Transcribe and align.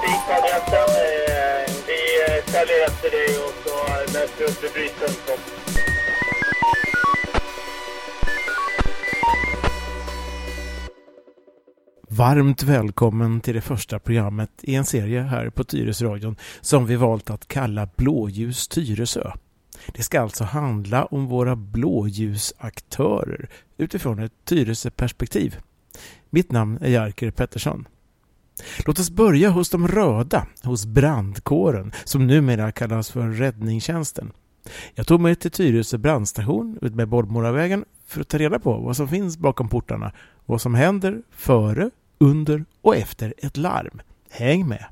butiksadressen. 0.00 0.88
Eh, 1.04 1.62
vi 1.86 2.00
eh, 2.22 2.44
säljer 2.52 2.86
efter 2.86 3.10
dig 3.10 3.38
och 3.44 3.54
så 3.64 3.74
läser 4.12 4.38
vi 4.38 4.44
upp 4.44 4.76
vid. 4.76 4.90
Varmt 12.10 12.62
välkommen 12.62 13.40
till 13.40 13.54
det 13.54 13.60
första 13.60 13.98
programmet 13.98 14.50
i 14.62 14.74
en 14.74 14.84
serie 14.84 15.20
här 15.20 15.50
på 15.50 15.64
Tyresradion 15.64 16.36
som 16.60 16.86
vi 16.86 16.96
valt 16.96 17.30
att 17.30 17.48
kalla 17.48 17.88
Blåljus 17.96 18.68
Tyresö. 18.68 19.32
Det 19.94 20.02
ska 20.02 20.20
alltså 20.20 20.44
handla 20.44 21.04
om 21.04 21.26
våra 21.26 21.56
blåljusaktörer 21.56 23.48
utifrån 23.76 24.18
ett 24.18 24.32
Tyresö-perspektiv. 24.44 25.58
Mitt 26.30 26.52
namn 26.52 26.78
är 26.82 26.88
Jerker 26.88 27.30
Pettersson. 27.30 27.88
Låt 28.86 28.98
oss 28.98 29.10
börja 29.10 29.50
hos 29.50 29.70
de 29.70 29.88
röda, 29.88 30.46
hos 30.62 30.86
brandkåren 30.86 31.92
som 32.04 32.26
numera 32.26 32.72
kallas 32.72 33.10
för 33.10 33.28
räddningstjänsten. 33.28 34.32
Jag 34.94 35.06
tog 35.06 35.20
mig 35.20 35.36
till 35.36 35.50
Tyresö 35.50 35.98
brandstation 35.98 36.78
utmed 36.82 37.08
Bollmoravägen 37.08 37.84
för 38.06 38.20
att 38.20 38.28
ta 38.28 38.38
reda 38.38 38.58
på 38.58 38.78
vad 38.78 38.96
som 38.96 39.08
finns 39.08 39.38
bakom 39.38 39.68
portarna, 39.68 40.12
vad 40.46 40.60
som 40.60 40.74
händer 40.74 41.22
före, 41.30 41.90
under 42.18 42.64
och 42.82 42.96
efter 42.96 43.34
ett 43.38 43.56
larm. 43.56 44.00
Häng 44.30 44.68
med! 44.68 44.84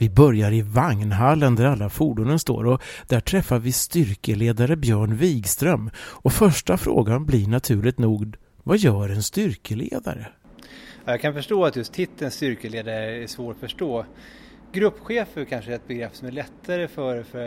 Vi 0.00 0.10
börjar 0.10 0.52
i 0.52 0.62
vagnhallen 0.62 1.54
där 1.54 1.64
alla 1.64 1.88
fordonen 1.88 2.38
står 2.38 2.66
och 2.66 2.82
där 3.06 3.20
träffar 3.20 3.58
vi 3.58 3.72
styrkeledare 3.72 4.76
Björn 4.76 5.16
Wigström. 5.16 5.90
Och 5.96 6.32
första 6.32 6.76
frågan 6.76 7.26
blir 7.26 7.48
naturligt 7.48 7.98
nog, 7.98 8.36
vad 8.62 8.78
gör 8.78 9.08
en 9.08 9.22
styrkeledare? 9.22 10.26
Jag 11.04 11.20
kan 11.20 11.34
förstå 11.34 11.64
att 11.64 11.76
just 11.76 11.92
titeln 11.92 12.30
styrkeledare 12.30 13.22
är 13.22 13.26
svår 13.26 13.50
att 13.50 13.58
förstå. 13.58 14.04
Gruppchef 14.72 15.36
är 15.36 15.44
kanske 15.44 15.74
ett 15.74 15.88
begrepp 15.88 16.16
som 16.16 16.28
är 16.28 16.32
lättare 16.32 16.88
för, 16.88 17.22
för 17.22 17.40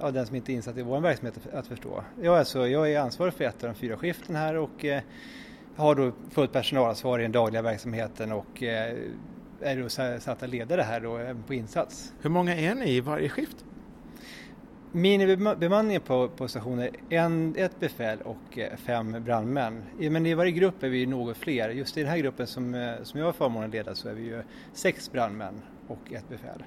ja, 0.00 0.10
den 0.10 0.26
som 0.26 0.36
inte 0.36 0.52
är 0.52 0.54
insatt 0.54 0.76
i 0.76 0.82
vår 0.82 1.00
verksamhet 1.00 1.34
att 1.52 1.66
förstå. 1.66 2.04
Jag, 2.22 2.38
alltså, 2.38 2.68
jag 2.68 2.92
är 2.92 3.00
ansvarig 3.00 3.34
för 3.34 3.44
ett 3.44 3.64
av 3.64 3.68
de 3.68 3.74
fyra 3.74 3.96
skiften 3.96 4.36
här 4.36 4.56
och 4.56 4.84
eh, 4.84 5.02
har 5.76 5.94
då 5.94 6.12
fullt 6.30 6.52
personalansvar 6.52 7.18
i 7.18 7.22
den 7.22 7.32
dagliga 7.32 7.62
verksamheten 7.62 8.32
och 8.32 8.62
eh, 8.62 8.96
är 9.60 9.76
då 9.76 9.88
satt 10.20 10.42
att 10.42 10.48
leda 10.48 10.76
det 10.76 10.82
här 10.82 11.00
då 11.00 11.34
på 11.46 11.54
insats. 11.54 12.12
Hur 12.20 12.30
många 12.30 12.56
är 12.56 12.74
ni 12.74 12.90
i 12.90 13.00
varje 13.00 13.28
skift? 13.28 13.64
Minibemanningen 14.92 16.00
på, 16.00 16.28
på 16.28 16.48
stationen 16.48 16.88
är 17.10 17.18
en, 17.18 17.54
ett 17.56 17.80
befäl 17.80 18.18
och 18.24 18.58
eh, 18.58 18.76
fem 18.76 19.16
brandmän. 19.24 19.82
Men 19.98 20.26
i 20.26 20.34
varje 20.34 20.52
grupp 20.52 20.82
är 20.82 20.88
vi 20.88 21.06
något 21.06 21.36
fler. 21.36 21.68
Just 21.68 21.96
i 21.96 22.00
den 22.00 22.10
här 22.10 22.18
gruppen 22.18 22.46
som, 22.46 22.74
eh, 22.74 22.92
som 23.02 23.20
jag 23.20 23.26
har 23.26 23.32
förmånen 23.32 23.68
att 23.68 23.74
leda 23.74 23.94
så 23.94 24.08
är 24.08 24.14
vi 24.14 24.22
ju 24.22 24.42
sex 24.72 25.12
brandmän 25.12 25.62
och 25.88 26.12
ett 26.12 26.28
befäl. 26.28 26.64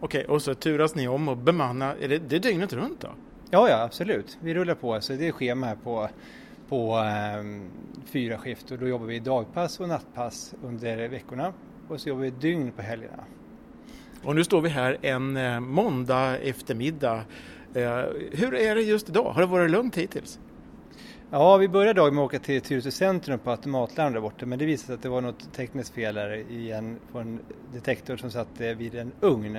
Okej, 0.00 0.24
och 0.24 0.42
så 0.42 0.54
turas 0.54 0.94
ni 0.94 1.08
om 1.08 1.28
och 1.28 1.36
bemanna, 1.36 1.94
är 2.00 2.08
det, 2.08 2.18
det 2.18 2.36
är 2.36 2.40
dygnet 2.40 2.72
runt 2.72 3.00
då? 3.00 3.08
Ja, 3.50 3.68
ja 3.68 3.82
absolut. 3.82 4.38
Vi 4.40 4.54
rullar 4.54 4.74
på, 4.74 5.00
så 5.00 5.12
det 5.12 5.28
är 5.28 5.32
schema 5.32 5.66
här 5.66 5.76
på, 5.76 6.08
på 6.68 6.98
um, 7.40 7.70
fyra 8.06 8.38
skift 8.38 8.70
och 8.70 8.78
då 8.78 8.88
jobbar 8.88 9.06
vi 9.06 9.18
dagpass 9.18 9.80
och 9.80 9.88
nattpass 9.88 10.54
under 10.62 11.08
veckorna 11.08 11.52
och 11.88 12.00
så 12.00 12.08
jobbar 12.08 12.22
vi 12.22 12.30
dygn 12.30 12.72
på 12.72 12.82
helgerna. 12.82 13.24
Och 14.22 14.34
nu 14.34 14.44
står 14.44 14.60
vi 14.60 14.68
här 14.68 14.98
en 15.02 15.36
eh, 15.36 15.60
måndag 15.60 16.38
eftermiddag. 16.38 17.24
Eh, 17.74 18.04
hur 18.32 18.54
är 18.54 18.74
det 18.74 18.82
just 18.82 19.08
idag? 19.08 19.32
Har 19.32 19.40
det 19.40 19.46
varit 19.46 19.70
lugnt 19.70 19.96
hittills? 19.96 20.40
Ja, 21.30 21.56
vi 21.56 21.68
började 21.68 22.00
dagen 22.00 22.14
med 22.14 22.24
att 22.24 22.28
åka 22.28 22.38
till 22.38 22.60
Tyresö 22.60 22.90
centrum 22.90 23.38
på 23.38 23.50
automatlarm 23.50 24.12
där 24.12 24.20
borta 24.20 24.46
men 24.46 24.58
det 24.58 24.66
visade 24.66 24.86
sig 24.86 24.94
att 24.94 25.02
det 25.02 25.08
var 25.08 25.20
något 25.20 25.52
tekniskt 25.52 25.94
fel 25.94 26.14
där 26.14 26.32
i 26.50 26.70
en, 26.70 26.98
på 27.12 27.18
en 27.18 27.40
detektor 27.72 28.16
som 28.16 28.30
satt 28.30 28.60
eh, 28.60 28.68
vid 28.68 28.94
en 28.94 29.12
ugn. 29.20 29.58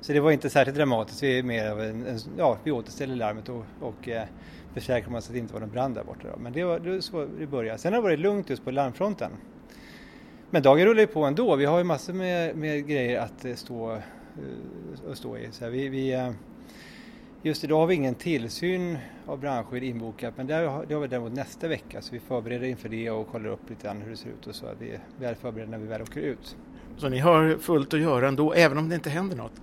Så 0.00 0.12
det 0.12 0.20
var 0.20 0.30
inte 0.30 0.50
särskilt 0.50 0.76
dramatiskt, 0.76 1.22
vi, 1.22 1.38
är 1.38 1.42
mer 1.42 1.70
av 1.70 1.80
en, 1.80 2.06
en, 2.06 2.18
ja, 2.38 2.58
vi 2.64 2.70
återställde 2.70 3.14
larmet 3.14 3.48
och, 3.48 3.64
och 3.80 4.08
eh, 4.08 4.24
försäkrade 4.74 5.18
oss 5.18 5.26
att 5.26 5.32
det 5.32 5.38
inte 5.38 5.52
var 5.52 5.60
någon 5.60 5.70
brand 5.70 5.94
där 5.94 6.04
borta. 6.04 6.28
Då. 6.32 6.38
Men 6.38 6.52
det 6.52 6.64
var, 6.64 6.78
det 6.78 6.90
var 6.90 7.00
så 7.00 7.26
det 7.38 7.46
började. 7.46 7.78
Sen 7.78 7.92
har 7.92 8.00
det 8.00 8.02
varit 8.02 8.18
lugnt 8.18 8.50
just 8.50 8.64
på 8.64 8.70
larmfronten. 8.70 9.30
Men 10.54 10.62
dagen 10.62 10.86
rullar 10.86 11.00
ju 11.00 11.06
på 11.06 11.24
ändå. 11.24 11.56
Vi 11.56 11.64
har 11.64 11.78
ju 11.78 11.84
massor 11.84 12.12
med, 12.12 12.56
med 12.56 12.86
grejer 12.86 13.20
att 13.20 13.44
eh, 13.44 13.54
stå, 13.54 13.92
uh, 13.92 15.14
stå 15.14 15.36
i. 15.36 15.48
Så 15.50 15.68
vi, 15.68 15.88
vi, 15.88 16.16
uh, 16.16 16.30
just 17.42 17.64
idag 17.64 17.78
har 17.78 17.86
vi 17.86 17.94
ingen 17.94 18.14
tillsyn 18.14 18.98
av 19.26 19.40
brandskydd 19.40 19.82
inbokat 19.82 20.34
men 20.36 20.46
det 20.46 20.54
har, 20.54 21.00
vi 21.00 21.06
däremot 21.06 21.32
nästa 21.32 21.68
vecka 21.68 22.02
så 22.02 22.14
vi 22.14 22.20
förbereder 22.20 22.66
inför 22.66 22.88
det 22.88 23.10
och 23.10 23.28
kollar 23.28 23.50
upp 23.50 23.70
lite 23.70 23.86
grann 23.86 24.02
hur 24.02 24.10
det 24.10 24.16
ser 24.16 24.28
ut 24.28 24.46
och 24.46 24.54
så 24.54 24.66
att 24.66 24.80
vi 24.80 24.90
är 24.90 25.00
väl 25.18 25.34
förberedda 25.34 25.70
när 25.70 25.78
vi 25.78 25.86
väl 25.86 26.02
åker 26.02 26.20
ut. 26.20 26.56
Så 26.96 27.08
ni 27.08 27.18
har 27.18 27.56
fullt 27.58 27.94
att 27.94 28.00
göra 28.00 28.28
ändå 28.28 28.52
även 28.52 28.78
om 28.78 28.88
det 28.88 28.94
inte 28.94 29.10
händer 29.10 29.36
något? 29.36 29.60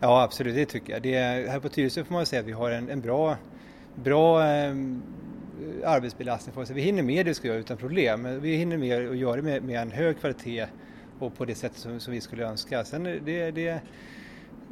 Ja 0.00 0.22
absolut, 0.22 0.54
det 0.54 0.66
tycker 0.66 0.92
jag. 0.92 1.02
Det, 1.02 1.16
här 1.50 1.60
på 1.60 1.68
Tyresö 1.68 2.04
får 2.04 2.14
man 2.14 2.26
säga 2.26 2.40
att 2.40 2.48
vi 2.48 2.52
har 2.52 2.70
en, 2.70 2.90
en 2.90 3.00
bra, 3.00 3.36
bra 3.94 4.46
eh, 4.46 4.74
arbetsbelastning 5.84 6.54
för 6.54 6.60
oss. 6.60 6.70
Vi 6.70 6.82
hinner 6.82 7.02
med 7.02 7.26
det 7.26 7.30
vi 7.30 7.34
ska 7.34 7.48
göra 7.48 7.58
utan 7.58 7.76
problem. 7.76 8.40
Vi 8.40 8.56
hinner 8.56 8.76
med 8.76 9.10
att 9.10 9.16
göra 9.16 9.36
det 9.36 9.42
med, 9.42 9.62
med 9.62 9.82
en 9.82 9.90
hög 9.90 10.20
kvalitet 10.20 10.66
och 11.18 11.36
på 11.36 11.44
det 11.44 11.54
sätt 11.54 11.72
som, 11.74 12.00
som 12.00 12.12
vi 12.12 12.20
skulle 12.20 12.44
önska. 12.44 12.84
Sen 12.84 13.04
det, 13.04 13.50
det, 13.50 13.80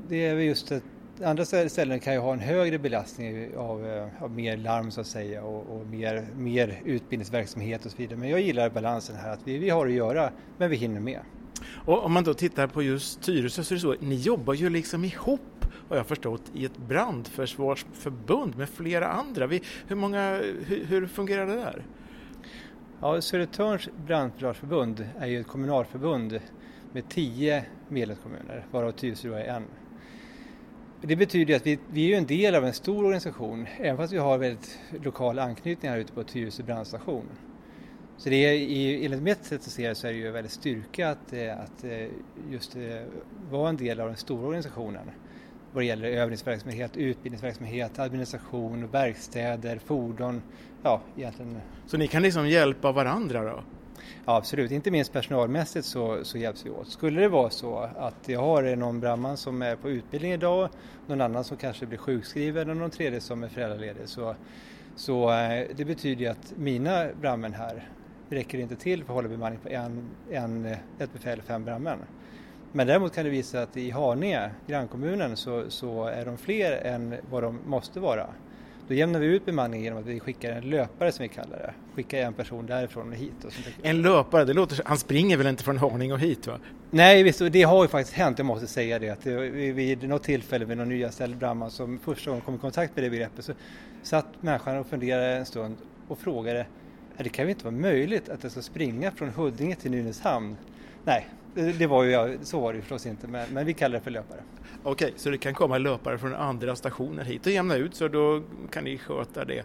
det 0.08 0.26
är 0.26 0.34
just 0.34 0.72
att 0.72 0.82
andra 1.24 1.44
ställen 1.44 2.00
kan 2.00 2.12
ju 2.12 2.18
ha 2.18 2.32
en 2.32 2.40
högre 2.40 2.78
belastning 2.78 3.56
av, 3.56 3.86
eh, 3.86 4.22
av 4.22 4.30
mer 4.30 4.56
larm 4.56 4.90
så 4.90 5.00
att 5.00 5.06
säga 5.06 5.42
och, 5.42 5.76
och, 5.76 5.86
mer, 5.86 6.26
mer 6.36 6.80
utbildningsverksamhet 6.84 7.84
och 7.84 7.90
så 7.90 7.96
vidare. 7.96 8.18
Men 8.18 8.28
jag 8.28 8.40
gillar 8.40 8.70
balansen 8.70 9.16
här 9.16 9.32
att 9.32 9.40
vi, 9.44 9.58
vi 9.58 9.70
har 9.70 9.86
att 9.86 9.92
göra 9.92 10.30
men 10.58 10.70
vi 10.70 10.76
hinner 10.76 11.00
med. 11.00 11.20
Och 11.66 12.04
om 12.04 12.12
man 12.12 12.24
då 12.24 12.34
tittar 12.34 12.66
på 12.66 12.82
just 12.82 13.22
Tyresö 13.22 13.64
så 13.64 13.74
är 13.74 13.76
det 13.76 13.80
så, 13.80 13.94
ni 14.00 14.14
jobbar 14.14 14.54
ju 14.54 14.70
liksom 14.70 15.04
ihop 15.04 15.60
har 15.90 15.96
jag 15.96 16.06
förstått, 16.06 16.42
i 16.54 16.64
ett 16.64 16.78
brandförsvarsförbund 16.78 18.56
med 18.56 18.68
flera 18.68 19.08
andra. 19.08 19.46
Vi, 19.46 19.62
hur, 19.86 19.96
många, 19.96 20.40
hur, 20.66 20.84
hur 20.84 21.06
fungerar 21.06 21.46
det 21.46 21.54
där? 21.54 21.84
Ja, 23.00 23.20
Södertörns 23.20 23.88
brandförsvarsförbund 24.06 25.08
är 25.18 25.26
ju 25.26 25.40
ett 25.40 25.46
kommunalförbund 25.46 26.40
med 26.92 27.08
tio 27.08 27.64
medlemskommuner, 27.88 28.66
varav 28.70 28.92
Tyresö 28.92 29.38
är 29.38 29.44
en. 29.44 29.64
Det 31.00 31.16
betyder 31.16 31.56
att 31.56 31.66
vi, 31.66 31.78
vi 31.90 32.12
är 32.12 32.18
en 32.18 32.26
del 32.26 32.54
av 32.54 32.64
en 32.64 32.72
stor 32.72 33.04
organisation, 33.04 33.66
även 33.78 33.96
fast 33.96 34.12
vi 34.12 34.18
har 34.18 34.38
väldigt 34.38 34.78
lokal 35.04 35.38
anknytning 35.38 35.90
här 35.90 35.98
ute 35.98 36.12
på 36.12 36.24
Tyresö 36.24 36.62
brandstation. 36.62 37.26
Så 38.20 38.28
det 38.28 38.36
är, 38.36 39.04
enligt 39.04 39.22
mitt 39.22 39.44
sätt 39.44 39.60
att 39.60 39.72
se 39.72 39.88
det 39.88 39.94
så 39.94 40.06
är 40.06 40.12
det 40.12 40.18
ju 40.18 40.30
väldigt 40.30 40.52
styrka 40.52 41.10
att, 41.10 41.32
eh, 41.32 41.60
att 41.60 41.84
eh, 41.84 42.06
just 42.50 42.76
eh, 42.76 42.82
vara 43.50 43.68
en 43.68 43.76
del 43.76 44.00
av 44.00 44.06
den 44.06 44.16
stora 44.16 44.46
organisationen 44.46 45.10
vad 45.72 45.82
det 45.82 45.86
gäller 45.86 46.08
övningsverksamhet, 46.08 46.96
utbildningsverksamhet, 46.96 47.98
administration, 47.98 48.88
verkstäder, 48.88 49.78
fordon. 49.78 50.42
Ja, 50.82 51.00
egentligen. 51.16 51.60
Så 51.86 51.96
ni 51.96 52.06
kan 52.06 52.22
liksom 52.22 52.48
hjälpa 52.48 52.92
varandra 52.92 53.42
då? 53.42 53.62
Ja, 54.26 54.36
absolut, 54.36 54.70
inte 54.70 54.90
minst 54.90 55.12
personalmässigt 55.12 55.86
så, 55.86 56.24
så 56.24 56.38
hjälps 56.38 56.66
vi 56.66 56.70
åt. 56.70 56.88
Skulle 56.88 57.20
det 57.20 57.28
vara 57.28 57.50
så 57.50 57.78
att 57.96 58.28
jag 58.28 58.40
har 58.40 58.76
någon 58.76 59.00
brandman 59.00 59.36
som 59.36 59.62
är 59.62 59.76
på 59.76 59.90
utbildning 59.90 60.32
idag, 60.32 60.68
någon 61.06 61.20
annan 61.20 61.44
som 61.44 61.56
kanske 61.56 61.86
blir 61.86 61.98
sjukskriven 61.98 62.70
och 62.70 62.76
någon 62.76 62.90
tredje 62.90 63.20
som 63.20 63.42
är 63.42 63.48
föräldraledig 63.48 64.08
så, 64.08 64.34
så 64.96 65.30
det 65.76 65.84
betyder 65.84 66.22
ju 66.22 66.26
att 66.26 66.52
mina 66.56 67.06
brandmän 67.20 67.54
här 67.54 67.88
räcker 68.30 68.58
inte 68.58 68.76
till 68.76 69.04
för 69.04 69.12
att 69.12 69.14
hålla 69.14 69.28
bemanning 69.28 69.58
på 69.62 69.68
en, 69.68 70.10
en, 70.30 70.66
ett 70.98 71.12
befäl 71.12 71.42
fem 71.42 71.64
brandmän. 71.64 71.98
Men 72.72 72.86
däremot 72.86 73.14
kan 73.14 73.24
det 73.24 73.30
visa 73.30 73.62
att 73.62 73.76
i 73.76 73.90
Haninge, 73.90 74.50
grannkommunen, 74.66 75.36
så, 75.36 75.64
så 75.68 76.04
är 76.04 76.24
de 76.24 76.38
fler 76.38 76.72
än 76.72 77.14
vad 77.30 77.42
de 77.42 77.58
måste 77.66 78.00
vara. 78.00 78.26
Då 78.88 78.94
jämnar 78.94 79.20
vi 79.20 79.26
ut 79.26 79.46
bemanningen 79.46 79.84
genom 79.84 79.98
att 79.98 80.06
vi 80.06 80.20
skickar 80.20 80.52
en 80.52 80.70
löpare 80.70 81.12
som 81.12 81.22
vi 81.22 81.28
kallar 81.28 81.58
det. 81.58 81.74
Skickar 81.94 82.18
en 82.18 82.32
person 82.32 82.66
därifrån 82.66 83.08
och 83.08 83.14
hit. 83.14 83.44
Och 83.44 83.52
en 83.82 84.02
löpare, 84.02 84.44
det 84.44 84.52
låter 84.52 84.82
han 84.84 84.98
springer 84.98 85.36
väl 85.36 85.46
inte 85.46 85.64
från 85.64 85.78
Haninge 85.78 86.12
och 86.12 86.20
hit 86.20 86.46
va? 86.46 86.58
Nej 86.90 87.22
visst, 87.22 87.42
det 87.50 87.62
har 87.62 87.84
ju 87.84 87.88
faktiskt 87.88 88.16
hänt, 88.16 88.38
jag 88.38 88.46
måste 88.46 88.66
säga 88.66 88.98
det. 88.98 89.10
Att 89.10 89.26
vid 89.26 90.08
något 90.08 90.22
tillfälle 90.22 90.66
med 90.66 90.78
någon 90.78 90.88
nyanställd 90.88 91.36
brandman 91.36 91.70
som 91.70 91.98
första 91.98 92.30
gången 92.30 92.44
kom 92.44 92.54
i 92.54 92.58
kontakt 92.58 92.96
med 92.96 93.04
det 93.04 93.10
begreppet 93.10 93.44
så 93.44 93.52
satt 94.02 94.26
människan 94.40 94.78
och 94.78 94.86
funderade 94.86 95.26
en 95.26 95.46
stund 95.46 95.76
och 96.08 96.18
frågade 96.18 96.66
det 97.24 97.30
kan 97.30 97.44
ju 97.44 97.50
inte 97.50 97.64
vara 97.64 97.74
möjligt 97.74 98.28
att 98.28 98.42
jag 98.42 98.52
ska 98.52 98.62
springa 98.62 99.10
från 99.10 99.28
Huddinge 99.28 99.74
till 99.74 99.90
Nynäshamn. 99.90 100.56
Nej, 101.04 101.28
det 101.54 101.86
var 101.86 102.04
ju, 102.04 102.38
så 102.42 102.60
var 102.60 102.72
det 102.72 102.76
ju 102.76 102.82
förstås 102.82 103.06
inte, 103.06 103.26
men, 103.26 103.48
men 103.52 103.66
vi 103.66 103.74
kallar 103.74 103.98
det 103.98 104.04
för 104.04 104.10
löpare. 104.10 104.40
Okej, 104.82 105.12
så 105.16 105.30
det 105.30 105.38
kan 105.38 105.54
komma 105.54 105.78
löpare 105.78 106.18
från 106.18 106.34
andra 106.34 106.76
stationer 106.76 107.24
hit 107.24 107.46
och 107.46 107.52
jämna 107.52 107.76
ut 107.76 107.94
så 107.94 108.08
då 108.08 108.42
kan 108.70 108.84
ni 108.84 108.98
sköta 108.98 109.44
det. 109.44 109.64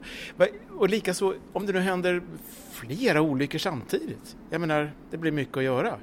Och 0.69 0.89
likaså 0.89 1.33
om 1.53 1.65
det 1.65 1.73
nu 1.73 1.79
händer 1.79 2.21
flera 2.71 3.21
olyckor 3.21 3.59
samtidigt. 3.59 4.35
Jag 4.49 4.61
menar, 4.61 4.91
det 5.11 5.17
blir 5.17 5.31
mycket 5.31 5.57
att 5.57 5.63
göra. 5.63 5.97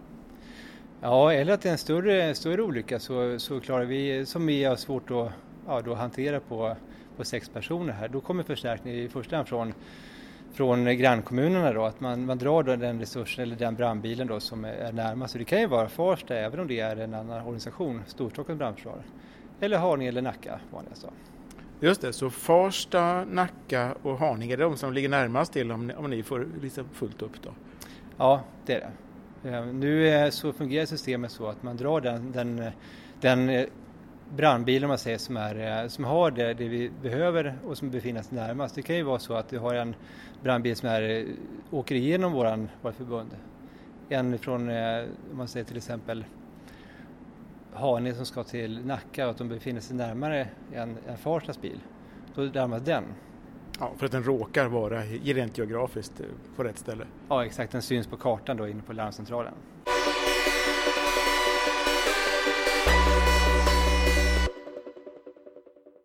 Ja, 1.00 1.32
eller 1.32 1.52
att 1.52 1.62
det 1.62 1.68
är 1.68 1.72
en 1.72 1.78
större, 1.78 2.34
större 2.34 2.62
olycka 2.62 2.98
så, 2.98 3.38
så 3.38 3.60
klarar 3.60 3.84
vi, 3.84 4.26
som 4.26 4.46
vi 4.46 4.64
har 4.64 4.76
svårt 4.76 5.10
att 5.10 5.32
ja, 5.66 5.80
då 5.80 5.94
hantera 5.94 6.40
på, 6.40 6.76
på 7.16 7.24
sex 7.24 7.48
personer 7.48 7.92
här, 7.92 8.08
då 8.08 8.20
kommer 8.20 8.42
förstärkning 8.42 8.94
i 8.94 9.08
första 9.08 9.36
hand 9.36 9.48
från 9.48 9.74
från 10.52 10.96
grannkommunerna 10.96 11.72
då, 11.72 11.84
att 11.84 12.00
man, 12.00 12.26
man 12.26 12.38
drar 12.38 12.62
då 12.62 12.76
den 12.76 13.00
resursen 13.00 13.42
eller 13.42 13.56
den 13.56 13.74
brandbilen 13.74 14.26
då 14.26 14.40
som 14.40 14.64
är 14.64 14.92
närmast. 14.92 15.34
Och 15.34 15.38
det 15.38 15.44
kan 15.44 15.60
ju 15.60 15.66
vara 15.66 15.88
Farsta 15.88 16.36
även 16.36 16.60
om 16.60 16.68
det 16.68 16.80
är 16.80 16.96
en 16.96 17.14
annan 17.14 17.42
organisation, 17.42 18.02
Storstockholms 18.06 18.58
brandförsvar. 18.58 19.02
Eller 19.60 19.78
Haninge 19.78 20.08
eller 20.08 20.22
Nacka 20.22 20.60
vanligast 20.70 21.02
då. 21.02 21.08
Just 21.86 22.00
det, 22.00 22.12
så 22.12 22.30
Farsta, 22.30 23.24
Nacka 23.24 23.94
och 24.02 24.18
Haninge 24.18 24.54
är 24.54 24.58
de 24.58 24.76
som 24.76 24.92
ligger 24.92 25.08
närmast 25.08 25.52
till 25.52 25.72
om 25.72 25.86
ni, 25.86 25.94
om 25.94 26.10
ni 26.10 26.22
får 26.22 26.48
liksom 26.62 26.84
fullt 26.92 27.22
upp 27.22 27.42
då? 27.42 27.50
Ja, 28.16 28.42
det 28.66 28.74
är 28.74 28.80
det. 28.80 29.50
Eh, 29.50 29.66
nu 29.66 30.30
så 30.30 30.52
fungerar 30.52 30.86
systemet 30.86 31.32
så 31.32 31.46
att 31.46 31.62
man 31.62 31.76
drar 31.76 32.00
den, 32.00 32.32
den, 32.32 32.70
den 33.20 33.66
eh, 34.32 34.36
brandbilen 34.36 34.88
man 34.88 34.98
säger, 34.98 35.18
som, 35.18 35.36
är, 35.36 35.82
eh, 35.82 35.88
som 35.88 36.04
har 36.04 36.30
det, 36.30 36.54
det 36.54 36.68
vi 36.68 36.90
behöver 37.02 37.58
och 37.66 37.78
som 37.78 37.90
befinner 37.90 38.22
sig 38.22 38.36
närmast. 38.36 38.74
Det 38.74 38.82
kan 38.82 38.96
ju 38.96 39.02
vara 39.02 39.18
så 39.18 39.34
att 39.34 39.52
vi 39.52 39.56
har 39.56 39.74
en 39.74 39.94
brandbil 40.42 40.76
som 40.76 40.88
är, 40.88 41.26
åker 41.70 41.94
igenom 41.94 42.32
våran, 42.32 42.68
vårt 42.82 42.94
förbund. 42.94 43.30
En 44.08 44.38
från, 44.38 44.68
om 44.68 45.06
man 45.32 45.48
säger 45.48 45.64
till 45.64 45.76
exempel 45.76 46.24
Haninge 47.74 48.14
som 48.14 48.26
ska 48.26 48.44
till 48.44 48.86
Nacka 48.86 49.24
och 49.24 49.30
att 49.30 49.38
de 49.38 49.48
befinner 49.48 49.80
sig 49.80 49.96
närmare 49.96 50.48
en, 50.72 50.96
en 51.06 51.16
Farstas 51.16 51.60
bil. 51.60 51.80
Då 52.34 52.42
närmast 52.42 52.84
den. 52.84 53.04
Ja, 53.80 53.92
för 53.96 54.06
att 54.06 54.12
den 54.12 54.24
råkar 54.24 54.68
vara 54.68 55.00
rent 55.02 55.58
geografiskt 55.58 56.20
eh, 56.20 56.26
på 56.56 56.64
rätt 56.64 56.78
ställe. 56.78 57.04
Ja, 57.28 57.44
exakt. 57.44 57.72
Den 57.72 57.82
syns 57.82 58.06
på 58.06 58.16
kartan 58.16 58.56
då 58.56 58.68
inne 58.68 58.82
på 58.82 58.92
larmcentralen. 58.92 59.54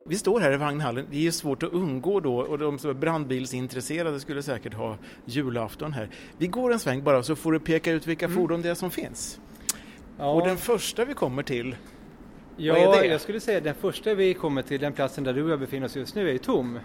Vi 0.10 0.16
står 0.18 0.40
här 0.40 0.54
i 0.54 0.58
vagnhallen. 0.58 1.06
Det 1.12 1.28
är 1.28 1.32
svårt 1.32 1.64
att 1.64 1.74
undgå 1.74 2.20
då 2.20 2.38
och 2.38 2.58
de 2.58 2.80
som 2.80 2.90
är 2.90 2.94
brandbilsintresserade 2.94 4.20
skulle 4.20 4.44
säkert 4.44 4.74
ha 4.74 4.98
julafton 5.26 5.94
här. 5.94 6.10
Vi 6.38 6.48
går 6.48 6.74
en 6.74 6.80
sväng 6.80 7.04
bara 7.04 7.24
så 7.24 7.36
får 7.36 7.52
du 7.52 7.60
peka 7.60 7.92
ut 7.92 8.08
vilka 8.08 8.26
mm. 8.26 8.38
fordon 8.38 8.62
det 8.62 8.70
är 8.70 8.76
som 8.76 8.92
finns. 8.92 9.40
Ja. 10.18 10.32
Och 10.32 10.48
den 10.48 10.58
första 10.58 11.06
vi 11.06 11.14
kommer 11.14 11.44
till, 11.44 11.76
ja, 12.58 13.04
jag 13.06 13.22
skulle 13.22 13.40
säga 13.40 13.62
den 13.62 13.76
första 13.76 14.14
vi 14.14 14.34
kommer 14.34 14.62
till, 14.62 14.80
den 14.80 14.94
platsen 14.94 15.24
där 15.24 15.34
du 15.34 15.44
och 15.44 15.50
jag 15.50 15.60
befinner 15.60 15.86
oss 15.86 15.96
just 15.96 16.16
nu, 16.16 16.28
är 16.28 16.32
ju 16.32 16.38
tom. 16.38 16.80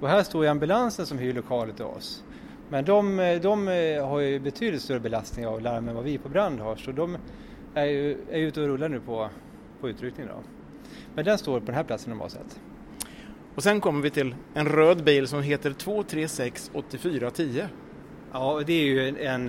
Och 0.00 0.08
här 0.08 0.22
står 0.22 0.44
ju 0.44 0.50
ambulansen 0.50 1.06
som 1.06 1.18
hyr 1.18 1.32
lokaler 1.32 1.72
till 1.72 1.84
oss. 1.84 2.24
Men 2.68 2.84
de, 2.84 3.38
de 3.42 3.66
har 4.08 4.20
ju 4.20 4.38
betydligt 4.38 4.82
större 4.82 5.00
belastning 5.00 5.46
av 5.46 5.60
larm 5.60 5.88
än 5.88 5.94
vad 5.94 6.04
vi 6.04 6.18
på 6.18 6.28
brand 6.28 6.60
har, 6.60 6.76
så 6.76 6.92
de 6.92 7.16
är 7.74 7.84
ju 7.84 8.16
är 8.30 8.38
ute 8.38 8.60
och 8.60 8.66
rullar 8.66 8.88
nu 8.88 9.00
på, 9.00 9.28
på 9.80 9.88
utryckning. 9.88 10.26
Då. 10.26 10.55
Men 11.16 11.24
den 11.24 11.38
står 11.38 11.60
på 11.60 11.66
den 11.66 11.74
här 11.74 11.84
platsen 11.84 12.10
normalt 12.10 12.32
sett. 12.32 12.60
Och 13.54 13.62
sen 13.62 13.80
kommer 13.80 14.02
vi 14.02 14.10
till 14.10 14.34
en 14.54 14.66
röd 14.66 15.04
bil 15.04 15.28
som 15.28 15.42
heter 15.42 15.72
236 15.72 16.70
8410. 16.74 17.64
Ja, 18.32 18.62
det 18.66 18.72
är 18.72 18.84
ju 18.84 19.08
en, 19.08 19.46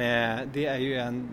det 0.54 0.66
är 0.66 0.78
ju 0.78 0.96
en 0.96 1.30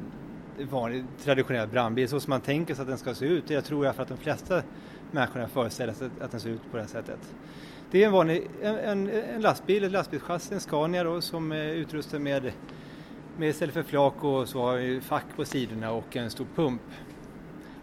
vanlig 0.71 1.05
traditionell 1.25 1.69
brandbil 1.69 2.09
så 2.09 2.21
som 2.21 2.31
man 2.31 2.41
tänker 2.41 2.75
sig 2.75 2.83
att 2.83 2.89
den 2.89 2.99
ska 2.99 3.15
se 3.15 3.27
ut. 3.27 3.51
Jag 3.51 3.65
tror 3.65 3.87
jag 3.87 3.95
för 3.95 4.03
att 4.03 4.09
de 4.09 4.19
flesta 4.19 4.63
människorna 5.11 5.49
föreställer 5.49 5.93
sig 5.93 6.11
att 6.21 6.31
den 6.31 6.41
ser 6.41 6.51
ut 6.51 6.71
på 6.71 6.77
det 6.77 6.83
här 6.83 6.89
sättet. 6.89 7.35
Det 7.91 8.03
är 8.03 8.07
en 8.07 8.13
vanlig 8.13 8.51
en, 8.63 8.79
en, 8.79 9.11
en 9.11 9.41
lastbil, 9.41 9.85
ett 9.85 9.93
lastbilschassi, 9.93 10.55
en 10.55 10.61
Scania 10.61 11.05
då, 11.05 11.21
som 11.21 11.53
är 11.53 11.67
utrustad 11.67 12.19
med, 12.19 12.53
med 13.39 13.49
istället 13.49 13.75
för 13.75 13.83
flak 13.83 14.25
och 14.25 14.49
så 14.49 14.63
har 14.63 14.77
vi 14.77 15.01
fack 15.01 15.27
på 15.37 15.45
sidorna 15.45 15.93
och 15.93 16.17
en 16.17 16.31
stor 16.31 16.47
pump. 16.55 16.83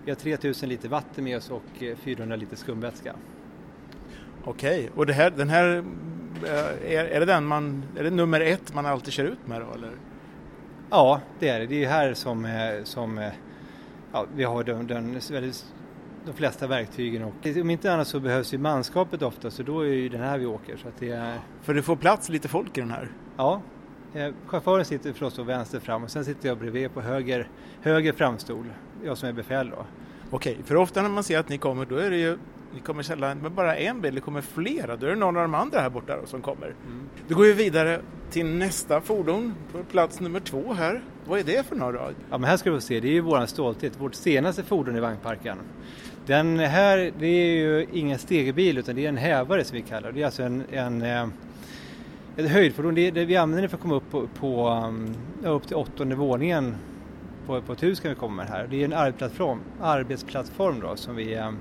Vi 0.06 0.12
har 0.12 0.16
3000 0.16 0.70
liter 0.70 0.90
vatten 0.90 1.24
med 1.24 1.38
oss 1.38 1.52
och 1.52 1.84
400 1.96 2.36
liter 2.36 2.56
skumvätska. 2.56 3.16
Okej, 4.44 4.90
och 4.96 5.06
det 5.06 5.14
här, 5.14 5.30
den 5.30 5.50
här, 5.50 5.84
eh, 6.46 6.94
är, 6.94 7.06
är, 7.06 7.20
det 7.20 7.26
den 7.26 7.46
man, 7.46 7.84
är 7.98 8.04
det 8.04 8.10
nummer 8.10 8.42
ett 8.42 8.74
man 8.74 8.86
alltid 8.86 9.14
kör 9.14 9.26
ut 9.26 9.48
med 9.48 9.62
då 9.62 9.74
eller? 9.74 9.92
Ja, 10.90 11.22
det 11.40 11.50
är 11.50 11.60
det. 11.60 11.66
Det 11.66 11.84
är 11.84 11.90
här 11.90 12.14
som, 12.14 12.46
eh, 12.46 12.84
som 12.84 13.18
eh, 13.18 13.32
ja, 14.12 14.26
vi 14.36 14.44
har 14.44 14.64
den, 14.64 14.88
den 14.88 15.20
de 16.26 16.34
flesta 16.34 16.68
verktygen 16.68 17.24
och 17.24 17.62
om 17.62 17.70
inte 17.70 17.94
annat 17.94 18.08
så 18.08 18.20
behövs 18.20 18.54
ju 18.54 18.58
manskapet 18.58 19.22
ofta 19.22 19.52
så 19.52 19.64
då 19.64 19.86
är 19.86 19.90
det 19.90 20.10
den 20.10 20.22
här 20.22 20.38
vi 20.38 20.46
åker. 20.46 20.78
Så 20.78 20.88
att 20.88 21.00
det 21.00 21.10
är... 21.10 21.40
För 21.62 21.74
det 21.74 21.82
får 21.82 21.96
plats 21.96 22.30
lite 22.30 22.48
folk 22.48 22.78
i 22.78 22.82
den 22.82 22.92
här? 22.92 23.08
Ja, 23.38 23.62
eh, 24.14 24.34
chauffören 24.46 24.86
sitter 24.86 25.12
förstås 25.12 25.36
då 25.36 25.44
vänster 25.44 25.80
fram 25.80 26.04
och 26.04 26.12
sen 26.12 26.26
sitter 26.26 26.50
jag 26.50 26.58
bredvid 26.58 26.94
på 26.94 27.02
höger, 27.02 27.48
höger 27.82 28.14
framstol, 28.14 28.66
jag 29.04 29.18
som 29.18 29.30
är 29.30 29.34
befäl 29.34 29.70
då. 29.70 29.86
Okej, 30.30 30.58
för 30.66 30.76
ofta 30.76 31.02
när 31.02 31.10
man 31.10 31.24
ser 31.24 31.40
att 31.40 31.50
ni 31.50 31.58
kommer 31.58 31.86
då 31.86 31.96
är 31.96 32.10
det 32.10 32.18
ju 32.18 32.38
ni 32.74 32.80
kommer 32.80 33.04
sällan 33.04 33.38
med 33.38 33.52
bara 33.52 33.76
en 33.76 34.02
bil, 34.02 34.16
det 34.16 34.22
kommer 34.22 34.42
flera. 34.42 34.96
Då 34.96 35.06
är 35.06 35.10
det 35.10 35.16
någon 35.16 35.38
av 35.38 35.42
de 35.42 35.56
andra 35.56 35.80
här 35.80 35.90
borta 35.90 36.18
då, 36.22 36.28
som 36.28 36.42
kommer. 36.42 36.68
Mm. 36.68 37.10
Då 37.28 37.36
går 37.36 37.44
vi 37.44 37.54
vidare 37.54 38.02
till 38.30 38.46
nästa 38.46 39.02
fordon 39.02 39.56
på 39.72 39.84
plats 39.84 40.20
nummer 40.20 40.40
två 40.40 40.74
här. 40.74 41.02
Vad 41.26 41.40
är 41.40 41.44
det 41.44 41.68
för 41.68 41.76
några? 41.76 42.00
Ja, 42.30 42.38
men 42.38 42.44
här 42.44 42.58
ska 42.58 42.72
vi 42.72 42.82
se, 42.82 43.00
det 43.00 43.08
är 43.08 43.12
ju 43.12 43.22
våran 43.22 43.48
stolthet, 43.48 44.00
vårt 44.00 44.16
senaste 44.16 44.64
fordon 44.64 44.96
i 44.96 45.00
vagnparken. 45.00 45.58
Den 46.26 46.60
här, 46.60 47.12
det 47.20 47.26
är 47.26 47.56
ju 47.56 47.88
ingen 47.92 48.20
stegebil 48.20 48.78
utan 48.78 48.96
det 48.96 49.06
är 49.06 49.10
en 49.10 49.18
hävare 49.18 49.64
som 49.64 49.76
vi 49.76 49.82
kallar 49.82 50.12
det. 50.12 50.12
Det 50.12 50.22
är 50.22 50.26
alltså 50.26 50.44
en, 50.44 50.64
en 50.72 51.02
eh, 51.02 51.28
ett 52.38 52.50
höjdfordon. 52.50 52.96
Det, 52.96 53.12
det, 53.12 53.26
vi 53.26 53.36
använder 53.36 53.62
det 53.62 53.70
för 53.70 53.78
att 53.78 53.82
komma 53.82 53.96
upp 53.96 54.12
på, 54.12 54.28
på 54.28 54.70
um, 54.70 55.16
upp 55.44 55.68
till 55.68 55.76
åttonde 55.76 56.16
våningen 56.16 56.76
på, 57.46 57.62
på 57.62 57.74
ett 57.74 57.84
hus 57.84 58.00
kan 58.00 58.10
vi 58.10 58.16
komma 58.16 58.36
med 58.36 58.48
här. 58.48 58.68
Det 58.70 58.82
är 58.82 58.86
en 58.86 58.94
arbetsplattform, 58.94 59.60
arbetsplattform 59.82 60.80
då 60.80 60.96
som 60.96 61.16
vi 61.16 61.38
um, 61.38 61.58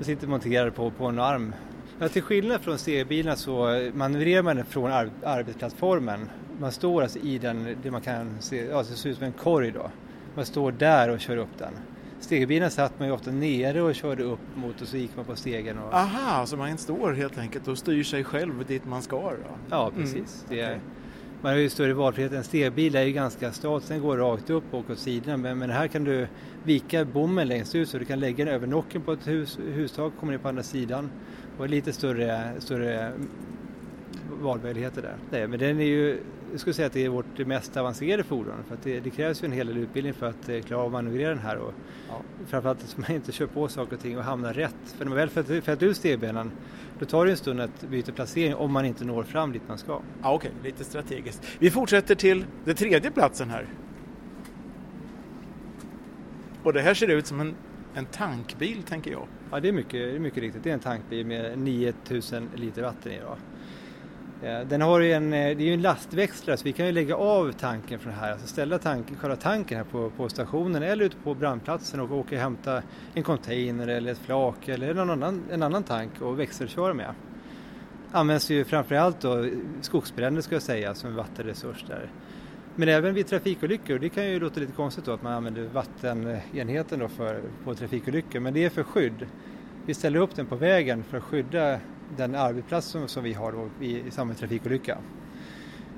sitter 0.00 0.26
monterade 0.26 0.70
på, 0.70 0.90
på 0.90 1.06
en 1.06 1.18
arm. 1.18 1.54
Ja, 1.98 2.08
till 2.08 2.22
skillnad 2.22 2.60
från 2.60 2.78
C-bilarna 2.78 3.36
så 3.36 3.90
manövrerar 3.94 4.42
man 4.42 4.56
den 4.56 4.64
från 4.64 4.92
ar 4.92 5.10
arbetsplattformen. 5.24 6.30
Man 6.60 6.72
står 6.72 7.02
alltså 7.02 7.18
i 7.18 7.38
den, 7.38 7.76
det 7.82 7.90
man 7.90 8.00
kan 8.00 8.36
se, 8.40 8.66
ja, 8.66 8.78
det 8.78 8.84
ser 8.84 9.10
ut 9.10 9.16
som 9.16 9.26
en 9.26 9.32
korg 9.32 9.70
då. 9.70 9.90
Man 10.34 10.46
står 10.46 10.72
där 10.72 11.08
och 11.08 11.20
kör 11.20 11.36
upp 11.36 11.58
den. 11.58 11.72
Stegbilen 12.22 12.70
satt 12.70 12.98
man 12.98 13.08
ju 13.08 13.14
ofta 13.14 13.30
nere 13.30 13.82
och 13.82 13.94
körde 13.94 14.22
upp 14.22 14.40
mot 14.54 14.80
och 14.80 14.88
så 14.88 14.96
gick 14.96 15.16
man 15.16 15.24
på 15.24 15.36
stegen. 15.36 15.78
Och... 15.78 15.94
Aha, 15.94 16.46
så 16.46 16.56
man 16.56 16.78
står 16.78 17.12
helt 17.12 17.38
enkelt 17.38 17.68
och 17.68 17.78
styr 17.78 18.02
sig 18.02 18.24
själv 18.24 18.66
dit 18.66 18.84
man 18.84 19.02
ska 19.02 19.20
då? 19.20 19.56
Ja, 19.70 19.90
precis. 19.96 20.46
Mm. 20.50 20.64
Är, 20.64 20.80
man 21.42 21.52
har 21.52 21.58
ju 21.58 21.68
större 21.68 21.94
valfrihet. 21.94 22.32
En 22.32 22.44
stegbil 22.44 22.96
är 22.96 23.02
ju 23.02 23.12
ganska 23.12 23.52
statisk, 23.52 23.88
den 23.88 24.00
går 24.00 24.16
rakt 24.16 24.50
upp 24.50 24.64
och 24.70 24.90
åt 24.90 24.98
sidorna. 24.98 25.36
Men, 25.36 25.58
men 25.58 25.70
här 25.70 25.86
kan 25.86 26.04
du 26.04 26.26
vika 26.64 27.04
bommen 27.04 27.48
längst 27.48 27.74
ut 27.74 27.88
så 27.88 27.98
du 27.98 28.04
kan 28.04 28.20
lägga 28.20 28.44
den 28.44 28.54
över 28.54 28.66
nocken 28.66 29.02
på 29.02 29.12
ett 29.12 29.28
hus, 29.28 29.58
hustak, 29.74 30.12
kommer 30.20 30.32
ner 30.32 30.38
på 30.38 30.48
andra 30.48 30.62
sidan. 30.62 31.10
Och 31.58 31.68
lite 31.68 31.92
större, 31.92 32.52
större 32.58 33.12
valmöjligheter 34.42 35.02
där. 35.02 35.16
Nej, 35.30 35.48
men 35.48 35.58
den 35.58 35.80
är 35.80 35.84
ju, 35.84 36.18
jag 36.52 36.60
skulle 36.60 36.74
säga 36.74 36.86
att 36.86 36.92
det 36.92 37.04
är 37.04 37.08
vårt 37.08 37.38
mest 37.38 37.76
avancerade 37.76 38.24
fordon 38.24 38.64
för 38.68 38.78
det, 38.82 39.00
det 39.00 39.10
krävs 39.10 39.42
ju 39.42 39.46
en 39.46 39.52
hel 39.52 39.66
del 39.66 39.76
utbildning 39.76 40.14
för 40.14 40.26
att 40.26 40.48
eh, 40.48 40.60
klara 40.60 40.80
av 40.80 40.86
att 40.86 40.92
manövrera 40.92 41.28
den 41.28 41.38
här 41.38 41.56
och 41.56 41.74
ja. 42.08 42.20
framförallt 42.46 42.82
att 42.84 42.98
man 42.98 43.10
inte 43.10 43.32
kör 43.32 43.46
på 43.46 43.68
saker 43.68 43.96
och 43.96 44.02
ting 44.02 44.18
och 44.18 44.24
hamnar 44.24 44.54
rätt. 44.54 44.74
För 44.84 45.04
när 45.04 45.10
man 45.10 45.18
väl 45.18 45.62
fällt 45.62 45.82
ut 45.82 45.96
stegbenen 45.96 46.50
då 46.98 47.06
tar 47.06 47.24
det 47.24 47.30
en 47.30 47.36
stund 47.36 47.60
att 47.60 47.82
byta 47.82 48.12
placering 48.12 48.54
om 48.54 48.72
man 48.72 48.84
inte 48.84 49.04
når 49.04 49.22
fram 49.22 49.52
dit 49.52 49.62
man 49.68 49.78
ska. 49.78 49.92
Ja, 50.22 50.34
Okej, 50.34 50.50
okay. 50.50 50.70
lite 50.70 50.84
strategiskt. 50.84 51.42
Vi 51.58 51.70
fortsätter 51.70 52.14
till 52.14 52.44
den 52.64 52.74
tredje 52.74 53.10
platsen 53.10 53.50
här. 53.50 53.66
Och 56.62 56.72
det 56.72 56.80
här 56.80 56.94
ser 56.94 57.08
ut 57.08 57.26
som 57.26 57.40
en, 57.40 57.54
en 57.94 58.06
tankbil 58.06 58.82
tänker 58.82 59.10
jag. 59.10 59.26
Ja, 59.50 59.60
det 59.60 59.68
är 59.68 59.72
mycket, 59.72 59.92
det 59.92 60.16
är 60.16 60.18
mycket 60.18 60.42
riktigt. 60.42 60.64
Det 60.64 60.70
är 60.70 60.74
en 60.74 60.80
tankbil 60.80 61.26
med 61.26 61.58
9000 61.58 62.48
liter 62.54 62.82
vatten 62.82 63.12
i. 63.12 63.18
Då. 63.18 63.36
Eh, 64.42 64.60
den 64.60 64.80
har 64.80 65.00
en, 65.00 65.32
eh, 65.32 65.56
det 65.56 65.62
är 65.62 65.66
ju 65.66 65.74
en 65.74 65.82
lastväxlare 65.82 66.56
så 66.56 66.64
vi 66.64 66.72
kan 66.72 66.86
ju 66.86 66.92
lägga 66.92 67.16
av 67.16 67.52
tanken 67.52 67.98
från 67.98 68.12
här, 68.12 68.32
alltså 68.32 68.46
ställa 68.46 68.78
tanken, 68.78 69.16
själva 69.16 69.36
tanken 69.36 69.76
här 69.76 69.84
på, 69.84 70.10
på 70.10 70.28
stationen 70.28 70.82
eller 70.82 71.04
ute 71.04 71.16
på 71.16 71.34
brandplatsen 71.34 72.00
och 72.00 72.12
åka 72.12 72.34
och 72.34 72.40
hämta 72.40 72.82
en 73.14 73.22
container 73.22 73.88
eller 73.88 74.12
ett 74.12 74.18
flak 74.18 74.68
eller 74.68 74.94
någon 74.94 75.10
annan, 75.10 75.42
en 75.50 75.62
annan 75.62 75.82
tank 75.82 76.20
och 76.20 76.40
växelköra 76.40 76.94
med. 76.94 77.14
Används 78.12 78.50
ju 78.50 78.64
framförallt 78.64 79.20
då 79.20 79.46
skogsbränder 79.80 80.42
ska 80.42 80.54
jag 80.54 80.62
säga 80.62 80.94
som 80.94 81.10
en 81.10 81.16
vattenresurs 81.16 81.84
där. 81.88 82.10
Men 82.76 82.88
även 82.88 83.14
vid 83.14 83.26
trafikolyckor, 83.26 83.98
det 83.98 84.08
kan 84.08 84.24
ju 84.24 84.40
låta 84.40 84.60
lite 84.60 84.72
konstigt 84.72 85.04
då 85.04 85.12
att 85.12 85.22
man 85.22 85.32
använder 85.32 85.62
vattenenheten 85.62 86.98
då 86.98 87.08
för, 87.08 87.40
på 87.64 87.74
trafikolyckor 87.74 88.40
men 88.40 88.54
det 88.54 88.64
är 88.64 88.70
för 88.70 88.82
skydd. 88.82 89.26
Vi 89.86 89.94
ställer 89.94 90.20
upp 90.20 90.36
den 90.36 90.46
på 90.46 90.56
vägen 90.56 91.04
för 91.04 91.16
att 91.16 91.22
skydda 91.22 91.78
den 92.16 92.34
arbetsplats 92.34 92.86
som, 92.86 93.08
som 93.08 93.24
vi 93.24 93.32
har 93.32 93.52
då 93.52 93.84
i, 93.84 93.98
i 93.98 94.10
samband 94.10 94.28
med 94.28 94.38
trafikolycka. 94.38 94.98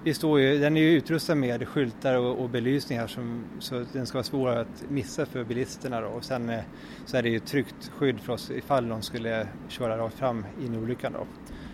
Vi 0.04 0.14
står 0.14 0.40
ju, 0.40 0.59
den 0.59 0.76
är 0.76 0.80
ju 0.80 0.90
utrustad 0.90 1.35
med 1.35 1.68
skyltar 1.68 2.14
och, 2.14 2.42
och 2.42 2.50
belysning 2.50 2.99
här 2.99 3.06
som, 3.06 3.44
så 3.59 3.85
den 3.92 4.06
ska 4.06 4.18
vara 4.18 4.25
svår 4.25 4.49
att 4.49 4.85
missa 4.88 5.26
för 5.26 5.44
bilisterna 5.44 6.00
då. 6.00 6.06
och 6.06 6.25
sen 6.25 6.50
eh, 6.50 6.61
så 7.06 7.16
är 7.16 7.23
det 7.23 7.28
ju 7.28 7.38
tryggt 7.38 7.90
skydd 7.97 8.21
för 8.21 8.33
oss 8.33 8.50
ifall 8.50 8.87
någon 8.87 9.02
skulle 9.02 9.49
köra 9.68 9.99
rakt 9.99 10.18
fram 10.18 10.47
in 10.64 10.75
i 10.75 10.78
olyckan 10.78 11.12
då. 11.12 11.26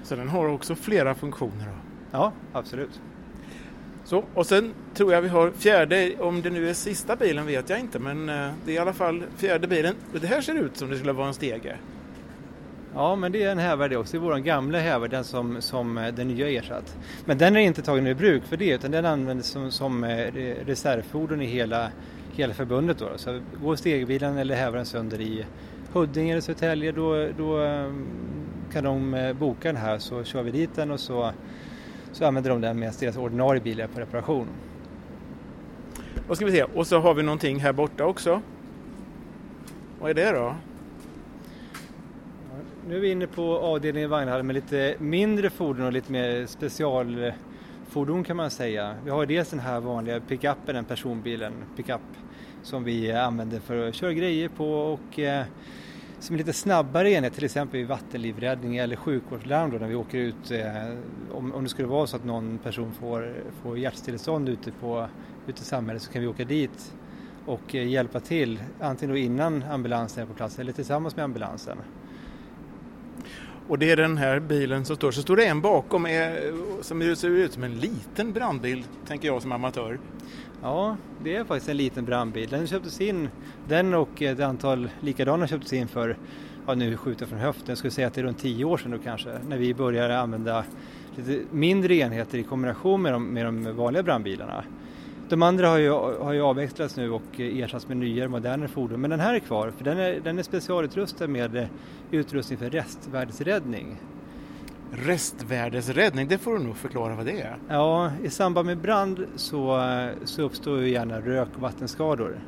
Så 0.02 0.16
den 0.16 0.28
har 0.28 0.48
också 0.48 0.74
flera 0.74 1.14
funktioner 1.14 1.66
då? 1.66 1.74
Ja, 2.10 2.32
absolut. 2.52 3.00
Så, 4.04 4.24
och 4.34 4.46
sen 4.46 4.74
tror 4.94 5.12
jag 5.12 5.22
vi 5.22 5.28
har 5.28 5.50
fjärde, 5.50 6.12
om 6.18 6.42
det 6.42 6.50
nu 6.50 6.68
är 6.68 6.74
sista 6.74 7.16
bilen 7.16 7.46
vet 7.46 7.70
jag 7.70 7.80
inte 7.80 7.98
men 7.98 8.28
eh, 8.28 8.50
det 8.64 8.72
är 8.72 8.74
i 8.74 8.78
alla 8.78 8.92
fall 8.92 9.22
fjärde 9.36 9.66
bilen. 9.66 9.94
Det 10.20 10.26
här 10.26 10.40
ser 10.40 10.54
ut 10.54 10.76
som 10.76 10.90
det 10.90 10.96
skulle 10.96 11.12
vara 11.12 11.28
en 11.28 11.34
stege. 11.34 11.76
Ja, 12.94 13.16
men 13.16 13.32
det 13.32 13.42
är 13.42 13.52
en 13.52 13.58
hävare 13.58 13.88
det 13.88 13.96
också. 13.96 14.12
Det 14.12 14.18
är 14.18 14.30
vår 14.30 14.38
gamla 14.38 14.78
hävare, 14.78 15.08
den 15.08 15.24
som, 15.24 15.62
som 15.62 15.98
eh, 15.98 16.14
den 16.14 16.28
nya 16.28 16.48
ersatt. 16.48 16.96
Men 17.24 17.38
den 17.38 17.56
är 17.56 17.60
inte 17.60 17.82
tagen 17.82 18.06
i 18.06 18.14
bruk 18.14 18.44
för 18.44 18.56
det, 18.56 18.70
utan 18.70 18.90
den 18.90 19.06
används 19.06 19.48
som, 19.48 19.70
som 19.70 20.04
eh, 20.04 20.32
reservfordon 20.66 21.42
i 21.42 21.46
hela, 21.46 21.90
hela 22.32 22.54
förbundet. 22.54 22.98
Då. 22.98 23.08
Så 23.16 23.40
går 23.62 23.76
stegbilen 23.76 24.38
eller 24.38 24.54
hävaren 24.54 24.86
sönder 24.86 25.20
i 25.20 25.46
Huddinge 25.92 26.32
eller 26.32 26.40
Södertälje, 26.40 26.92
då, 26.92 27.28
då 27.36 27.62
eh, 27.62 27.92
kan 28.72 28.84
de 28.84 29.34
boka 29.38 29.68
den 29.68 29.82
här 29.82 29.98
så 29.98 30.24
kör 30.24 30.42
vi 30.42 30.50
dit 30.50 30.70
den 30.74 30.90
och 30.90 31.00
så, 31.00 31.32
så 32.12 32.24
använder 32.24 32.50
de 32.50 32.60
den 32.60 32.78
medan 32.78 32.94
deras 33.00 33.16
ordinarie 33.16 33.60
bil 33.60 33.80
är 33.80 33.86
på 33.86 34.00
reparation. 34.00 34.46
Och 36.28 36.36
ska 36.36 36.46
vi 36.46 36.52
se, 36.52 36.62
och 36.62 36.86
så 36.86 36.98
har 36.98 37.14
vi 37.14 37.22
någonting 37.22 37.60
här 37.60 37.72
borta 37.72 38.04
också. 38.04 38.40
Vad 40.00 40.10
är 40.10 40.14
det 40.14 40.30
då? 40.32 40.54
Nu 42.90 42.96
är 42.96 43.00
vi 43.00 43.10
inne 43.10 43.26
på 43.26 43.58
avdelningen 43.58 44.10
vagnhallen 44.10 44.46
med 44.46 44.54
lite 44.54 44.94
mindre 44.98 45.50
fordon 45.50 45.86
och 45.86 45.92
lite 45.92 46.12
mer 46.12 46.46
specialfordon 46.46 48.24
kan 48.24 48.36
man 48.36 48.50
säga. 48.50 48.94
Vi 49.04 49.10
har 49.10 49.26
dels 49.26 49.50
den 49.50 49.60
här 49.60 49.80
vanliga 49.80 50.20
pickupen, 50.20 50.76
en 50.76 50.84
personbilen, 50.84 51.52
pickup, 51.76 52.00
som 52.62 52.84
vi 52.84 53.12
använder 53.12 53.60
för 53.60 53.88
att 53.88 53.94
köra 53.94 54.12
grejer 54.12 54.48
på 54.48 54.72
och 54.72 55.18
eh, 55.18 55.44
som 56.20 56.34
är 56.34 56.38
lite 56.38 56.52
snabbare 56.52 57.10
enhet, 57.10 57.34
till 57.34 57.44
exempel 57.44 57.78
vid 57.78 57.88
vattenlivräddning 57.88 58.76
eller 58.76 58.96
sjukvårdslarm 58.96 59.70
då 59.70 59.78
när 59.78 59.88
vi 59.88 59.94
åker 59.94 60.18
ut. 60.18 60.50
Eh, 60.50 60.94
om, 61.32 61.54
om 61.54 61.62
det 61.62 61.70
skulle 61.70 61.88
vara 61.88 62.06
så 62.06 62.16
att 62.16 62.24
någon 62.24 62.58
person 62.58 62.92
får, 62.92 63.34
får 63.62 63.78
hjärtstillestånd 63.78 64.48
ute, 64.48 64.72
på, 64.72 65.08
ute 65.46 65.62
i 65.62 65.64
samhället 65.64 66.02
så 66.02 66.12
kan 66.12 66.22
vi 66.22 66.28
åka 66.28 66.44
dit 66.44 66.94
och 67.46 67.74
eh, 67.74 67.88
hjälpa 67.88 68.20
till, 68.20 68.62
antingen 68.80 69.14
då 69.14 69.18
innan 69.18 69.62
ambulansen 69.62 70.22
är 70.22 70.26
på 70.26 70.34
plats 70.34 70.58
eller 70.58 70.72
tillsammans 70.72 71.16
med 71.16 71.24
ambulansen. 71.24 71.78
Och 73.68 73.78
det 73.78 73.90
är 73.90 73.96
den 73.96 74.16
här 74.16 74.40
bilen 74.40 74.84
som 74.84 74.96
står. 74.96 75.10
Så 75.10 75.22
står 75.22 75.36
det 75.36 75.44
en 75.44 75.60
bakom 75.60 76.06
som 76.80 77.16
ser 77.16 77.28
ut 77.28 77.52
som 77.52 77.64
en 77.64 77.78
liten 77.78 78.32
brandbil, 78.32 78.84
tänker 79.06 79.28
jag 79.28 79.42
som 79.42 79.52
amatör. 79.52 79.98
Ja, 80.62 80.96
det 81.24 81.36
är 81.36 81.44
faktiskt 81.44 81.68
en 81.68 81.76
liten 81.76 82.04
brandbil. 82.04 82.48
Den 82.48 82.66
köptes 82.66 83.00
in, 83.00 83.28
den 83.68 83.94
och 83.94 84.22
ett 84.22 84.40
antal 84.40 84.90
likadana 85.00 85.46
köptes 85.46 85.72
in 85.72 85.88
för, 85.88 86.16
ja 86.66 86.74
nu 86.74 86.96
skjuter 86.96 87.22
jag 87.22 87.28
från 87.28 87.38
höften, 87.38 87.64
jag 87.68 87.78
skulle 87.78 87.90
säga 87.90 88.06
att 88.06 88.14
det 88.14 88.20
är 88.20 88.24
runt 88.24 88.38
tio 88.38 88.64
år 88.64 88.76
sedan 88.76 88.90
då 88.90 88.98
kanske, 88.98 89.38
när 89.48 89.58
vi 89.58 89.74
började 89.74 90.18
använda 90.18 90.64
lite 91.16 91.40
mindre 91.50 91.94
enheter 91.94 92.38
i 92.38 92.42
kombination 92.42 93.02
med 93.02 93.12
de, 93.12 93.24
med 93.24 93.46
de 93.46 93.76
vanliga 93.76 94.02
brandbilarna. 94.02 94.64
De 95.30 95.42
andra 95.42 95.68
har 95.68 95.78
ju, 95.78 95.90
har 95.90 96.32
ju 96.32 96.40
avvecklats 96.40 96.96
nu 96.96 97.10
och 97.10 97.22
ersatts 97.38 97.88
med 97.88 97.96
nyare, 97.96 98.28
modernare 98.28 98.68
fordon. 98.68 99.00
Men 99.00 99.10
den 99.10 99.20
här 99.20 99.34
är 99.34 99.38
kvar, 99.38 99.72
för 99.76 99.84
den 99.84 99.98
är, 99.98 100.20
den 100.20 100.38
är 100.38 100.42
specialutrustad 100.42 101.26
med 101.26 101.68
utrustning 102.10 102.58
för 102.58 102.70
restvärdesräddning. 102.70 103.96
Restvärdesräddning, 104.90 106.28
det 106.28 106.38
får 106.38 106.52
du 106.52 106.64
nog 106.64 106.76
förklara 106.76 107.14
vad 107.14 107.26
det 107.26 107.40
är. 107.40 107.56
Ja, 107.68 108.12
i 108.22 108.30
samband 108.30 108.66
med 108.66 108.78
brand 108.78 109.26
så, 109.36 109.82
så 110.24 110.42
uppstår 110.42 110.80
ju 110.80 110.90
gärna 110.90 111.20
rök 111.20 111.48
och 111.54 111.62
vattenskador. 111.62 112.40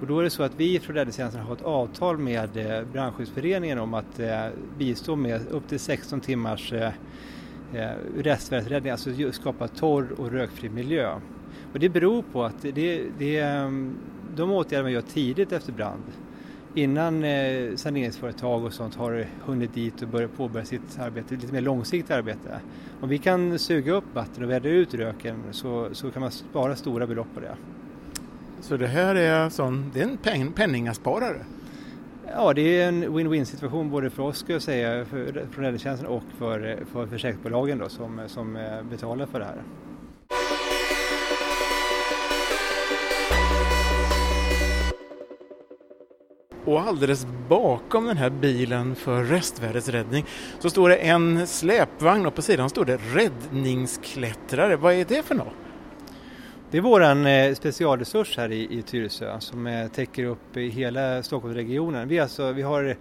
Och 0.00 0.06
då 0.06 0.18
är 0.18 0.22
det 0.22 0.30
så 0.30 0.42
att 0.42 0.54
vi 0.56 0.80
från 0.80 0.96
Räddningstjänsten 0.96 1.42
har 1.42 1.54
ett 1.54 1.62
avtal 1.62 2.18
med 2.18 2.56
eh, 2.56 2.84
Brandskyddsföreningen 2.92 3.78
om 3.78 3.94
att 3.94 4.18
eh, 4.18 4.46
bistå 4.78 5.16
med 5.16 5.48
upp 5.50 5.68
till 5.68 5.80
16 5.80 6.20
timmars 6.20 6.72
eh, 6.72 6.92
eh 7.74 7.90
restvärdesräddning, 8.16 8.92
alltså 8.92 9.10
skapa 9.32 9.68
torr 9.68 10.12
och 10.18 10.30
rökfri 10.30 10.68
miljö. 10.68 11.18
Och 11.72 11.78
det 11.78 11.88
beror 11.88 12.22
på 12.22 12.44
att 12.44 12.62
det, 12.62 13.02
det, 13.18 13.38
ehm, 13.38 13.96
de 14.36 14.50
åtgärder 14.50 14.82
man 14.82 14.92
gör 14.92 15.02
tidigt 15.02 15.52
efter 15.52 15.72
brand 15.72 16.02
innan 16.74 17.24
eh, 17.24 17.76
saneringsföretag 17.76 18.64
och 18.64 18.72
sånt 18.72 18.94
har 18.94 19.26
hunnit 19.44 19.74
dit 19.74 20.02
och 20.02 20.08
börjat 20.08 20.36
påbörja 20.36 20.66
sitt 20.66 20.98
arbete, 20.98 21.34
lite 21.34 21.52
mer 21.52 21.60
långsiktigt 21.60 22.10
arbete. 22.10 22.60
Om 23.00 23.08
vi 23.08 23.18
kan 23.18 23.58
suga 23.58 23.92
upp 23.92 24.04
vatten 24.14 24.44
och 24.44 24.50
vädra 24.50 24.70
ut 24.70 24.94
röken 24.94 25.42
så, 25.50 25.88
så 25.92 26.10
kan 26.10 26.22
man 26.22 26.30
spara 26.30 26.76
stora 26.76 27.06
belopp 27.06 27.34
på 27.34 27.40
det. 27.40 27.56
Så 28.60 28.76
det 28.76 28.86
här 28.86 29.14
är, 29.14 29.48
sån, 29.48 29.90
det 29.94 30.00
är 30.00 30.04
en 30.04 30.16
pen, 30.16 30.52
penningasparare? 30.52 31.44
Ja, 32.26 32.52
det 32.52 32.80
är 32.80 32.88
en 32.88 33.04
win-win 33.04 33.44
situation 33.44 33.90
både 33.90 34.10
för 34.10 34.22
oss 34.22 34.38
ska 34.38 34.52
jag 34.52 34.62
säga, 34.62 35.04
för, 35.04 35.46
från 35.50 35.64
räddningstjänsten 35.64 36.08
och 36.08 36.22
för, 36.38 36.78
för 36.92 37.06
försäkringsbolagen 37.06 37.78
då, 37.78 37.88
som, 37.88 38.20
som 38.26 38.56
eh, 38.56 38.82
betalar 38.90 39.26
för 39.26 39.38
det 39.38 39.44
här. 39.44 39.62
Och 46.72 46.80
alldeles 46.80 47.26
bakom 47.48 48.06
den 48.06 48.16
här 48.16 48.30
bilen 48.30 48.94
för 48.94 49.24
restvärdesräddning 49.24 50.24
så 50.58 50.70
står 50.70 50.88
det 50.88 50.96
en 50.96 51.46
släpvagn 51.46 52.26
och 52.26 52.34
på 52.34 52.42
sidan 52.42 52.70
står 52.70 52.84
det 52.84 52.96
räddningsklättrare. 52.96 54.76
Vad 54.76 54.94
är 54.94 55.04
det 55.04 55.22
för 55.22 55.34
något? 55.34 55.54
Det 56.70 56.78
är 56.78 56.82
vår 56.82 57.26
eh, 57.26 57.54
specialresurs 57.54 58.36
här 58.36 58.52
i, 58.52 58.78
i 58.78 58.82
Tyresö 58.82 59.40
som 59.40 59.66
eh, 59.66 59.88
täcker 59.88 60.24
upp 60.24 60.56
i 60.56 60.68
hela 60.68 61.22
Stockholmsregionen. 61.22 62.08
Vi, 62.08 62.20
alltså, 62.20 62.52
vi 62.52 62.62
har 62.62 62.96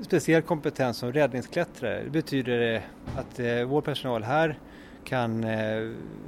speciell 0.00 0.42
kompetens 0.42 0.96
som 0.96 1.12
räddningsklättrare. 1.12 2.02
Det 2.04 2.10
betyder 2.10 2.74
eh, 2.74 2.80
att 3.18 3.66
vår 3.68 3.80
personal 3.80 4.22
här 4.22 4.58
kan 5.04 5.46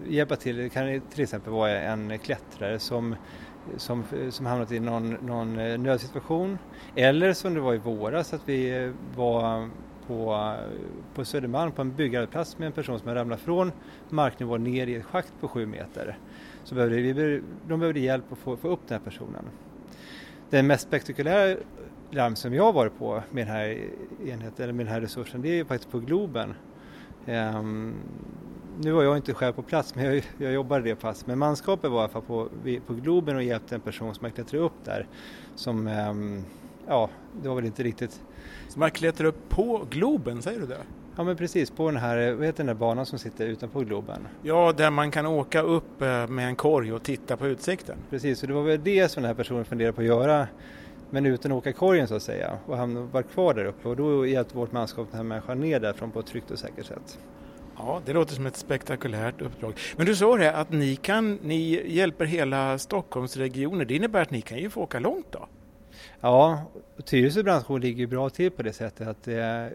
hjälpa 0.08 0.36
till. 0.36 0.56
Det 0.56 0.68
kan 0.68 1.00
till 1.00 1.22
exempel 1.22 1.52
vara 1.52 1.80
en 1.80 2.18
klättrare 2.18 2.78
som 2.78 3.16
som, 3.76 4.04
som 4.30 4.46
hamnat 4.46 4.72
i 4.72 4.80
någon, 4.80 5.10
någon 5.10 5.58
eh, 5.58 5.78
nödsituation. 5.78 6.58
Eller 6.96 7.32
som 7.32 7.54
det 7.54 7.60
var 7.60 7.74
i 7.74 7.78
våras 7.78 8.32
att 8.32 8.42
vi 8.44 8.84
eh, 8.84 8.90
var 9.16 9.68
på, 10.06 10.54
på 11.14 11.24
Södermalm 11.24 11.72
på 11.72 11.82
en 11.82 11.96
byggarbetsplats 11.96 12.58
med 12.58 12.66
en 12.66 12.72
person 12.72 12.98
som 12.98 13.14
ramlat 13.14 13.40
från 13.40 13.72
marknivå 14.08 14.56
ner 14.56 14.86
i 14.86 14.94
ett 14.94 15.04
schakt 15.04 15.32
på 15.40 15.48
sju 15.48 15.66
meter. 15.66 16.18
Så 16.64 16.74
behövde 16.74 16.96
vi, 16.96 17.42
de 17.68 17.80
behövde 17.80 18.00
hjälp 18.00 18.32
att 18.32 18.38
få, 18.38 18.56
få 18.56 18.68
upp 18.68 18.80
den 18.88 18.98
här 18.98 19.04
personen. 19.04 19.44
Den 20.50 20.66
mest 20.66 20.86
spektakulära 20.86 21.56
larm 22.10 22.36
som 22.36 22.54
jag 22.54 22.64
har 22.64 22.72
varit 22.72 22.98
på 22.98 23.22
med 23.30 23.46
den 23.46 23.54
här 23.54 23.84
enheten, 24.26 24.64
eller 24.64 24.72
med 24.72 24.86
den 24.86 24.92
här 24.92 25.00
resursen, 25.00 25.42
det 25.42 25.60
är 25.60 25.64
faktiskt 25.64 25.90
på 25.90 25.98
Globen. 25.98 26.54
Um, 27.26 27.94
nu 28.78 28.92
var 28.92 29.02
jag 29.02 29.16
inte 29.16 29.34
själv 29.34 29.52
på 29.52 29.62
plats, 29.62 29.94
men 29.94 30.04
jag, 30.04 30.22
jag 30.38 30.52
jobbade 30.52 30.82
det 30.84 30.94
pass. 30.94 31.26
Men 31.26 31.38
manskapet 31.38 31.90
var 31.90 31.98
i 31.98 32.00
alla 32.00 32.08
fall 32.08 32.22
på, 32.22 32.48
på 32.86 32.94
Globen 32.94 33.36
och 33.36 33.42
hjälpte 33.42 33.74
en 33.74 33.80
person 33.80 34.14
som 34.14 34.24
hade 34.24 34.34
klättrat 34.34 34.60
upp 34.60 34.84
där. 34.84 35.06
Som, 35.54 35.86
um, 35.86 36.44
ja, 36.86 37.10
det 37.42 37.48
var 37.48 37.56
väl 37.56 37.64
inte 37.64 37.82
riktigt... 37.82 38.22
Som 38.68 38.82
har 38.82 38.88
klättrat 38.88 39.28
upp 39.28 39.48
på 39.48 39.86
Globen, 39.90 40.42
säger 40.42 40.60
du 40.60 40.66
det? 40.66 40.80
Ja 41.16 41.24
men 41.24 41.36
precis, 41.36 41.70
på 41.70 41.90
den 41.90 42.00
här, 42.00 42.32
vad 42.32 42.46
heter 42.46 42.58
den 42.58 42.66
där 42.66 42.74
banan 42.74 43.06
som 43.06 43.18
sitter 43.18 43.46
utanpå 43.46 43.80
Globen? 43.80 44.28
Ja, 44.42 44.72
där 44.76 44.90
man 44.90 45.10
kan 45.10 45.26
åka 45.26 45.62
upp 45.62 46.02
eh, 46.02 46.28
med 46.28 46.46
en 46.46 46.56
korg 46.56 46.92
och 46.92 47.02
titta 47.02 47.36
på 47.36 47.46
utsikten. 47.46 47.98
Precis, 48.10 48.42
och 48.42 48.48
det 48.48 48.54
var 48.54 48.62
väl 48.62 48.80
det 48.84 49.08
som 49.08 49.22
den 49.22 49.28
här 49.28 49.34
personen 49.34 49.64
funderade 49.64 49.92
på 49.92 50.00
att 50.00 50.06
göra 50.06 50.46
men 51.10 51.26
utan 51.26 51.52
att 51.52 51.58
åka 51.58 51.72
korgen 51.72 52.08
så 52.08 52.14
att 52.14 52.22
säga 52.22 52.58
och 52.66 52.76
han 52.76 53.10
var 53.10 53.22
kvar 53.22 53.54
där 53.54 53.64
uppe 53.64 53.88
och 53.88 53.96
då 53.96 54.26
hjälpte 54.26 54.56
vårt 54.56 54.72
manskap 54.72 55.08
den 55.10 55.16
här 55.16 55.24
människan 55.24 55.60
ner 55.60 55.80
därifrån 55.80 56.10
på 56.10 56.20
ett 56.20 56.26
tryggt 56.26 56.50
och 56.50 56.58
säkert 56.58 56.86
sätt. 56.86 57.18
Ja, 57.86 58.02
det 58.06 58.12
låter 58.12 58.34
som 58.34 58.46
ett 58.46 58.56
spektakulärt 58.56 59.40
uppdrag. 59.40 59.78
Men 59.96 60.06
du 60.06 60.16
sa 60.16 60.36
det 60.36 60.52
att 60.52 60.70
ni, 60.70 60.96
kan, 60.96 61.38
ni 61.42 61.92
hjälper 61.92 62.24
hela 62.24 62.78
Stockholmsregionen. 62.78 63.86
Det 63.86 63.94
innebär 63.94 64.22
att 64.22 64.30
ni 64.30 64.40
kan 64.40 64.58
ju 64.58 64.70
få 64.70 64.80
åka 64.80 64.98
långt 64.98 65.26
då? 65.30 65.48
Ja, 66.20 66.62
Tyresö 67.04 67.42
branschjour 67.42 67.78
ligger 67.78 68.06
bra 68.06 68.30
till 68.30 68.50
på 68.50 68.62
det 68.62 68.72
sättet 68.72 69.08
att 69.08 69.28
eh, 69.28 69.66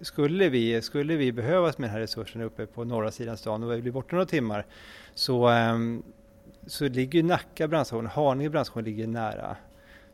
skulle, 0.00 0.48
vi, 0.48 0.82
skulle 0.82 1.16
vi 1.16 1.32
behövas 1.32 1.78
med 1.78 1.88
den 1.88 1.94
här 1.94 2.00
resursen 2.00 2.42
uppe 2.42 2.66
på 2.66 2.84
norra 2.84 3.10
sidan 3.10 3.36
stan 3.36 3.62
och 3.62 3.72
vi 3.72 3.82
blir 3.82 3.92
borta 3.92 4.16
några 4.16 4.26
timmar 4.26 4.66
så, 5.14 5.50
eh, 5.50 5.78
så 6.66 6.88
ligger 6.88 7.22
Nacka 7.22 7.68
brandstation, 7.68 8.06
Haninge 8.06 8.50
brandstation 8.50 8.84
ligger 8.84 9.06
nära. 9.06 9.56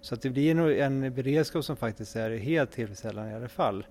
Så 0.01 0.15
att 0.15 0.23
det 0.23 0.31
blir 0.31 0.81
en 0.81 1.15
beredskap 1.15 1.65
som 1.65 1.77
faktiskt 1.77 2.17
är 2.17 2.37
helt 2.37 2.73
tillfredsställande 2.73 3.31
i 3.33 3.35
alla 3.35 3.49
fall. 3.49 3.85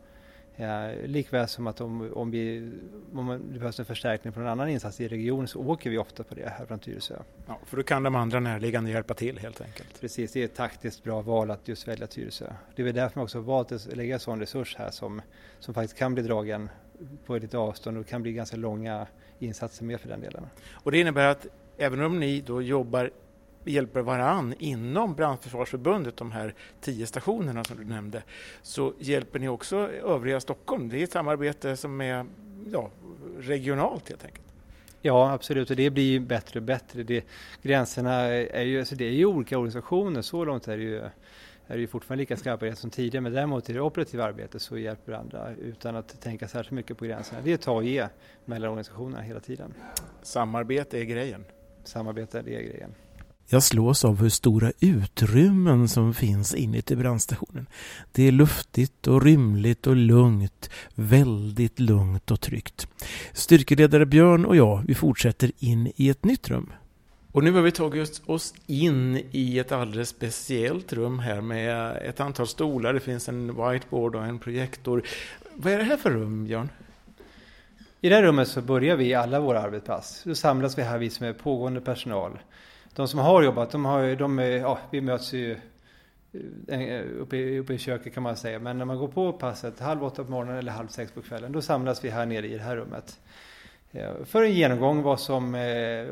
Ja, 0.59 0.91
likväl 1.05 1.47
som 1.47 1.67
att 1.67 1.81
om, 1.81 2.13
om, 2.13 2.31
vi, 2.31 2.71
om 3.13 3.49
det 3.53 3.59
behövs 3.59 3.79
en 3.79 3.85
förstärkning 3.85 4.33
från 4.33 4.43
en 4.43 4.49
annan 4.49 4.69
insats 4.69 5.01
i 5.01 5.07
regionen 5.07 5.47
så 5.47 5.59
åker 5.59 5.89
vi 5.89 5.97
ofta 5.97 6.23
på 6.23 6.35
det 6.35 6.49
här 6.49 6.65
från 6.65 6.79
Tyresö. 6.79 7.15
Ja, 7.47 7.59
för 7.65 7.77
då 7.77 7.83
kan 7.83 8.03
de 8.03 8.15
andra 8.15 8.39
närliggande 8.39 8.91
hjälpa 8.91 9.13
till 9.13 9.39
helt 9.39 9.61
enkelt. 9.61 10.01
Precis, 10.01 10.31
det 10.31 10.41
är 10.41 10.45
ett 10.45 10.55
taktiskt 10.55 11.03
bra 11.03 11.21
val 11.21 11.51
att 11.51 11.67
just 11.67 11.87
välja 11.87 12.07
Tyresö. 12.07 12.53
Det 12.75 12.81
är 12.81 12.83
väl 12.83 12.95
därför 12.95 13.19
man 13.19 13.23
också 13.23 13.39
valt 13.39 13.71
att 13.71 13.95
lägga 13.95 14.13
en 14.13 14.19
sån 14.19 14.39
resurs 14.39 14.75
här 14.75 14.91
som, 14.91 15.21
som 15.59 15.73
faktiskt 15.73 15.97
kan 15.97 16.13
bli 16.13 16.23
dragen 16.23 16.69
på 17.25 17.35
ett 17.35 17.53
avstånd 17.53 17.97
och 17.97 18.07
kan 18.07 18.21
bli 18.21 18.33
ganska 18.33 18.57
långa 18.57 19.07
insatser 19.39 19.85
med 19.85 20.01
för 20.01 20.09
den 20.09 20.21
delen. 20.21 20.47
Och 20.71 20.91
det 20.91 20.99
innebär 20.99 21.27
att 21.27 21.47
även 21.77 22.01
om 22.01 22.19
ni 22.19 22.41
då 22.41 22.61
jobbar 22.61 23.11
hjälper 23.67 24.01
varann 24.01 24.53
inom 24.59 25.15
Brandförsvarsförbundet, 25.15 26.17
de 26.17 26.31
här 26.31 26.53
tio 26.81 27.07
stationerna 27.07 27.63
som 27.63 27.77
du 27.77 27.85
nämnde, 27.85 28.23
så 28.61 28.93
hjälper 28.99 29.39
ni 29.39 29.47
också 29.47 29.77
övriga 29.89 30.39
Stockholm. 30.39 30.89
Det 30.89 30.99
är 30.99 31.03
ett 31.03 31.11
samarbete 31.11 31.77
som 31.77 32.01
är 32.01 32.25
ja, 32.71 32.89
regionalt 33.39 34.09
helt 34.09 34.25
enkelt. 34.25 34.43
Ja, 35.01 35.31
absolut, 35.31 35.69
och 35.69 35.75
det 35.75 35.89
blir 35.89 36.19
bättre 36.19 36.59
och 36.59 36.63
bättre. 36.63 37.03
Det, 37.03 37.25
gränserna 37.61 38.13
är 38.21 38.63
ju, 38.63 38.79
alltså 38.79 38.95
det 38.95 39.05
är 39.05 39.11
ju 39.11 39.25
olika 39.25 39.57
organisationer, 39.57 40.21
så 40.21 40.45
långt 40.45 40.67
är 40.67 40.77
det 40.77 40.83
ju 40.83 41.01
är 41.67 41.77
vi 41.77 41.87
fortfarande 41.87 42.21
lika 42.21 42.37
skarpa 42.37 42.75
som 42.75 42.89
tidigare 42.89 43.21
men 43.21 43.33
däremot 43.33 43.69
i 43.69 43.73
det 43.73 43.81
operativa 43.81 44.23
arbetet 44.23 44.61
så 44.61 44.77
hjälper 44.77 45.11
andra 45.13 45.53
utan 45.55 45.95
att 45.95 46.21
tänka 46.21 46.47
särskilt 46.47 46.71
mycket 46.71 46.97
på 46.97 47.05
gränserna. 47.05 47.41
Det 47.43 47.53
är 47.53 47.57
ta 47.57 47.71
och 47.71 47.83
ge 47.83 48.07
mellan 48.45 48.69
organisationerna 48.69 49.21
hela 49.21 49.39
tiden. 49.39 49.73
Samarbete 50.21 50.99
är 50.99 51.03
grejen. 51.03 51.45
Samarbete 51.83 52.39
är 52.39 52.43
grejen. 52.43 52.95
Jag 53.49 53.63
slås 53.63 54.05
av 54.05 54.21
hur 54.21 54.29
stora 54.29 54.71
utrymmen 54.79 55.87
som 55.87 56.13
finns 56.13 56.55
inuti 56.55 56.95
brandstationen. 56.95 57.65
Det 58.11 58.27
är 58.27 58.31
luftigt 58.31 59.07
och 59.07 59.23
rymligt 59.23 59.87
och 59.87 59.95
lugnt. 59.95 60.69
Väldigt 60.95 61.79
lugnt 61.79 62.31
och 62.31 62.41
tryggt. 62.41 62.87
Styrkeledare 63.33 64.05
Björn 64.05 64.45
och 64.45 64.55
jag, 64.55 64.83
vi 64.87 64.95
fortsätter 64.95 65.51
in 65.59 65.91
i 65.95 66.09
ett 66.09 66.23
nytt 66.23 66.49
rum. 66.49 66.73
Och 67.31 67.43
nu 67.43 67.51
har 67.51 67.61
vi 67.61 67.71
tagit 67.71 68.21
oss 68.25 68.53
in 68.65 69.21
i 69.31 69.59
ett 69.59 69.71
alldeles 69.71 70.09
speciellt 70.09 70.93
rum 70.93 71.19
här 71.19 71.41
med 71.41 71.97
ett 71.97 72.19
antal 72.19 72.47
stolar. 72.47 72.93
Det 72.93 72.99
finns 72.99 73.29
en 73.29 73.47
whiteboard 73.47 74.15
och 74.15 74.25
en 74.25 74.39
projektor. 74.39 75.03
Vad 75.53 75.73
är 75.73 75.77
det 75.77 75.83
här 75.83 75.97
för 75.97 76.11
rum, 76.11 76.45
Björn? 76.45 76.69
I 78.01 78.09
det 78.09 78.15
här 78.15 78.23
rummet 78.23 78.47
så 78.47 78.61
börjar 78.61 78.95
vi 78.95 79.13
alla 79.13 79.39
våra 79.39 79.61
arbetspass. 79.61 80.21
Då 80.23 80.35
samlas 80.35 80.77
vi 80.77 80.81
här, 80.81 80.97
vi 80.97 81.09
som 81.09 81.25
är 81.25 81.33
pågående 81.33 81.81
personal 81.81 82.39
de 82.97 83.07
som 83.07 83.19
har 83.19 83.43
jobbat, 83.43 83.71
de 83.71 83.85
har, 83.85 84.15
de, 84.15 84.39
ja, 84.39 84.79
vi 84.91 85.01
möts 85.01 85.33
ju 85.33 85.57
eh, 86.67 87.01
uppe 87.19 87.37
i, 87.37 87.59
uppe 87.59 87.73
i 87.73 87.77
köket 87.77 88.13
kan 88.13 88.23
man 88.23 88.37
säga. 88.37 88.59
Men 88.59 88.77
när 88.77 88.85
man 88.85 88.97
går 88.97 89.07
på 89.07 89.33
passet 89.33 89.79
halv 89.79 90.03
åtta 90.03 90.23
på 90.23 90.31
morgonen 90.31 90.57
eller 90.57 90.71
halv 90.71 90.87
sex 90.87 91.11
på 91.11 91.21
kvällen, 91.21 91.51
då 91.51 91.61
samlas 91.61 92.03
vi 92.03 92.09
här 92.09 92.25
nere 92.25 92.47
i 92.47 92.53
det 92.57 92.63
här 92.63 92.75
rummet. 92.75 93.19
Eh, 93.91 94.23
för 94.25 94.43
en 94.43 94.53
genomgång 94.53 95.01
vad 95.01 95.19
som, 95.19 95.55
eh, 95.55 96.07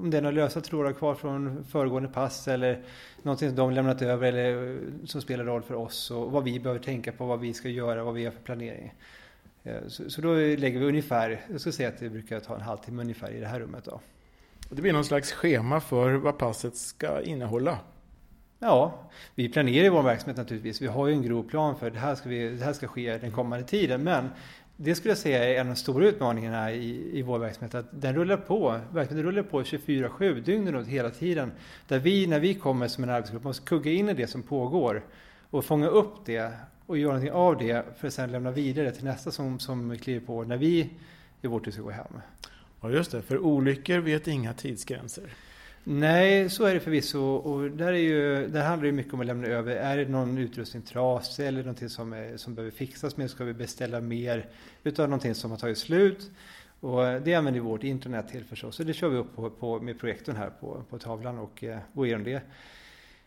om 0.00 0.10
det 0.10 0.16
är 0.16 0.22
några 0.22 0.30
lösa 0.30 0.60
trådar 0.60 0.92
kvar 0.92 1.14
från 1.14 1.64
föregående 1.64 2.08
pass 2.08 2.48
eller 2.48 2.82
någonting 3.22 3.48
som 3.48 3.56
de 3.56 3.70
lämnat 3.70 4.02
över 4.02 4.28
eller 4.28 4.78
som 5.06 5.20
spelar 5.20 5.44
roll 5.44 5.62
för 5.62 5.74
oss 5.74 6.10
och 6.10 6.32
vad 6.32 6.44
vi 6.44 6.60
behöver 6.60 6.80
tänka 6.80 7.12
på, 7.12 7.26
vad 7.26 7.40
vi 7.40 7.54
ska 7.54 7.68
göra, 7.68 8.04
vad 8.04 8.14
vi 8.14 8.24
har 8.24 8.32
för 8.32 8.42
planering. 8.42 8.94
Så, 9.86 10.10
så 10.10 10.20
då 10.20 10.34
lägger 10.34 10.78
vi 10.78 10.86
ungefär, 10.86 11.40
jag 11.50 11.60
skulle 11.60 11.72
säga 11.72 11.88
att 11.88 11.98
det 11.98 12.10
brukar 12.10 12.40
ta 12.40 12.54
en 12.54 12.60
halvtimme 12.60 13.02
ungefär 13.02 13.30
i 13.30 13.40
det 13.40 13.46
här 13.46 13.60
rummet 13.60 13.84
då. 13.84 14.00
Det 14.72 14.82
blir 14.82 14.92
någon 14.92 15.04
slags 15.04 15.32
schema 15.32 15.80
för 15.80 16.14
vad 16.14 16.38
passet 16.38 16.76
ska 16.76 17.22
innehålla. 17.22 17.78
Ja, 18.58 19.10
vi 19.34 19.48
planerar 19.48 19.84
ju 19.84 19.90
vår 19.90 20.02
verksamhet 20.02 20.36
naturligtvis. 20.36 20.82
Vi 20.82 20.86
har 20.86 21.06
ju 21.06 21.12
en 21.12 21.22
grov 21.22 21.42
plan 21.42 21.76
för 21.78 21.90
det 21.90 21.98
här 21.98 22.14
ska, 22.14 22.28
vi, 22.28 22.48
det 22.48 22.64
här 22.64 22.72
ska 22.72 22.86
ske 22.86 23.18
den 23.18 23.32
kommande 23.32 23.66
tiden. 23.66 24.02
Men 24.02 24.28
det 24.76 24.94
skulle 24.94 25.10
jag 25.10 25.18
säga 25.18 25.44
är 25.44 25.54
en 25.54 25.60
av 25.60 25.66
de 25.66 25.76
stora 25.76 26.06
utmaningarna 26.06 26.72
i, 26.72 27.18
i 27.18 27.22
vår 27.22 27.38
verksamhet. 27.38 27.74
Att 27.74 27.86
den 27.90 28.14
rullar 28.14 28.36
på. 28.36 28.80
Verksamheten 28.92 29.22
rullar 29.22 29.42
på 29.42 29.62
24-7 29.62 30.40
dygnet 30.40 30.74
runt 30.74 30.88
hela 30.88 31.10
tiden. 31.10 31.52
Där 31.88 31.98
vi, 31.98 32.26
när 32.26 32.40
vi 32.40 32.54
kommer 32.54 32.88
som 32.88 33.04
en 33.04 33.10
arbetsgrupp, 33.10 33.44
måste 33.44 33.66
kugga 33.66 33.92
in 33.92 34.08
i 34.08 34.14
det 34.14 34.26
som 34.26 34.42
pågår. 34.42 35.04
Och 35.50 35.64
fånga 35.64 35.86
upp 35.86 36.14
det 36.24 36.52
och 36.86 36.98
göra 36.98 37.12
någonting 37.12 37.32
av 37.32 37.58
det 37.58 37.84
för 37.98 38.08
att 38.08 38.14
sedan 38.14 38.32
lämna 38.32 38.50
vidare 38.50 38.90
till 38.90 39.04
nästa 39.04 39.30
som, 39.30 39.58
som 39.58 39.98
kliver 39.98 40.26
på 40.26 40.44
när 40.44 40.56
vi 40.56 40.90
i 41.42 41.46
vårt 41.46 41.64
tur 41.64 41.70
ska 41.70 41.82
gå 41.82 41.90
hem. 41.90 42.20
Ja 42.80 42.90
just 42.90 43.12
det, 43.12 43.22
för 43.22 43.38
olyckor 43.38 43.98
vet 43.98 44.28
inga 44.28 44.54
tidsgränser. 44.54 45.24
Nej, 45.84 46.50
så 46.50 46.64
är 46.64 46.74
det 46.74 46.80
förvisso. 46.80 47.20
Och 47.20 47.70
där, 47.70 47.92
är 47.92 47.96
ju, 47.96 48.46
där 48.48 48.64
handlar 48.64 48.86
det 48.86 48.92
mycket 48.92 49.14
om 49.14 49.20
att 49.20 49.26
lämna 49.26 49.46
över. 49.46 49.76
Är 49.76 49.96
det 49.96 50.08
någon 50.08 50.38
utrustning 50.38 50.82
trasig 50.82 51.46
eller 51.46 51.60
någonting 51.60 51.88
som, 51.88 52.12
är, 52.12 52.36
som 52.36 52.54
behöver 52.54 52.70
fixas 52.70 53.16
med? 53.16 53.30
Ska 53.30 53.44
vi 53.44 53.54
beställa 53.54 54.00
mer 54.00 54.46
utav 54.84 55.08
någonting 55.08 55.34
som 55.34 55.50
har 55.50 55.58
tagit 55.58 55.78
slut? 55.78 56.30
Och 56.80 57.02
det 57.02 57.34
använder 57.34 57.60
vi 57.60 57.66
vårt 57.66 57.84
internet 57.84 58.28
till 58.28 58.44
förstås. 58.44 58.76
Så 58.76 58.82
det 58.82 58.92
kör 58.92 59.08
vi 59.08 59.16
upp 59.16 59.36
på, 59.36 59.50
på 59.50 59.80
med 59.80 60.00
projektorn 60.00 60.36
här 60.36 60.50
på, 60.50 60.84
på 60.90 60.98
tavlan 60.98 61.38
och 61.38 61.64
eh, 61.64 61.78
går 61.92 62.06
igenom 62.06 62.24
det. 62.24 62.42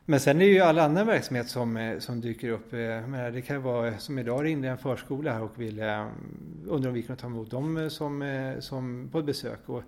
Men 0.05 0.19
sen 0.19 0.41
är 0.41 0.45
det 0.45 0.51
ju 0.51 0.59
all 0.59 0.79
annan 0.79 1.07
verksamhet 1.07 1.47
som, 1.47 1.77
eh, 1.77 1.99
som 1.99 2.21
dyker 2.21 2.49
upp. 2.49 2.73
Eh, 2.73 3.31
det 3.33 3.43
kan 3.47 3.61
vara 3.61 3.87
eh, 3.87 3.97
som 3.97 4.19
idag 4.19 4.45
ringde 4.45 4.67
en 4.67 4.77
förskola 4.77 5.33
här 5.33 5.41
och 5.41 5.61
ville 5.61 6.07
undrar 6.67 6.89
om 6.89 6.93
vi 6.93 7.03
kunde 7.03 7.21
ta 7.21 7.27
emot 7.27 7.51
dem 7.51 7.89
som, 7.89 8.55
som 8.59 9.09
på 9.11 9.19
ett 9.19 9.25
besök. 9.25 9.59
Och 9.65 9.83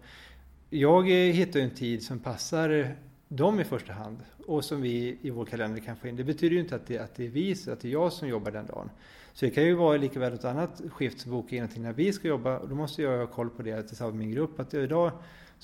jag 0.69 1.09
hittar 1.09 1.59
en 1.59 1.69
tid 1.69 2.03
som 2.03 2.19
passar 2.19 2.95
dem 3.27 3.59
i 3.59 3.63
första 3.63 3.93
hand 3.93 4.17
och 4.45 4.65
som 4.65 4.81
vi 4.81 5.17
i 5.21 5.29
vår 5.29 5.45
kalender 5.45 5.81
kan 5.81 5.95
få 5.95 6.07
in. 6.07 6.15
Det 6.15 6.23
betyder 6.23 6.55
ju 6.55 6.61
inte 6.61 6.75
att 6.75 6.87
det, 6.87 6.99
att 6.99 7.15
det 7.15 7.25
är 7.25 7.29
vi, 7.29 7.55
att 7.71 7.79
det 7.79 7.87
är 7.87 7.91
jag 7.91 8.13
som 8.13 8.27
jobbar 8.27 8.51
den 8.51 8.65
dagen. 8.65 8.89
Så 9.33 9.45
det 9.45 9.51
kan 9.51 9.63
ju 9.63 9.73
vara 9.73 9.97
lika 9.97 10.19
väl 10.19 10.33
ett 10.33 10.45
annat 10.45 10.81
skift 10.91 11.19
som 11.19 11.31
bokar 11.31 11.57
in 11.57 11.63
någonting 11.63 11.83
när 11.83 11.93
vi 11.93 12.13
ska 12.13 12.27
jobba 12.27 12.57
och 12.57 12.69
då 12.69 12.75
måste 12.75 13.01
jag 13.01 13.17
ha 13.17 13.27
koll 13.27 13.49
på 13.49 13.61
det 13.61 13.83
tillsammans 13.83 14.13
med 14.13 14.25
min 14.25 14.35
grupp. 14.35 14.59
Att 14.59 14.73
idag 14.73 15.11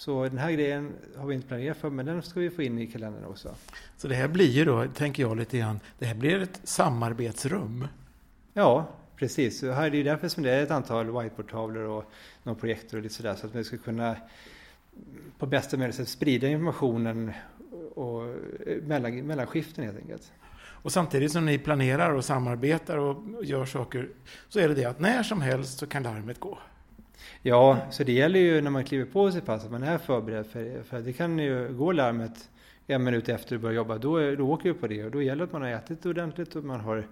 så 0.01 0.23
den 0.23 0.37
här 0.37 0.51
grejen 0.51 0.93
har 1.17 1.27
vi 1.27 1.35
inte 1.35 1.47
planerat 1.47 1.77
för, 1.77 1.89
men 1.89 2.05
den 2.05 2.21
ska 2.21 2.39
vi 2.39 2.49
få 2.49 2.61
in 2.61 2.79
i 2.79 2.87
kalendern 2.87 3.25
också. 3.25 3.55
Så 3.97 4.07
det 4.07 4.15
här 4.15 4.27
blir 4.27 4.49
ju 4.49 4.65
då, 4.65 4.87
tänker 4.87 5.23
jag 5.23 5.37
lite 5.37 5.57
grann, 5.57 5.79
det 5.99 6.05
här 6.05 6.15
blir 6.15 6.41
ett 6.41 6.61
samarbetsrum. 6.63 7.87
Ja, 8.53 8.89
precis. 9.15 9.59
Så 9.59 9.71
här, 9.71 9.89
det 9.89 9.97
är 9.97 10.03
därför 10.03 10.27
som 10.27 10.43
det 10.43 10.51
är 10.51 10.63
ett 10.63 10.71
antal 10.71 11.05
whiteboardtavlor 11.05 11.83
och 11.83 12.11
någon 12.43 12.55
projektor 12.55 12.97
och 12.97 13.03
lite 13.03 13.15
sådär, 13.15 13.35
så 13.35 13.47
att 13.47 13.55
vi 13.55 13.63
ska 13.63 13.77
kunna 13.77 14.15
på 15.37 15.45
bästa 15.45 15.77
möjliga 15.77 15.95
sätt 15.95 16.09
sprida 16.09 16.47
informationen 16.47 17.31
och 17.95 18.25
eh, 18.67 18.81
mellan, 18.83 19.15
mellan 19.15 19.47
skiften 19.47 19.85
helt 19.85 19.97
enkelt. 19.97 20.31
Och 20.57 20.91
samtidigt 20.91 21.31
som 21.31 21.45
ni 21.45 21.57
planerar 21.57 22.13
och 22.13 22.25
samarbetar 22.25 22.97
och 22.97 23.45
gör 23.45 23.65
saker 23.65 24.09
så 24.49 24.59
är 24.59 24.67
det 24.67 24.73
det 24.73 24.85
att 24.85 24.99
när 24.99 25.23
som 25.23 25.41
helst 25.41 25.79
så 25.79 25.87
kan 25.87 26.03
larmet 26.03 26.39
gå. 26.39 26.57
Ja, 27.41 27.77
så 27.91 28.03
det 28.03 28.11
gäller 28.11 28.39
ju 28.39 28.61
när 28.61 28.71
man 28.71 28.83
kliver 28.83 29.05
på 29.05 29.31
sitt 29.31 29.45
pass 29.45 29.65
att 29.65 29.71
man 29.71 29.83
är 29.83 29.97
förberedd 29.97 30.45
för 30.45 30.63
det. 30.63 30.83
För 30.83 30.99
det 30.99 31.13
kan 31.13 31.39
ju 31.39 31.73
gå 31.73 31.91
larmet 31.91 32.49
en 32.87 33.03
minut 33.03 33.29
efter 33.29 33.55
du 33.55 33.59
börjar 33.59 33.75
jobba, 33.75 33.97
då, 33.97 34.35
då 34.35 34.49
åker 34.49 34.73
vi 34.73 34.79
på 34.79 34.87
det. 34.87 35.05
Och 35.05 35.11
då 35.11 35.21
gäller 35.21 35.37
det 35.37 35.43
att 35.43 35.51
man 35.51 35.61
har 35.61 35.69
ätit 35.69 36.05
ordentligt 36.05 36.55
och 36.55 36.63
man 36.63 36.79
har 36.79 37.07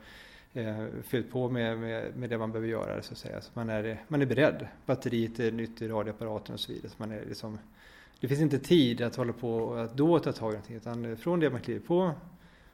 eh, 0.54 0.86
fyllt 1.04 1.32
på 1.32 1.50
med, 1.50 1.78
med, 1.78 2.15
med, 2.15 2.30
det 2.30 2.38
man 2.38 2.52
behöver 2.52 2.67
göra. 2.67 3.02
Så 3.02 3.12
att 3.12 3.17
säga. 3.17 3.41
Så 3.41 3.52
man, 3.54 3.69
är, 3.69 4.04
man 4.08 4.22
är 4.22 4.26
beredd. 4.26 4.67
Batteriet 4.86 5.39
är 5.39 5.52
nytt 5.52 5.82
i 5.82 5.88
radioapparaten 5.88 6.54
och 6.54 6.60
så 6.60 6.72
vidare. 6.72 6.89
Så 6.89 6.95
man 6.98 7.12
är 7.12 7.26
liksom, 7.26 7.60
det 8.19 8.28
finns 8.28 8.41
inte 8.41 8.60
tid 8.60 9.02
att 9.02 9.15
hålla 9.15 9.34
på 9.34 9.56
och 9.56 9.84
att 9.84 9.98
då 9.98 10.19
ta 10.19 10.32
tag 10.32 10.50
i 10.50 10.54
någonting. 10.54 10.76
Utan 10.76 11.17
från 11.17 11.39
det 11.39 11.50
man 11.50 11.62
kliver 11.62 11.80
på 11.80 12.12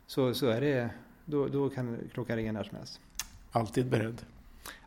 så, 0.08 0.34
så 0.34 0.48
är 0.48 0.62
det, 0.62 0.89
då, 1.26 1.48
då 1.48 1.69
kan 1.69 1.98
klockan 2.13 2.36
ringa 2.36 2.52
när 2.52 2.63
som 2.63 2.78
helst. 2.78 3.00
Alltid 3.52 3.86
beredd. 3.86 4.21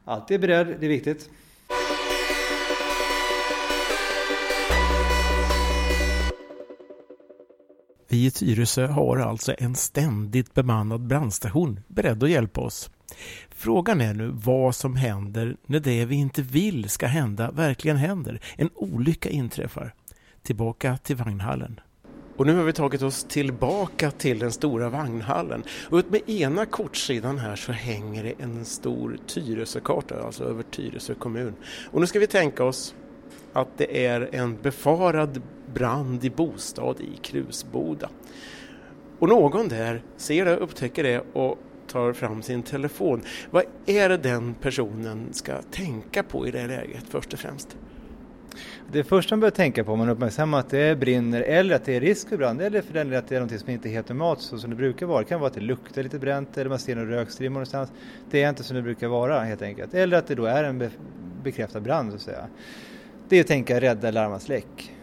Alltid 0.05 0.41
beredd, 0.41 0.77
det 0.81 0.87
är 0.87 0.91
viktigt. 0.91 1.31
Vi 8.18 8.26
i 8.26 8.31
Tyresö 8.31 8.87
har 8.87 9.16
alltså 9.16 9.54
en 9.59 9.74
ständigt 9.74 10.54
bemannad 10.54 11.00
brandstation 11.07 11.81
beredd 11.88 12.22
att 12.22 12.31
hjälpa 12.31 12.61
oss. 12.61 12.90
Frågan 13.50 14.00
är 14.00 14.14
nu 14.14 14.31
vad 14.35 14.74
som 14.74 14.96
händer 14.96 15.57
när 15.66 15.81
det 15.81 16.04
vi 16.04 16.14
inte 16.14 16.42
vill 16.42 16.88
ska 16.88 17.07
hända 17.07 17.50
verkligen 17.50 17.96
händer. 17.96 18.40
En 18.57 18.70
olycka 18.74 19.28
inträffar. 19.31 19.94
Tillbaka 20.42 20.96
till 20.96 21.16
vagnhallen. 21.16 21.81
Och 22.37 22.46
nu 22.46 22.57
har 22.57 22.64
vi 22.64 22.72
tagit 22.72 23.02
oss 23.02 23.24
tillbaka 23.24 24.11
till 24.11 24.38
den 24.38 24.52
stora 24.52 24.88
vagnhallen. 24.88 25.62
Och 25.90 25.98
ut 25.98 26.11
med 26.11 26.28
ena 26.28 26.66
kortsidan 26.66 27.38
här 27.38 27.57
så 27.57 27.72
hänger 27.72 28.24
det 28.24 28.35
en 28.38 28.64
stor 28.64 29.18
Tyresökarta, 29.26 30.22
alltså 30.22 30.44
över 30.44 30.62
Tyresö 30.62 31.14
kommun. 31.14 31.54
Och 31.90 32.00
nu 32.00 32.07
ska 32.07 32.18
vi 32.18 32.26
tänka 32.26 32.64
oss 32.64 32.94
att 33.53 33.69
det 33.77 34.07
är 34.07 34.29
en 34.33 34.57
befarad 34.63 35.43
brand 35.75 36.25
i 36.25 36.31
bostad 36.31 37.01
i 37.01 37.17
Krusboda. 37.23 38.09
Och 39.19 39.29
någon 39.29 39.69
där 39.69 40.03
ser 40.17 40.45
det, 40.45 40.57
upptäcker 40.57 41.03
det 41.03 41.23
och 41.33 41.59
tar 41.87 42.13
fram 42.13 42.43
sin 42.43 42.63
telefon. 42.63 43.23
Vad 43.51 43.65
är 43.87 44.09
det 44.09 44.17
den 44.17 44.55
personen 44.55 45.33
ska 45.33 45.63
tänka 45.71 46.23
på 46.23 46.47
i 46.47 46.51
det 46.51 46.67
läget 46.67 47.05
först 47.09 47.33
och 47.33 47.39
främst? 47.39 47.77
Det 48.93 49.05
första 49.05 49.37
man 49.37 49.41
bör 49.41 49.51
tänka 49.51 49.85
på 49.85 49.93
om 49.93 49.99
man 49.99 50.09
uppmärksammar 50.09 50.59
att 50.59 50.71
det 50.71 50.99
brinner 50.99 51.41
eller 51.41 51.75
att 51.75 51.85
det 51.85 51.97
är 51.97 52.01
risk 52.01 52.29
för 52.29 52.37
brand 52.37 52.61
eller 52.61 52.83
för 52.83 52.95
den 52.95 53.15
att 53.15 53.29
det 53.29 53.37
är 53.37 53.41
något 53.41 53.61
som 53.61 53.71
inte 53.71 53.89
är 53.89 53.91
helt 53.91 54.09
normalt 54.09 54.41
så 54.41 54.59
som 54.59 54.71
det 54.71 54.77
brukar 54.77 55.07
vara. 55.07 55.19
Det 55.19 55.25
kan 55.25 55.41
vara 55.41 55.49
att 55.49 55.55
det 55.55 55.61
luktar 55.61 56.03
lite 56.03 56.19
bränt 56.19 56.59
eller 56.59 56.71
man 56.71 56.79
ser 56.79 56.97
någon 56.97 57.09
rökstrimma 57.09 57.55
någonstans. 57.55 57.93
Det 58.31 58.43
är 58.43 58.49
inte 58.49 58.65
som 58.65 58.77
det 58.77 58.83
brukar 58.83 59.09
vara 59.09 59.41
helt 59.41 59.63
enkelt. 59.63 59.95
Eller 59.95 60.19
att 60.19 60.27
det 60.27 60.35
då 60.35 60.45
är 60.45 60.65
en 60.65 60.91
bekräftad 61.43 61.81
brand 61.81 62.11
så 62.11 62.17
att 62.17 62.23
säga. 62.23 62.47
Det 63.29 63.37
är 63.37 63.41
att 63.41 63.47
tänka 63.47 63.81
rädda, 63.81 64.11
larma, 64.11 64.38
släck. 64.38 64.95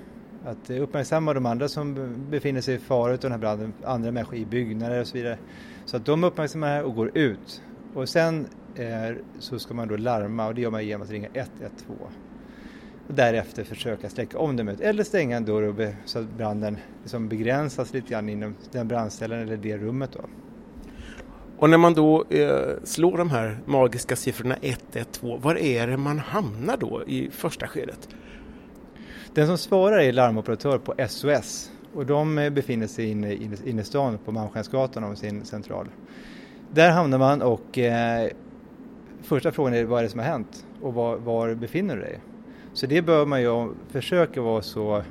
Att 0.46 0.70
uppmärksamma 0.70 1.34
de 1.34 1.46
andra 1.46 1.68
som 1.68 2.16
befinner 2.30 2.62
sig 2.62 2.76
i 2.76 2.78
fara 2.78 3.14
av 3.14 3.20
den 3.20 3.32
här 3.32 3.40
branden, 3.40 3.74
andra 3.84 4.12
människor 4.12 4.36
i 4.36 4.46
byggnader 4.46 5.02
och 5.02 5.08
så 5.08 5.18
vidare. 5.18 5.38
Så 5.86 5.98
att 5.98 6.06
de 6.06 6.24
uppmärksammar 6.24 6.68
det 6.68 6.74
här 6.74 6.84
och 6.84 6.96
går 6.96 7.18
ut. 7.18 7.62
Och 7.94 8.10
sen 8.10 8.48
är, 8.76 9.22
så 9.40 9.60
ska 9.60 9.74
man 9.74 9.88
då 9.88 9.98
larma 9.98 10.48
och 10.48 10.56
det 10.56 10.62
gör 10.62 10.70
man 10.70 10.86
genom 10.86 11.02
att 11.02 11.10
ringa 11.10 11.28
112. 11.34 11.98
Och 13.08 13.14
därefter 13.14 13.64
försöka 13.64 14.10
släcka 14.10 14.38
om 14.38 14.56
det 14.56 14.82
eller 14.82 15.04
stänga 15.04 15.38
en 15.38 15.46
dörr 15.46 15.96
så 16.06 16.20
att 16.20 16.30
branden 16.30 16.78
liksom 17.02 17.30
begränsas 17.30 17.94
lite 17.94 18.10
grann 18.10 18.30
inom 18.30 18.56
den 18.72 18.88
brandställen 18.88 19.42
eller 19.42 19.58
det 19.58 19.78
rummet. 19.78 20.10
Då. 20.14 20.22
Och 21.58 21.70
när 21.70 21.78
man 21.78 21.94
då 21.94 22.26
eh, 22.30 22.74
slår 22.84 23.18
de 23.18 23.30
här 23.30 23.58
magiska 23.66 24.16
siffrorna 24.16 24.56
112, 24.62 25.42
var 25.42 25.56
är 25.56 25.88
det 25.88 25.98
man 25.98 26.20
hamnar 26.20 26.78
då 26.78 27.04
i 27.08 27.30
första 27.32 27.68
skedet? 27.68 28.10
Den 29.34 29.48
som 29.48 29.58
svarar 29.58 30.00
är 30.00 30.14
larmoperatör 30.14 30.78
på 30.78 30.94
SOS 31.10 31.72
och 31.94 32.06
de 32.06 32.38
eh, 32.38 32.50
befinner 32.50 32.88
sig 32.88 33.12
inne 33.12 33.32
i 33.32 33.50
innerstan 33.66 34.18
på 34.26 34.32
Malmskillnadsgatan 34.32 35.04
om 35.04 35.16
sin 35.16 35.46
central. 35.46 35.88
Där 36.72 36.92
hamnar 36.92 37.18
man 37.18 37.42
och 37.42 37.78
eh, 37.78 38.30
första 39.22 39.52
frågan 39.52 39.74
är 39.74 39.84
vad 39.84 40.00
är 40.00 40.04
det 40.04 40.10
som 40.10 40.20
har 40.20 40.28
hänt 40.28 40.66
och 40.82 40.94
var, 40.94 41.18
var 41.18 41.54
befinner 41.54 41.96
du 41.96 42.02
dig? 42.02 42.20
Så 42.74 42.86
det 42.86 43.02
bör 43.02 43.26
man 43.26 43.42
ju 43.42 43.74
försöka 43.90 44.42
vara 44.42 44.62
så 44.62 45.04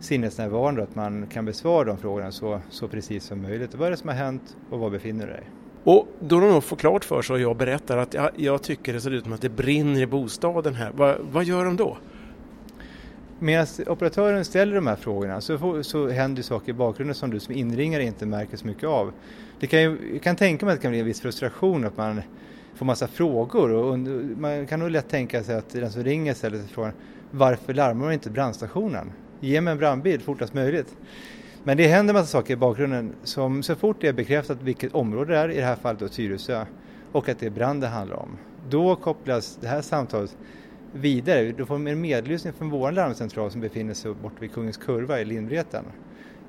sinnesnärvarande 0.00 0.82
att 0.82 0.94
man 0.94 1.26
kan 1.26 1.44
besvara 1.44 1.84
de 1.84 1.98
frågorna 1.98 2.32
så, 2.32 2.60
så 2.70 2.88
precis 2.88 3.24
som 3.24 3.42
möjligt. 3.42 3.74
Vad 3.74 3.86
är 3.86 3.90
det 3.90 3.96
som 3.96 4.08
har 4.08 4.16
hänt 4.16 4.56
och 4.70 4.78
var 4.78 4.90
befinner 4.90 5.26
du 5.26 5.32
dig? 5.32 5.44
Och 5.84 6.08
då 6.20 6.40
de 6.40 6.62
får 6.62 6.76
klart 6.76 7.04
för 7.04 7.22
sig 7.22 7.34
och 7.34 7.40
jag 7.40 7.56
berättar 7.56 7.98
att 7.98 8.14
jag, 8.14 8.30
jag 8.36 8.62
tycker 8.62 8.92
det 8.92 9.00
ser 9.00 9.10
ut 9.10 9.24
som 9.24 9.32
att 9.32 9.40
det 9.40 9.48
brinner 9.48 10.00
i 10.00 10.06
bostaden 10.06 10.74
här, 10.74 10.90
vad, 10.94 11.16
vad 11.32 11.44
gör 11.44 11.64
de 11.64 11.76
då? 11.76 11.98
Medan 13.38 13.66
operatören 13.86 14.44
ställer 14.44 14.74
de 14.74 14.86
här 14.86 14.96
frågorna 14.96 15.40
så, 15.40 15.58
får, 15.58 15.82
så 15.82 16.08
händer 16.08 16.42
saker 16.42 16.70
i 16.70 16.72
bakgrunden 16.72 17.14
som 17.14 17.30
du 17.30 17.40
som 17.40 17.54
inringare 17.54 18.04
inte 18.04 18.26
märker 18.26 18.56
så 18.56 18.66
mycket 18.66 18.84
av. 18.84 19.12
Det 19.60 19.66
kan 19.66 19.82
ju, 19.82 19.98
jag 20.12 20.22
kan 20.22 20.36
tänka 20.36 20.66
mig 20.66 20.72
att 20.72 20.78
det 20.78 20.82
kan 20.82 20.90
bli 20.90 21.00
en 21.00 21.06
viss 21.06 21.20
frustration 21.20 21.84
att 21.84 21.96
man 21.96 22.22
får 22.74 22.86
massa 22.86 23.08
frågor 23.08 23.70
och 23.70 23.98
man 24.38 24.66
kan 24.66 24.80
nog 24.80 24.90
lätt 24.90 25.08
tänka 25.08 25.42
sig 25.44 25.56
att 25.56 25.70
den 25.70 25.90
som 25.90 26.04
ringer 26.04 26.34
ställer 26.34 26.58
sig 26.58 26.68
frågan 26.68 26.92
varför 27.30 27.74
larmar 27.74 28.04
man 28.04 28.12
inte 28.12 28.30
brandstationen? 28.30 29.12
Ge 29.40 29.60
mig 29.60 29.72
en 29.72 29.78
brandbil 29.78 30.20
fortast 30.20 30.54
möjligt. 30.54 30.96
Men 31.64 31.76
det 31.76 31.86
händer 31.86 32.14
massa 32.14 32.26
saker 32.26 32.54
i 32.54 32.56
bakgrunden 32.56 33.12
som 33.22 33.62
så 33.62 33.74
fort 33.74 33.96
det 34.00 34.08
är 34.08 34.12
bekräftat 34.12 34.58
vilket 34.62 34.94
område 34.94 35.32
det 35.32 35.38
är, 35.38 35.48
i 35.48 35.56
det 35.56 35.64
här 35.64 35.76
fallet 35.76 36.00
då 36.00 36.08
Tyresö, 36.08 36.64
och 37.12 37.28
att 37.28 37.38
det 37.38 37.46
är 37.46 37.50
brand 37.50 37.80
det 37.80 37.86
handlar 37.86 38.16
om, 38.16 38.38
då 38.68 38.96
kopplas 38.96 39.58
det 39.60 39.68
här 39.68 39.82
samtalet 39.82 40.36
vidare. 40.92 41.52
Då 41.52 41.66
får 41.66 41.78
man 41.78 41.86
en 41.86 42.00
medlyssning 42.00 42.52
från 42.52 42.70
vår 42.70 42.92
larmcentral 42.92 43.50
som 43.50 43.60
befinner 43.60 43.94
sig 43.94 44.14
borta 44.14 44.36
vid 44.40 44.52
Kungens 44.52 44.76
Kurva 44.76 45.20
i 45.20 45.24
Lindvreten. 45.24 45.84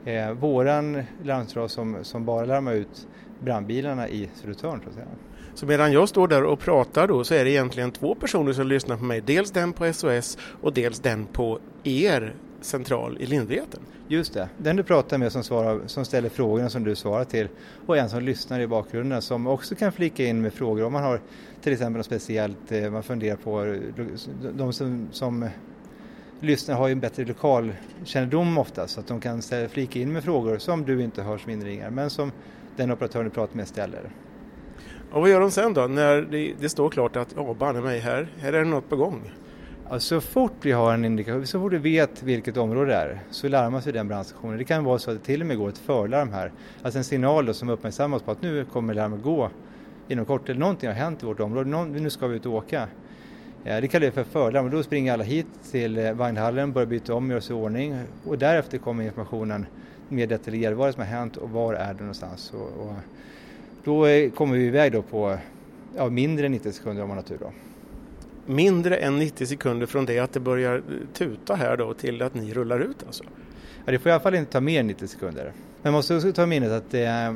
Eh, 0.06 0.32
våran 0.32 1.04
larmcentral 1.24 1.69
som, 1.69 1.97
som 2.02 2.26
bara 2.26 2.45
larmar 2.45 2.74
ut 2.74 3.08
brandbilarna 3.39 4.10
i 4.10 4.30
Södertörn 4.34 4.82
så 4.84 4.89
att 4.89 4.95
säga. 4.95 5.08
Så 5.54 5.65
medan 5.65 5.91
jag 5.91 6.10
står 6.10 6.28
där 6.28 6.43
och 6.43 6.60
pratar 6.60 7.08
då 7.08 7.24
så 7.24 7.34
är 7.34 7.43
det 7.45 7.52
egentligen 7.52 7.91
två 7.91 8.15
personer 8.15 8.54
som 8.54 8.67
lyssnar 8.67 8.97
på 8.97 9.04
mig. 9.04 9.21
Dels 9.21 9.52
den 9.52 9.74
på 9.74 9.93
SOS 9.93 10.38
och 10.62 10.74
dels 10.74 11.00
den 11.00 11.26
på 11.26 11.60
er 11.84 12.36
central 12.62 13.17
i 13.19 13.26
Lindvreten. 13.26 13.80
Just 14.08 14.34
det, 14.34 14.50
den 14.58 14.76
du 14.76 14.84
pratar 14.84 15.17
med 15.17 15.32
som, 15.32 15.43
svarar, 15.43 15.82
som 15.88 16.06
ställer 16.06 16.30
frågorna 16.30 16.69
som 16.69 16.84
du 16.84 16.95
svarar 16.95 17.24
till 17.24 17.47
och 17.86 17.97
en 17.97 18.10
som 18.10 18.24
lyssnar 18.24 18.60
i 18.60 18.67
bakgrunden 18.67 19.21
som 19.21 19.47
också 19.47 19.76
kan 19.76 19.91
flika 19.91 20.26
in 20.26 20.41
med 20.41 20.54
frågor 20.54 20.84
om 20.84 20.93
man 20.93 21.04
har 21.04 21.19
till 21.62 21.74
exempel 21.74 21.97
något 21.97 22.06
speciellt 22.06 22.71
eh, 22.71 22.91
man 22.91 23.04
funderar 23.04 23.36
på. 23.36 23.78
De 24.54 24.74
som, 24.74 25.08
som 25.12 25.50
lyssnar 26.39 26.76
har 26.76 26.88
ju 26.88 26.91
en 26.91 27.00
bättre 27.00 27.26
lokalkännedom 27.26 28.58
ofta 28.58 28.88
så 28.88 29.00
att 29.00 29.08
de 29.08 29.21
kan 29.21 29.41
flika 29.69 30.00
in 30.00 30.13
med 30.13 30.24
frågor 30.24 30.58
som 30.58 30.86
du 30.86 31.02
inte 31.02 31.21
hör 31.21 31.38
som 31.38 31.52
inringare 31.52 31.91
men 31.91 32.10
som 32.10 32.32
den 32.76 32.91
operatören 32.91 33.26
du 33.26 33.32
pratar 33.32 33.56
med 33.56 33.67
ställer. 33.67 34.12
Och 35.12 35.21
vad 35.21 35.30
gör 35.30 35.39
de 35.39 35.52
sen 35.52 35.74
då 35.74 35.88
när 35.88 36.21
det, 36.21 36.54
det 36.60 36.69
står 36.69 36.89
klart 36.89 37.15
att 37.15 37.34
ja, 37.36 37.56
banne 37.60 37.82
mig 37.82 38.00
här, 38.00 38.28
här 38.39 38.54
är 38.54 38.60
det 38.60 38.69
något 38.69 38.89
på 38.89 38.95
gång? 38.95 39.32
Ja, 39.93 39.99
så 39.99 40.21
fort 40.21 40.54
vi 40.62 40.71
har 40.71 40.93
en 40.93 41.06
indikation, 41.06 41.47
så 41.47 41.60
fort 41.60 41.73
vi 41.73 41.77
vet 41.77 42.23
vilket 42.23 42.58
område 42.58 42.91
det 42.91 42.95
är 42.95 43.19
så 43.32 43.47
larmas 43.47 43.88
vi 43.88 43.91
den 43.91 44.08
brandstationen. 44.08 44.58
Det 44.58 44.63
kan 44.63 44.84
vara 44.84 44.99
så 44.99 45.12
att 45.12 45.17
det 45.17 45.23
till 45.25 45.41
och 45.41 45.47
med 45.47 45.58
går 45.58 45.69
ett 45.69 45.77
förlarm 45.77 46.34
här, 46.34 46.51
alltså 46.82 46.97
en 46.97 47.04
signal 47.04 47.54
som 47.54 47.69
uppmärksammar 47.69 48.17
oss 48.17 48.23
på 48.23 48.32
att 48.32 48.41
nu 48.41 48.65
kommer 48.65 48.93
larmet 48.93 49.23
gå 49.23 49.49
inom 50.08 50.25
kort 50.25 50.49
eller 50.49 50.60
någonting 50.60 50.89
har 50.89 50.95
hänt 50.95 51.23
i 51.23 51.25
vårt 51.25 51.39
område, 51.39 51.69
Någon, 51.69 51.91
nu 51.91 52.10
ska 52.10 52.27
vi 52.27 52.36
ut 52.36 52.45
och 52.45 52.54
åka. 52.54 52.88
Ja, 53.63 53.82
det 53.82 53.88
kallar 53.88 54.06
vi 54.06 54.12
för 54.12 54.23
förlarm 54.23 54.65
och 54.65 54.71
då 54.71 54.84
springer 54.84 55.13
alla 55.13 55.23
hit 55.23 55.47
till 55.71 55.97
eh, 55.97 56.13
vagnhallen, 56.13 56.71
börjar 56.71 56.88
byta 56.88 57.13
om, 57.13 57.32
gör 57.32 57.39
sig 57.39 57.56
i 57.56 57.60
ordning 57.60 58.04
och 58.25 58.38
därefter 58.38 58.77
kommer 58.77 59.04
informationen 59.04 59.65
mer 60.10 60.27
detaljerad, 60.27 60.73
vad 60.73 60.88
är 60.88 60.89
det 60.89 60.93
som 60.93 61.04
har 61.04 61.10
hänt 61.10 61.38
och 61.38 61.49
var 61.49 61.73
är 61.73 61.93
det 61.93 61.99
någonstans. 61.99 62.54
Och, 62.54 62.86
och 62.86 62.93
då 63.84 64.06
eh, 64.06 64.32
kommer 64.32 64.58
vi 64.58 64.65
iväg 64.65 64.91
då 64.91 65.01
på 65.01 65.38
ja, 65.97 66.10
mindre 66.10 66.45
än 66.45 66.51
90 66.51 66.71
sekunder 66.71 67.04
om 67.04 67.08
man 67.08 67.17
har 67.17 67.23
tur. 67.23 67.38
Då 67.39 67.51
mindre 68.45 68.97
än 68.97 69.19
90 69.19 69.45
sekunder 69.45 69.86
från 69.86 70.06
det 70.06 70.19
att 70.19 70.34
det 70.34 70.39
börjar 70.39 70.82
tuta 71.13 71.56
här 71.56 71.77
då 71.77 71.93
till 71.93 72.21
att 72.21 72.34
ni 72.34 72.54
rullar 72.54 72.80
ut 72.80 73.04
alltså? 73.06 73.23
Ja, 73.86 73.91
det 73.91 73.99
får 73.99 74.10
i 74.10 74.12
alla 74.13 74.23
fall 74.23 74.36
inte 74.36 74.51
ta 74.51 74.62
mer 74.62 74.80
än 74.80 74.88
90 74.88 75.08
sekunder. 75.08 75.43
Men 75.43 75.54
man 75.84 75.93
måste 75.93 76.15
också 76.15 76.32
ta 76.32 76.45
minnet 76.45 76.71
att 76.71 76.91
det, 76.91 77.36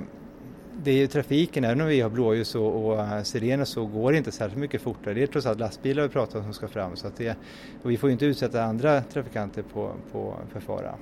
det 0.84 0.92
är 0.92 0.96
ju 0.96 1.08
trafiken, 1.08 1.64
även 1.64 1.82
om 1.82 1.88
vi 1.88 2.02
har 2.02 2.10
blåljus 2.10 2.56
och, 2.56 2.86
och 2.86 3.28
sirener 3.28 3.66
så 3.66 3.86
går 3.86 4.12
det 4.12 4.18
inte 4.18 4.32
särskilt 4.32 4.60
mycket 4.60 4.82
fortare. 4.82 5.14
Det 5.14 5.24
är 5.24 5.28
trots 5.28 5.48
allt 5.48 5.60
lastbilar 5.60 6.04
vi 6.04 6.10
pratar 6.10 6.40
om 6.40 6.46
som 6.46 6.54
ska 6.54 6.68
fram 6.68 6.96
så 6.96 7.08
att 7.08 7.18
det, 7.18 7.38
och 7.84 7.92
vi 7.92 7.98
får 7.98 8.10
ju 8.10 8.14
inte 8.14 8.26
utsätta 8.26 8.64
andra 8.64 9.02
trafikanter 9.02 9.64
på, 9.74 9.92
på, 10.12 10.36
för 10.54 10.60
fara. 10.60 10.96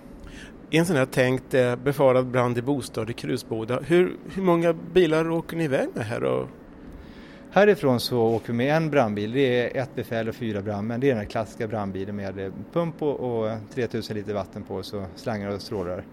I 0.69 0.77
en 0.77 0.85
sån 0.85 0.95
här 0.95 1.05
tänkt 1.05 1.53
eh, 1.53 1.75
befarad 1.75 2.27
brand 2.27 2.57
i 2.57 2.61
bostad 2.61 3.09
i 3.09 3.13
Krusboda, 3.13 3.79
hur, 3.79 4.15
hur 4.33 4.43
många 4.43 4.73
bilar 4.73 5.29
åker 5.29 5.57
ni 5.57 5.63
iväg 5.63 5.87
med 5.93 6.05
här? 6.05 6.23
Och 6.23 6.47
Härifrån 7.55 7.99
så 7.99 8.21
åker 8.21 8.47
vi 8.47 8.53
med 8.53 8.75
en 8.75 8.89
brandbil, 8.89 9.31
det 9.31 9.77
är 9.77 9.81
ett 9.81 9.95
befäl 9.95 10.29
och 10.29 10.35
fyra 10.35 10.61
brandmän. 10.61 10.99
Det 10.99 11.09
är 11.09 11.15
den 11.15 11.25
klassiska 11.25 11.67
brandbilen 11.67 12.15
med 12.15 12.53
pump 12.71 13.01
och, 13.01 13.19
och 13.19 13.49
3000 13.73 14.15
liter 14.15 14.33
vatten 14.33 14.63
på 14.63 14.83
så 14.83 15.05
slangar 15.15 15.49
och 15.49 15.61
strålar. 15.61 16.03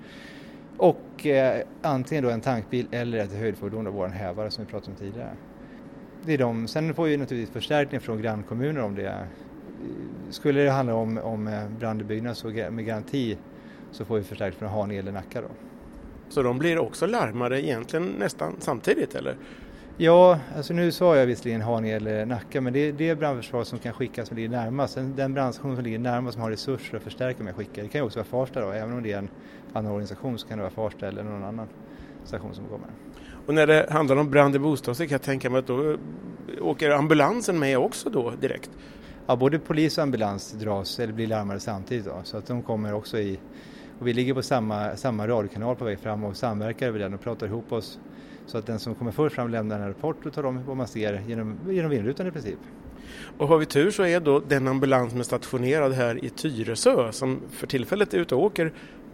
Och 0.76 1.26
eh, 1.26 1.62
antingen 1.82 2.24
då 2.24 2.30
en 2.30 2.40
tankbil 2.40 2.86
eller 2.90 3.18
ett 3.18 3.32
höjdfordon, 3.32 3.92
vår 3.92 4.08
hävare 4.08 4.50
som 4.50 4.64
vi 4.64 4.70
pratade 4.70 4.90
om 4.90 4.96
tidigare. 4.96 5.30
Det 6.22 6.34
är 6.34 6.38
de. 6.38 6.68
Sen 6.68 6.94
får 6.94 7.04
vi 7.04 7.16
naturligtvis 7.16 7.52
förstärkning 7.52 8.00
från 8.00 8.22
grannkommuner 8.22 8.82
om 8.82 8.94
det. 8.94 9.26
Skulle 10.30 10.62
det 10.62 10.70
handla 10.70 10.94
om, 10.94 11.18
om 11.18 11.48
eh, 11.48 11.68
brand 11.68 12.36
så 12.36 12.48
med 12.48 12.86
garanti 12.86 13.38
så 13.92 14.04
får 14.04 14.16
vi 14.16 14.22
förstärkning 14.22 14.58
från 14.58 14.68
Haninge 14.68 15.00
eller 15.00 15.12
Nacka 15.12 15.40
då. 15.40 15.48
Så 16.28 16.42
de 16.42 16.58
blir 16.58 16.78
också 16.78 17.06
larmade 17.06 17.66
egentligen 17.66 18.06
nästan 18.18 18.56
samtidigt 18.58 19.14
eller? 19.14 19.36
Ja, 20.02 20.38
alltså 20.56 20.74
nu 20.74 20.92
sa 20.92 21.16
jag 21.16 21.26
visserligen 21.26 21.62
Haninge 21.62 21.96
eller 21.96 22.26
Nacka 22.26 22.60
men 22.60 22.72
det 22.72 22.78
är 22.78 22.92
det 22.92 23.14
brandförsvar 23.14 23.64
som 23.64 23.78
kan 23.78 23.92
skickas 23.92 24.28
som 24.28 24.36
ligger 24.36 24.48
närmast. 24.48 24.98
Den 25.16 25.34
brandstation 25.34 25.74
som 25.76 25.84
ligger 25.84 25.98
närmast 25.98 26.34
som 26.34 26.42
har 26.42 26.50
resurser 26.50 26.96
att 26.96 27.02
förstärka 27.02 27.42
med 27.42 27.54
skickar. 27.54 27.82
Det 27.82 27.88
kan 27.88 27.98
ju 28.00 28.04
också 28.04 28.18
vara 28.18 28.26
Farsta 28.26 28.60
då, 28.60 28.70
även 28.70 28.92
om 28.92 29.02
det 29.02 29.12
är 29.12 29.18
en 29.18 29.28
annan 29.72 29.92
organisation 29.92 30.38
så 30.38 30.48
kan 30.48 30.58
det 30.58 30.62
vara 30.62 30.72
Farsta 30.72 31.08
eller 31.08 31.22
någon 31.22 31.44
annan 31.44 31.68
station 32.24 32.54
som 32.54 32.64
kommer. 32.64 32.88
Och 33.46 33.54
när 33.54 33.66
det 33.66 33.86
handlar 33.90 34.16
om 34.16 34.30
brand 34.30 34.56
i 34.56 34.58
bostad 34.58 34.96
så 34.96 35.02
kan 35.02 35.12
jag 35.12 35.22
tänka 35.22 35.50
mig 35.50 35.58
att 35.58 35.66
då 35.66 35.96
åker 36.60 36.90
ambulansen 36.90 37.58
med 37.58 37.78
också 37.78 38.10
då 38.10 38.32
direkt? 38.40 38.70
Ja, 39.26 39.36
både 39.36 39.58
polis 39.58 39.98
och 39.98 40.04
ambulans 40.04 40.52
dras 40.52 41.00
eller 41.00 41.12
blir 41.12 41.26
larmade 41.26 41.60
samtidigt 41.60 42.04
då, 42.04 42.20
så 42.24 42.36
att 42.36 42.46
de 42.46 42.62
kommer 42.62 42.94
också 42.94 43.18
i 43.18 43.38
och 43.98 44.06
vi 44.06 44.12
ligger 44.12 44.34
på 44.34 44.42
samma, 44.42 44.96
samma 44.96 45.28
radiokanal 45.28 45.76
på 45.76 45.84
väg 45.84 45.98
fram 45.98 46.24
och 46.24 46.36
samverkar 46.36 46.86
över 46.86 46.98
den 46.98 47.14
och 47.14 47.20
pratar 47.20 47.46
ihop 47.46 47.72
oss 47.72 47.98
så 48.50 48.58
att 48.58 48.66
den 48.66 48.78
som 48.78 48.94
kommer 48.94 49.12
först 49.12 49.34
fram 49.34 49.50
lämnar 49.50 49.80
en 49.80 49.88
rapport 49.88 50.26
och 50.26 50.32
tar 50.32 50.46
om 50.46 50.64
vad 50.66 50.76
man 50.76 50.88
ser 50.88 51.22
genom, 51.26 51.58
genom 51.68 51.90
vindrutan 51.90 52.26
i 52.26 52.30
princip. 52.30 52.58
Och 53.38 53.48
har 53.48 53.58
vi 53.58 53.66
tur 53.66 53.90
så 53.90 54.02
är 54.02 54.20
då 54.20 54.40
den 54.40 54.68
ambulans 54.68 55.10
som 55.10 55.20
är 55.20 55.24
stationerad 55.24 55.92
här 55.92 56.24
i 56.24 56.30
Tyresö 56.30 57.12
som 57.12 57.40
för 57.50 57.66
tillfället 57.66 58.14
är 58.14 58.18
ute 58.18 58.34
och 58.34 58.42
åker, 58.42 58.72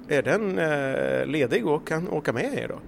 är 0.08 0.22
den 0.22 0.58
eh, 0.58 1.26
ledig 1.26 1.66
och 1.66 1.88
kan 1.88 2.08
åka 2.08 2.32
med 2.32 2.58
er 2.58 2.68
då? 2.68 2.78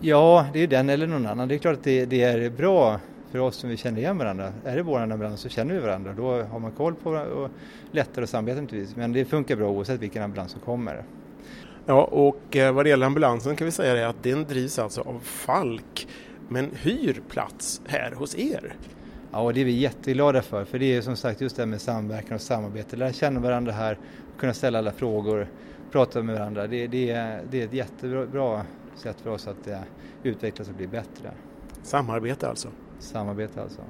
Ja, 0.00 0.46
det 0.52 0.60
är 0.60 0.66
den 0.66 0.88
eller 0.88 1.06
någon 1.06 1.26
annan. 1.26 1.48
Det 1.48 1.54
är 1.54 1.58
klart 1.58 1.76
att 1.76 1.84
det, 1.84 2.04
det 2.04 2.22
är 2.22 2.50
bra 2.50 3.00
för 3.30 3.38
oss 3.38 3.56
som 3.56 3.70
vi 3.70 3.76
känner 3.76 3.98
igen 3.98 4.18
varandra. 4.18 4.52
Är 4.64 4.76
det 4.76 4.82
vår 4.82 5.00
ambulans 5.00 5.40
så 5.40 5.48
känner 5.48 5.74
vi 5.74 5.80
varandra. 5.80 6.12
Då 6.12 6.42
har 6.42 6.58
man 6.58 6.72
koll 6.72 6.94
på 6.94 7.10
och 7.10 7.50
lättare 7.90 8.22
att 8.22 8.30
samarbeta 8.30 8.60
naturligtvis. 8.60 8.96
Men 8.96 9.12
det 9.12 9.24
funkar 9.24 9.56
bra 9.56 9.68
oavsett 9.68 10.02
vilken 10.02 10.22
ambulans 10.22 10.52
som 10.52 10.60
kommer. 10.60 11.04
Ja, 11.86 12.04
och 12.04 12.56
eh, 12.56 12.72
vad 12.72 12.84
det 12.84 12.88
gäller 12.88 13.06
ambulansen 13.06 13.56
kan 13.56 13.64
vi 13.64 13.70
säga 13.70 13.94
det 13.94 14.08
att 14.08 14.22
den 14.22 14.44
drivs 14.44 14.78
alltså 14.78 15.00
av 15.00 15.20
Falk 15.22 16.08
men 16.48 16.70
hyr 16.74 17.20
plats 17.28 17.80
här 17.86 18.12
hos 18.12 18.38
er. 18.38 18.76
Ja, 19.32 19.40
och 19.40 19.54
det 19.54 19.60
är 19.60 19.64
vi 19.64 19.72
jätteglada 19.72 20.42
för, 20.42 20.64
för 20.64 20.78
det 20.78 20.96
är 20.96 21.02
som 21.02 21.16
sagt 21.16 21.40
just 21.40 21.56
det 21.56 21.62
här 21.62 21.66
med 21.66 21.80
samverkan 21.80 22.34
och 22.34 22.40
samarbete, 22.40 22.96
lära 22.96 23.12
känna 23.12 23.40
varandra 23.40 23.72
här, 23.72 23.98
kunna 24.38 24.54
ställa 24.54 24.78
alla 24.78 24.92
frågor, 24.92 25.48
prata 25.92 26.22
med 26.22 26.38
varandra. 26.38 26.66
Det, 26.66 26.86
det, 26.86 27.12
det 27.50 27.60
är 27.60 27.64
ett 27.64 27.72
jättebra 27.72 28.64
sätt 28.96 29.16
för 29.20 29.30
oss 29.30 29.48
att 29.48 29.68
uh, 29.68 29.78
utvecklas 30.22 30.68
och 30.68 30.74
bli 30.74 30.86
bättre. 30.86 31.30
Samarbete 31.82 32.48
alltså? 32.48 32.68
Samarbete 32.98 33.62
alltså. 33.62 33.80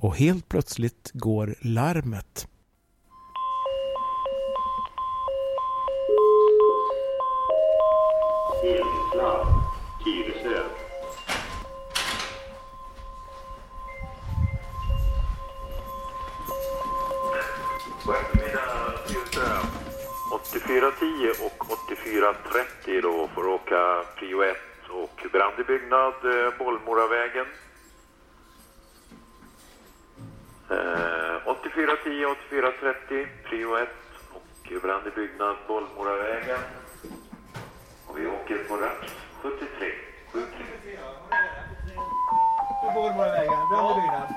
Och 0.00 0.16
helt 0.16 0.48
plötsligt 0.48 1.10
går 1.12 1.54
larmet. 1.60 2.46
God 8.62 8.76
eftermiddag 8.76 9.46
Tyresö. 10.04 10.62
8410 20.32 21.30
och 21.46 21.70
8430 21.70 23.00
då 23.02 23.28
får 23.34 23.46
åka 23.46 24.04
prio 24.18 24.42
1 24.42 24.56
och 24.90 25.26
brand 25.32 25.60
i 25.60 25.64
byggnad, 25.64 26.14
eh, 26.24 26.58
Bollmoravägen. 26.58 27.46
Eh, 30.70 31.46
8410 31.46 32.26
8430, 32.26 33.26
prio 33.44 33.76
1 33.76 33.88
och 34.32 34.82
brand 34.82 35.06
i 35.06 35.10
byggnad 35.10 35.56
Bollmoravägen. 35.68 36.58
Och 38.06 38.18
vi 38.18 38.26
åker 38.26 38.64
på 38.68 38.76
raps 38.76 39.14
73. 39.42 39.92
73. 40.32 40.48
Bollmoravägen, 42.94 43.68
brand 43.70 43.90
i 43.90 44.00
byggnad. 44.00 44.28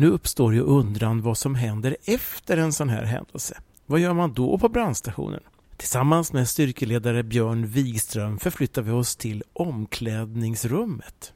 Nu 0.00 0.06
uppstår 0.06 0.54
ju 0.54 0.60
undran 0.60 1.22
vad 1.22 1.38
som 1.38 1.54
händer 1.54 1.96
efter 2.04 2.56
en 2.56 2.72
sån 2.72 2.88
här 2.88 3.02
händelse. 3.02 3.58
Vad 3.86 4.00
gör 4.00 4.12
man 4.12 4.34
då 4.34 4.58
på 4.58 4.68
brandstationen? 4.68 5.40
Tillsammans 5.76 6.32
med 6.32 6.48
styrkeledare 6.48 7.22
Björn 7.22 7.66
Wigström 7.66 8.38
förflyttar 8.38 8.82
vi 8.82 8.90
oss 8.90 9.16
till 9.16 9.42
omklädningsrummet. 9.52 11.32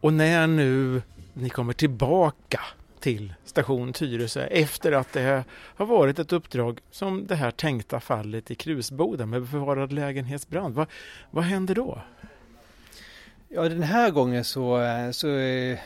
Och 0.00 0.12
när 0.12 0.46
nu 0.46 1.02
ni 1.34 1.48
kommer 1.48 1.72
tillbaka 1.72 2.60
till 3.00 3.34
station 3.44 3.92
Tyresö 3.92 4.46
efter 4.46 4.92
att 4.92 5.12
det 5.12 5.44
har 5.50 5.86
varit 5.86 6.18
ett 6.18 6.32
uppdrag 6.32 6.78
som 6.90 7.26
det 7.26 7.34
här 7.34 7.50
tänkta 7.50 8.00
fallet 8.00 8.50
i 8.50 8.54
Krusboda 8.54 9.26
med 9.26 9.42
bevarad 9.42 9.92
lägenhetsbrand. 9.92 10.74
Vad, 10.74 10.86
vad 11.30 11.44
händer 11.44 11.74
då? 11.74 12.02
Ja, 13.48 13.68
den 13.68 13.82
här 13.82 14.10
gången 14.10 14.44
så, 14.44 14.80
så 15.12 15.28
eh, 15.28 15.78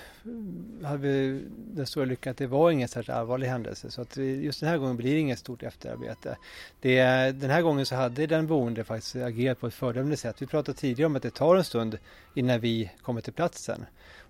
hade 0.82 0.98
vi 0.98 1.44
den 1.56 1.86
stora 1.86 2.04
lyckan 2.04 2.30
att 2.30 2.36
det 2.36 2.46
var 2.46 2.70
ingen 2.70 2.88
särskilt 2.88 3.16
allvarlig 3.16 3.46
händelse. 3.46 3.90
Så 3.90 4.02
att 4.02 4.16
just 4.16 4.60
den 4.60 4.68
här 4.68 4.78
gången 4.78 4.96
blir 4.96 5.14
det 5.14 5.20
inget 5.20 5.38
stort 5.38 5.62
efterarbete. 5.62 6.36
Det, 6.80 7.02
den 7.40 7.50
här 7.50 7.62
gången 7.62 7.86
så 7.86 7.94
hade 7.94 8.26
den 8.26 8.46
boende 8.46 8.84
faktiskt 8.84 9.16
agerat 9.16 9.60
på 9.60 9.66
ett 9.66 9.74
föredömligt 9.74 10.22
sätt. 10.22 10.42
Vi 10.42 10.46
pratade 10.46 10.78
tidigare 10.78 11.06
om 11.06 11.16
att 11.16 11.22
det 11.22 11.34
tar 11.34 11.56
en 11.56 11.64
stund 11.64 11.98
innan 12.34 12.60
vi 12.60 12.90
kommer 13.02 13.20
till 13.20 13.32
platsen. 13.32 13.84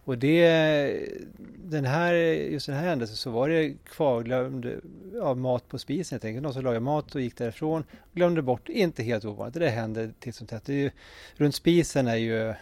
Och 0.05 0.19
det, 0.19 1.09
den 1.57 1.85
här, 1.85 2.15
just 2.15 2.67
den 2.67 2.77
här 2.77 2.89
händelsen 2.89 3.17
så 3.17 3.31
var 3.31 3.49
det 3.49 3.75
kvarglömd 3.85 4.81
ja, 5.15 5.35
mat 5.35 5.69
på 5.69 5.79
spisen 5.79 6.17
helt 6.17 6.25
enkelt. 6.25 6.43
Någon 6.43 6.53
som 6.53 6.65
lagade 6.65 6.81
mat 6.81 7.15
och 7.15 7.21
gick 7.21 7.37
därifrån 7.37 7.85
glömde 8.13 8.43
bort, 8.43 8.69
inte 8.69 9.03
helt 9.03 9.25
ovanligt. 9.25 9.55
Det 9.55 9.69
händer 9.69 10.13
titt 10.21 10.35
som 10.35 10.47
tätt. 10.47 10.93
runt 11.37 11.55
spisen 11.55 12.09
är 12.09 12.17
ju 12.17 12.55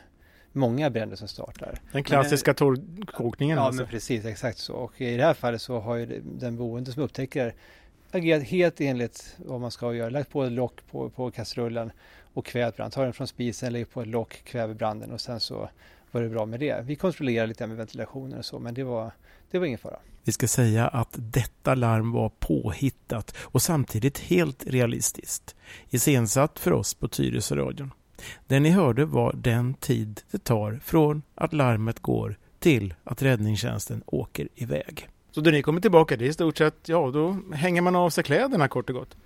många 0.58 0.90
bränder 0.90 1.16
som 1.16 1.28
startar. 1.28 1.78
Den 1.92 2.04
klassiska 2.04 2.54
torrkokningen 2.54 3.56
Ja, 3.56 3.62
alltså. 3.62 3.82
men 3.82 3.90
precis, 3.90 4.24
exakt 4.24 4.58
så. 4.58 4.74
Och 4.74 5.00
i 5.00 5.16
det 5.16 5.24
här 5.24 5.34
fallet 5.34 5.62
så 5.62 5.80
har 5.80 5.96
ju 5.96 6.22
den 6.24 6.56
boende 6.56 6.92
som 6.92 7.02
upptäcker 7.02 7.54
agerat 8.10 8.42
helt 8.42 8.80
enligt 8.80 9.36
vad 9.36 9.60
man 9.60 9.70
ska 9.70 9.94
göra. 9.94 10.10
Lagt 10.10 10.30
på 10.30 10.44
ett 10.44 10.52
lock 10.52 10.80
på, 10.90 11.10
på 11.10 11.30
kastrullen 11.30 11.90
och 12.34 12.46
kvävt 12.46 12.76
brand. 12.76 12.92
Tar 12.92 13.04
den 13.04 13.12
från 13.12 13.26
spisen, 13.26 13.72
lägger 13.72 13.86
på 13.86 14.00
ett 14.02 14.08
lock, 14.08 14.42
kväver 14.44 14.74
branden 14.74 15.12
och 15.12 15.20
sen 15.20 15.40
så 15.40 15.68
var 16.10 16.22
det 16.22 16.28
bra 16.28 16.46
med 16.46 16.60
det. 16.60 16.84
Vi 16.84 16.96
kontrollerar 16.96 17.46
lite 17.46 17.66
med 17.66 17.76
ventilationen 17.76 18.38
och 18.38 18.44
så, 18.44 18.58
men 18.58 18.74
det 18.74 18.84
var, 18.84 19.10
det 19.50 19.58
var 19.58 19.66
ingen 19.66 19.78
fara. 19.78 19.98
Vi 20.24 20.32
ska 20.32 20.48
säga 20.48 20.88
att 20.88 21.08
detta 21.12 21.74
larm 21.74 22.12
var 22.12 22.28
påhittat 22.38 23.36
och 23.38 23.62
samtidigt 23.62 24.18
helt 24.18 24.66
realistiskt. 24.66 25.56
Iscensatt 25.90 26.58
för 26.58 26.72
oss 26.72 26.94
på 26.94 27.08
Tyresö-radion. 27.08 27.90
Det 28.46 28.60
ni 28.60 28.70
hörde 28.70 29.04
var 29.04 29.32
den 29.36 29.74
tid 29.74 30.20
det 30.30 30.44
tar 30.44 30.80
från 30.84 31.22
att 31.34 31.52
larmet 31.52 32.00
går 32.00 32.36
till 32.58 32.94
att 33.04 33.22
räddningstjänsten 33.22 34.02
åker 34.06 34.48
iväg. 34.54 35.08
Så 35.30 35.40
då 35.40 35.50
ni 35.50 35.62
kommer 35.62 35.80
tillbaka, 35.80 36.16
det 36.16 36.24
är 36.24 36.28
i 36.28 36.32
stort 36.32 36.58
sett, 36.58 36.88
ja 36.88 37.10
då 37.10 37.36
hänger 37.54 37.82
man 37.82 37.96
av 37.96 38.10
sig 38.10 38.24
kläderna 38.24 38.68
kort 38.68 38.90
och 38.90 38.96
gott. 38.96 39.16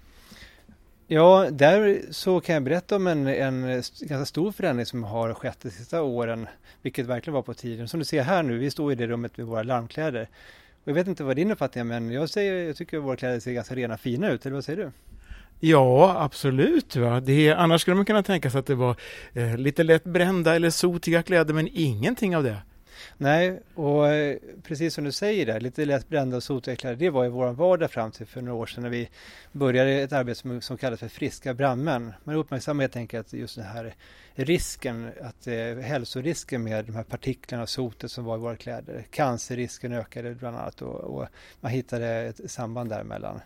Ja, 1.06 1.50
där 1.50 2.00
så 2.10 2.40
kan 2.40 2.54
jag 2.54 2.62
berätta 2.62 2.96
om 2.96 3.06
en, 3.06 3.26
en 3.26 3.62
ganska 4.00 4.24
stor 4.24 4.52
förändring 4.52 4.86
som 4.86 5.04
har 5.04 5.34
skett 5.34 5.58
de 5.62 5.70
sista 5.70 6.02
åren, 6.02 6.46
vilket 6.82 7.06
verkligen 7.06 7.34
var 7.34 7.42
på 7.42 7.54
tiden. 7.54 7.88
Som 7.88 7.98
du 7.98 8.04
ser 8.04 8.22
här 8.22 8.42
nu, 8.42 8.58
vi 8.58 8.70
står 8.70 8.92
i 8.92 8.94
det 8.94 9.06
rummet 9.06 9.36
med 9.36 9.46
våra 9.46 9.62
larmkläder. 9.62 10.28
Och 10.82 10.88
jag 10.88 10.94
vet 10.94 11.06
inte 11.06 11.24
vad 11.24 11.36
din 11.36 11.50
uppfattning 11.50 11.80
är, 11.80 11.84
men 11.84 12.10
jag, 12.10 12.30
säger, 12.30 12.66
jag 12.66 12.76
tycker 12.76 12.98
att 12.98 13.04
våra 13.04 13.16
kläder 13.16 13.40
ser 13.40 13.52
ganska 13.52 13.74
rena 13.74 13.98
fina 13.98 14.30
ut, 14.30 14.46
eller 14.46 14.54
vad 14.54 14.64
säger 14.64 14.84
du? 14.84 14.90
Ja, 15.64 16.16
absolut. 16.18 16.96
Va? 16.96 17.20
Det, 17.20 17.52
annars 17.52 17.80
skulle 17.80 17.94
man 17.96 18.04
kunna 18.04 18.22
tänka 18.22 18.50
sig 18.50 18.58
att 18.58 18.66
det 18.66 18.74
var 18.74 18.96
eh, 19.32 19.56
lite 19.56 19.82
lätt 19.82 20.04
brända 20.04 20.54
eller 20.54 20.70
sotiga 20.70 21.22
kläder, 21.22 21.54
men 21.54 21.68
ingenting 21.72 22.36
av 22.36 22.42
det. 22.42 22.56
Nej, 23.16 23.60
och 23.74 24.08
eh, 24.08 24.36
precis 24.62 24.94
som 24.94 25.04
du 25.04 25.12
säger 25.12 25.46
där, 25.46 25.60
lite 25.60 25.84
lätt 25.84 26.08
brända 26.08 26.36
och 26.36 26.42
sotiga 26.42 26.76
kläder, 26.76 26.96
det 26.96 27.10
var 27.10 27.24
ju 27.24 27.30
vår 27.30 27.52
vardag 27.52 27.90
fram 27.90 28.10
till 28.10 28.26
för 28.26 28.40
några 28.40 28.58
år 28.58 28.66
sedan 28.66 28.82
när 28.82 28.90
vi 28.90 29.08
började 29.52 29.90
ett 29.90 30.12
arbete 30.12 30.40
som, 30.40 30.60
som 30.60 30.76
kallas 30.76 31.00
för 31.00 31.08
friska 31.08 31.54
brandmän. 31.54 32.12
Man 32.24 32.34
uppmärksammade 32.34 32.84
helt 32.84 32.96
enkelt 32.96 33.32
just 33.32 33.56
den 33.56 33.64
här 33.64 33.94
risken, 34.34 35.10
att 35.22 35.46
eh, 35.46 35.82
hälsorisken 35.82 36.62
med 36.62 36.84
de 36.84 36.94
här 36.94 37.04
partiklarna 37.04 37.62
och 37.62 37.68
sotet 37.68 38.10
som 38.10 38.24
var 38.24 38.36
i 38.36 38.40
våra 38.40 38.56
kläder. 38.56 39.04
Cancerrisken 39.10 39.92
ökade 39.92 40.34
bland 40.34 40.56
annat 40.56 40.82
och, 40.82 40.94
och 40.94 41.26
man 41.60 41.72
hittade 41.72 42.06
ett 42.06 42.50
samband 42.50 42.90
däremellan 42.90 43.40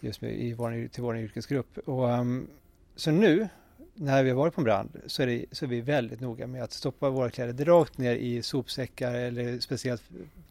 just 0.00 0.20
med, 0.20 0.32
i 0.32 0.52
vår, 0.52 0.88
till 0.88 1.02
vår 1.02 1.18
yrkesgrupp. 1.18 1.78
Och, 1.78 2.08
um, 2.08 2.48
så 2.96 3.10
nu 3.10 3.48
när 3.94 4.22
vi 4.22 4.30
har 4.30 4.36
varit 4.36 4.54
på 4.54 4.60
en 4.60 4.64
brand 4.64 5.00
så 5.06 5.22
är, 5.22 5.26
det, 5.26 5.44
så 5.52 5.64
är 5.64 5.68
vi 5.68 5.80
väldigt 5.80 6.20
noga 6.20 6.46
med 6.46 6.62
att 6.62 6.72
stoppa 6.72 7.10
våra 7.10 7.30
kläder 7.30 7.64
rakt 7.64 7.98
ner 7.98 8.14
i 8.14 8.42
sopsäckar 8.42 9.14
eller 9.14 9.60
speciellt, 9.60 10.02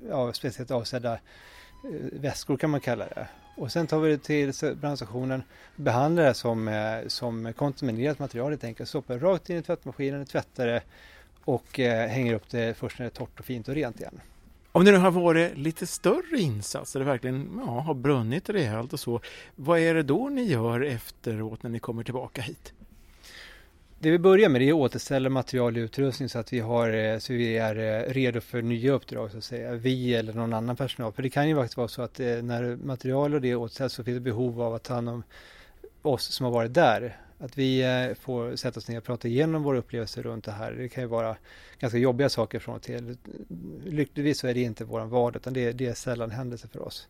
ja, 0.10 0.34
speciellt 0.34 0.72
avsedda 0.72 1.14
eh, 1.14 1.20
väskor 2.12 2.58
kan 2.58 2.70
man 2.70 2.80
kalla 2.80 3.06
det. 3.06 3.28
Och 3.58 3.72
sen 3.72 3.88
tar 3.88 4.00
vi 4.00 4.12
det 4.12 4.24
till 4.24 4.76
brandstationen, 4.76 5.44
behandlar 5.76 6.24
det 6.24 6.34
som, 6.34 6.68
eh, 6.68 7.08
som 7.08 7.54
kontaminerat 7.54 8.20
material 8.20 8.50
helt 8.52 8.64
enkelt, 8.64 8.90
stoppar 8.90 9.14
det 9.14 9.20
rakt 9.20 9.50
in 9.50 9.58
i 9.58 9.62
tvättmaskinen, 9.62 10.26
tvättar 10.26 10.68
det 10.68 10.82
och 11.46 11.80
eh, 11.80 12.08
hänger 12.08 12.34
upp 12.34 12.50
det 12.50 12.78
först 12.78 13.00
när 13.00 13.06
det 13.06 13.10
är 13.10 13.16
torrt 13.16 13.40
och 13.40 13.46
fint 13.46 13.68
och 13.68 13.76
rent 13.76 14.00
igen. 14.00 14.22
Om 14.72 14.86
det 14.86 14.92
nu 14.92 14.98
har 14.98 15.12
varit 15.12 15.58
lite 15.58 15.88
större 15.88 16.40
insatser, 16.40 17.00
det 17.00 17.06
verkligen 17.06 17.62
ja, 17.66 17.80
har 17.80 17.94
brunnit 17.94 18.50
rejält 18.50 18.94
och 18.94 19.00
så, 19.00 19.22
vad 19.56 19.80
är 19.80 19.94
det 19.94 20.04
då 20.04 20.30
ni 20.30 20.44
gör 20.44 20.82
efteråt 20.82 21.64
när 21.64 21.70
ni 21.70 21.80
kommer 21.80 22.04
tillbaka 22.04 22.42
hit? 22.42 22.74
Det 24.02 24.12
vi 24.12 24.20
börjar 24.20 24.50
med 24.50 24.62
är 24.62 24.70
att 24.70 24.74
återställa 24.74 25.30
material 25.30 25.76
och 25.76 25.80
utrustning 25.80 26.30
så 26.30 26.40
att 26.40 26.54
vi, 26.54 26.60
har, 26.60 26.94
eh, 26.94 27.20
så 27.20 27.34
vi 27.34 27.58
är 27.58 27.76
eh, 27.76 28.14
redo 28.14 28.42
för 28.42 28.62
nya 28.62 28.92
uppdrag, 28.92 29.32
så 29.32 29.38
att 29.38 29.44
säga. 29.44 29.74
vi 29.74 30.16
eller 30.16 30.34
någon 30.34 30.54
annan 30.54 30.76
personal. 30.76 31.14
För 31.14 31.24
det 31.24 31.30
kan 31.30 31.50
ju 31.50 31.56
faktiskt 31.56 31.78
vara 31.78 31.88
så 31.88 32.02
att 32.02 32.20
eh, 32.20 32.28
när 32.28 32.76
material 32.76 33.34
och 33.34 33.42
det 33.42 33.56
återställs 33.56 33.94
så 33.94 34.04
finns 34.04 34.16
det 34.16 34.22
behov 34.22 34.62
av 34.62 34.74
att 34.74 34.84
ta 34.84 34.94
hand 34.94 35.10
om 35.10 35.24
oss 36.02 36.24
som 36.24 36.44
har 36.44 36.54
varit 36.54 36.74
där. 36.74 37.18
Att 37.42 37.58
vi 37.58 37.84
får 38.20 38.56
sätta 38.56 38.80
oss 38.80 38.88
ner 38.88 38.98
och 38.98 39.04
prata 39.04 39.28
igenom 39.28 39.64
våra 39.64 39.78
upplevelser 39.78 40.24
runt 40.24 40.44
det 40.44 40.52
här. 40.52 40.72
Det 40.72 40.90
kan 40.90 41.04
ju 41.04 41.08
vara 41.08 41.36
ganska 41.80 41.98
jobbiga 41.98 42.30
saker 42.30 42.60
från 42.60 42.76
och 42.76 42.82
till. 42.82 43.18
Lyckligtvis 43.86 44.40
så 44.40 44.48
är 44.48 44.54
det 44.54 44.62
inte 44.62 44.86
vår 44.86 45.06
vardag, 45.06 45.40
utan 45.40 45.54
det, 45.54 45.72
det 45.72 45.86
är 45.86 45.94
sällan 45.94 46.32
händelse 46.32 46.68
för 46.68 46.82
oss. 46.82 47.08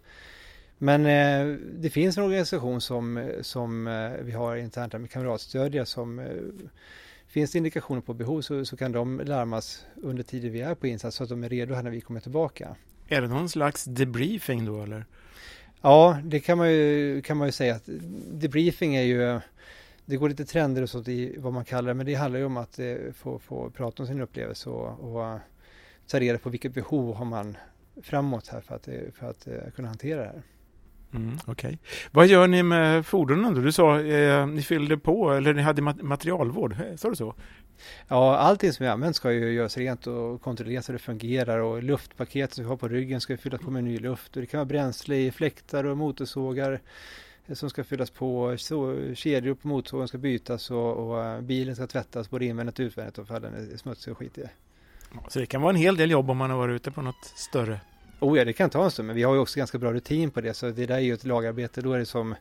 Men 0.81 1.05
eh, 1.05 1.57
det 1.73 1.89
finns 1.89 2.17
en 2.17 2.23
organisation 2.23 2.81
som, 2.81 3.31
som 3.41 3.87
eh, 3.87 4.11
vi 4.21 4.31
har 4.31 4.55
internt 4.55 4.93
med 4.93 5.11
kamratstödja 5.11 5.85
som 5.85 6.19
eh, 6.19 6.25
finns 7.27 7.51
det 7.51 7.57
indikationer 7.57 8.01
på 8.01 8.13
behov 8.13 8.41
så, 8.41 8.65
så 8.65 8.77
kan 8.77 8.91
de 8.91 9.21
larmas 9.25 9.85
under 9.95 10.23
tiden 10.23 10.51
vi 10.51 10.61
är 10.61 10.75
på 10.75 10.87
insats 10.87 11.17
så 11.17 11.23
att 11.23 11.29
de 11.29 11.43
är 11.43 11.49
redo 11.49 11.73
här 11.73 11.83
när 11.83 11.91
vi 11.91 12.01
kommer 12.01 12.19
tillbaka. 12.19 12.75
Är 13.07 13.21
det 13.21 13.27
någon 13.27 13.49
slags 13.49 13.83
debriefing 13.83 14.65
då 14.65 14.83
eller? 14.83 15.05
Ja, 15.81 16.19
det 16.23 16.39
kan 16.39 16.57
man 16.57 16.71
ju, 16.71 17.21
kan 17.21 17.37
man 17.37 17.47
ju 17.47 17.51
säga 17.51 17.75
att 17.75 17.89
debriefing 18.31 18.95
är 18.95 19.03
ju 19.03 19.39
det 20.09 20.17
går 20.17 20.29
lite 20.29 20.45
trender 20.45 20.81
och 20.81 20.89
sånt 20.89 21.07
i 21.07 21.35
vad 21.37 21.53
man 21.53 21.65
kallar 21.65 21.87
det, 21.87 21.93
men 21.93 22.05
det 22.05 22.13
handlar 22.13 22.39
ju 22.39 22.45
om 22.45 22.57
att 22.57 22.79
eh, 22.79 22.95
få, 23.13 23.39
få 23.39 23.69
prata 23.69 24.03
om 24.03 24.07
sin 24.07 24.21
upplevelse 24.21 24.69
och, 24.69 24.99
och 24.99 25.39
ta 26.07 26.19
reda 26.19 26.37
på 26.37 26.49
vilket 26.49 26.73
behov 26.73 27.15
har 27.15 27.25
man 27.25 27.57
framåt 28.03 28.47
här 28.47 28.61
för 28.61 28.75
att, 28.75 28.87
eh, 28.87 28.93
för 29.13 29.29
att 29.29 29.47
uh, 29.47 29.71
kunna 29.75 29.87
hantera 29.87 30.21
det 30.21 30.25
här. 30.25 30.41
Mm, 31.13 31.37
Okej. 31.45 31.51
Okay. 31.51 31.77
Vad 32.11 32.27
gör 32.27 32.47
ni 32.47 32.63
med 32.63 33.05
fordonen 33.05 33.53
då? 33.53 33.61
Du 33.61 33.71
sa 33.71 33.99
eh, 33.99 34.47
ni 34.47 34.61
fyllde 34.61 34.97
på, 34.97 35.31
eller 35.31 35.53
ni 35.53 35.61
hade 35.61 35.81
materialvård, 35.81 36.75
sa 36.95 37.09
du 37.09 37.15
så? 37.15 37.35
Ja, 38.07 38.37
allting 38.37 38.73
som 38.73 38.83
vi 38.83 38.89
använder 38.89 39.13
ska 39.13 39.31
ju 39.31 39.51
göras 39.51 39.77
rent 39.77 40.07
och 40.07 40.41
kontrolleras 40.41 40.85
så 40.85 40.91
det 40.91 40.99
fungerar 40.99 41.59
och 41.59 41.83
luftpaket 41.83 42.53
som 42.53 42.63
vi 42.63 42.69
har 42.69 42.77
på 42.77 42.87
ryggen 42.87 43.21
ska 43.21 43.37
fyllas 43.37 43.61
på 43.61 43.71
med 43.71 43.83
ny 43.83 43.97
luft 43.97 44.35
och 44.35 44.41
det 44.41 44.47
kan 44.47 44.57
vara 44.57 44.65
bränsle 44.65 45.15
i 45.15 45.31
fläktar 45.31 45.83
och 45.83 45.97
motorsågar 45.97 46.81
som 47.53 47.69
ska 47.69 47.83
fyllas 47.83 48.09
på, 48.09 48.55
så, 48.57 48.97
kedjor 49.15 49.53
på 49.53 49.67
motorsågen 49.67 50.07
ska 50.07 50.17
bytas 50.17 50.71
och, 50.71 51.09
och, 51.09 51.23
eh, 51.23 51.41
bilen 51.41 51.75
ska 51.75 51.87
tvättas 51.87 52.29
både 52.29 52.45
invändigt 52.45 52.79
och 52.79 52.83
utvändigt 52.83 53.17
och 53.17 53.27
för 53.27 53.39
den 53.39 53.53
är 53.53 53.77
smutsig 53.77 54.11
och 54.11 54.17
skitig. 54.17 54.43
Så 55.27 55.39
det 55.39 55.45
kan 55.45 55.61
vara 55.61 55.69
en 55.69 55.75
hel 55.75 55.97
del 55.97 56.11
jobb 56.11 56.29
om 56.29 56.37
man 56.37 56.49
har 56.49 56.57
varit 56.57 56.75
ute 56.75 56.91
på 56.91 57.01
något 57.01 57.25
större? 57.35 57.79
Oh 58.19 58.37
ja, 58.37 58.45
det 58.45 58.53
kan 58.53 58.69
ta 58.69 58.83
en 58.83 58.91
stund, 58.91 59.07
men 59.07 59.15
vi 59.15 59.23
har 59.23 59.33
ju 59.33 59.39
också 59.39 59.57
ganska 59.57 59.77
bra 59.77 59.93
rutin 59.93 60.31
på 60.31 60.41
det, 60.41 60.53
så 60.53 60.69
det 60.69 60.85
där 60.85 60.95
är 60.95 60.99
ju 60.99 61.13
ett 61.13 61.23
lagarbete. 61.23 61.81
Då 61.81 61.93
är 61.93 61.99
det 61.99 62.05
som, 62.05 62.35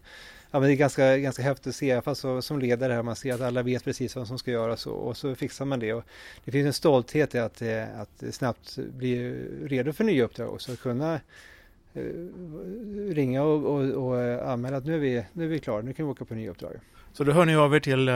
ja 0.51 0.61
men 0.61 0.69
det 0.69 0.75
är 0.75 0.77
ganska, 0.77 1.17
ganska 1.17 1.43
häftigt 1.43 1.67
att 1.67 1.75
se, 1.75 2.03
fall 2.03 2.17
så, 2.17 2.43
som 2.43 2.59
ledare 2.59 2.93
här, 2.93 3.03
man 3.03 3.17
ser 3.17 3.35
att 3.35 3.41
alla 3.41 3.63
vet 3.63 3.85
precis 3.85 4.17
vad 4.17 4.29
som 4.29 4.39
ska 4.39 4.51
göras 4.51 4.87
och, 4.87 5.09
och 5.09 5.17
så 5.17 5.35
fixar 5.35 5.65
man 5.65 5.81
det. 5.81 5.93
Och 5.93 6.05
det 6.45 6.53
finns 6.53 6.67
en 6.67 6.73
stolthet 6.73 7.35
i 7.35 7.39
att, 7.39 7.63
eh, 7.63 8.01
att 8.01 8.35
snabbt 8.35 8.77
bli 8.77 9.33
redo 9.65 9.93
för 9.93 10.05
nya 10.05 10.25
uppdrag 10.25 10.53
också, 10.55 10.73
att 10.73 10.81
kunna 10.81 11.21
ringa 13.15 13.43
och, 13.43 13.65
och, 13.65 14.07
och, 14.07 14.21
eh, 14.21 14.51
anmäla 14.51 14.77
att 14.77 14.85
nu 14.85 14.95
är, 14.95 14.99
vi, 14.99 15.25
nu 15.33 15.45
är 15.45 15.49
vi 15.49 15.59
klara, 15.59 15.83
nu 15.83 15.93
kan 15.93 16.07
vi 16.07 16.13
åka 16.13 16.25
på 16.25 16.35
nya 16.35 16.51
uppdrag. 16.51 16.73
Så 17.13 17.25
då 17.25 17.33
hör 17.33 17.45
ni 17.45 17.57
av 17.57 17.75
er 17.75 17.81
till 17.81 18.11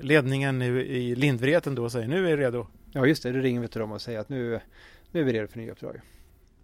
ledningen 0.00 0.58
nu 0.58 0.86
i 0.86 1.14
Lindvreten 1.14 1.74
då 1.74 1.84
och 1.84 1.92
säger 1.92 2.08
nu 2.08 2.16
är 2.16 2.36
vi 2.36 2.42
redo? 2.42 2.66
Ja 2.92 3.06
just 3.06 3.22
det, 3.22 3.32
då 3.32 3.38
ringer 3.38 3.60
vi 3.60 3.68
till 3.68 3.80
dem 3.80 3.92
och 3.92 4.00
säger 4.00 4.18
att 4.18 4.28
nu, 4.28 4.60
nu 5.12 5.20
är 5.20 5.24
vi 5.24 5.32
redo 5.32 5.48
för 5.48 5.58
nya 5.58 5.72
uppdrag. 5.72 6.00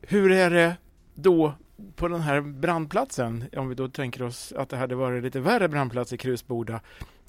Hur 0.00 0.32
är 0.32 0.50
det 0.50 0.76
då 1.14 1.54
på 1.96 2.08
den 2.08 2.20
här 2.20 2.40
brandplatsen, 2.40 3.44
om 3.56 3.68
vi 3.68 3.74
då 3.74 3.88
tänker 3.88 4.22
oss 4.22 4.52
att 4.52 4.68
det 4.68 4.76
hade 4.76 4.94
varit 4.94 5.22
lite 5.22 5.40
värre 5.40 5.68
brandplats 5.68 6.12
i 6.12 6.16
Krusboda. 6.16 6.80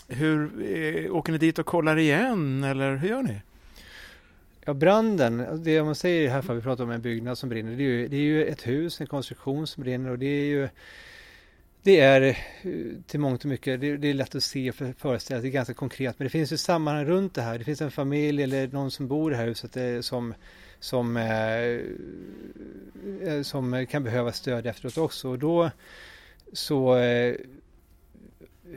Hur, 0.07 0.51
eh, 0.75 1.15
åker 1.15 1.31
ni 1.31 1.37
dit 1.37 1.59
och 1.59 1.65
kollar 1.65 1.97
igen 1.97 2.63
eller 2.63 2.95
hur 2.95 3.09
gör 3.09 3.23
ni? 3.23 3.41
Ja, 4.65 4.73
branden, 4.73 5.63
det 5.63 5.83
man 5.83 5.95
säger 5.95 6.21
i 6.21 6.25
det 6.25 6.31
här 6.31 6.41
fallet, 6.41 6.63
vi 6.63 6.63
pratar 6.63 6.83
om 6.83 6.91
en 6.91 7.01
byggnad 7.01 7.37
som 7.37 7.49
brinner, 7.49 7.75
det 7.75 7.83
är, 7.83 7.85
ju, 7.85 8.07
det 8.07 8.17
är 8.17 8.21
ju 8.21 8.45
ett 8.45 8.67
hus, 8.67 9.01
en 9.01 9.07
konstruktion 9.07 9.67
som 9.67 9.83
brinner 9.83 10.09
och 10.09 10.19
det 10.19 10.25
är 10.25 10.45
ju 10.45 10.69
det 11.83 11.99
är 11.99 12.21
eh, 12.21 12.35
till 13.07 13.19
mångt 13.19 13.43
och 13.43 13.49
mycket, 13.49 13.81
det, 13.81 13.97
det 13.97 14.07
är 14.07 14.13
lätt 14.13 14.35
att 14.35 14.43
se 14.43 14.69
och 14.69 14.75
föreställa 14.75 15.41
sig, 15.41 15.41
det 15.41 15.47
är 15.47 15.57
ganska 15.57 15.73
konkret, 15.73 16.19
men 16.19 16.25
det 16.25 16.29
finns 16.29 16.53
ju 16.53 16.57
sammanhang 16.57 17.05
runt 17.05 17.33
det 17.33 17.41
här. 17.41 17.57
Det 17.57 17.63
finns 17.63 17.81
en 17.81 17.91
familj 17.91 18.43
eller 18.43 18.67
någon 18.67 18.91
som 18.91 19.07
bor 19.07 19.31
i 19.31 19.33
det 19.33 19.37
här 19.37 19.47
huset 19.47 19.77
eh, 19.77 19.99
som 20.01 20.33
som, 20.79 21.17
eh, 21.17 21.79
eh, 23.29 23.41
som 23.41 23.85
kan 23.89 24.03
behöva 24.03 24.31
stöd 24.31 24.67
efteråt 24.67 24.97
också. 24.97 25.29
Och 25.29 25.39
då 25.39 25.71
så 26.53 26.97
eh, 26.97 27.35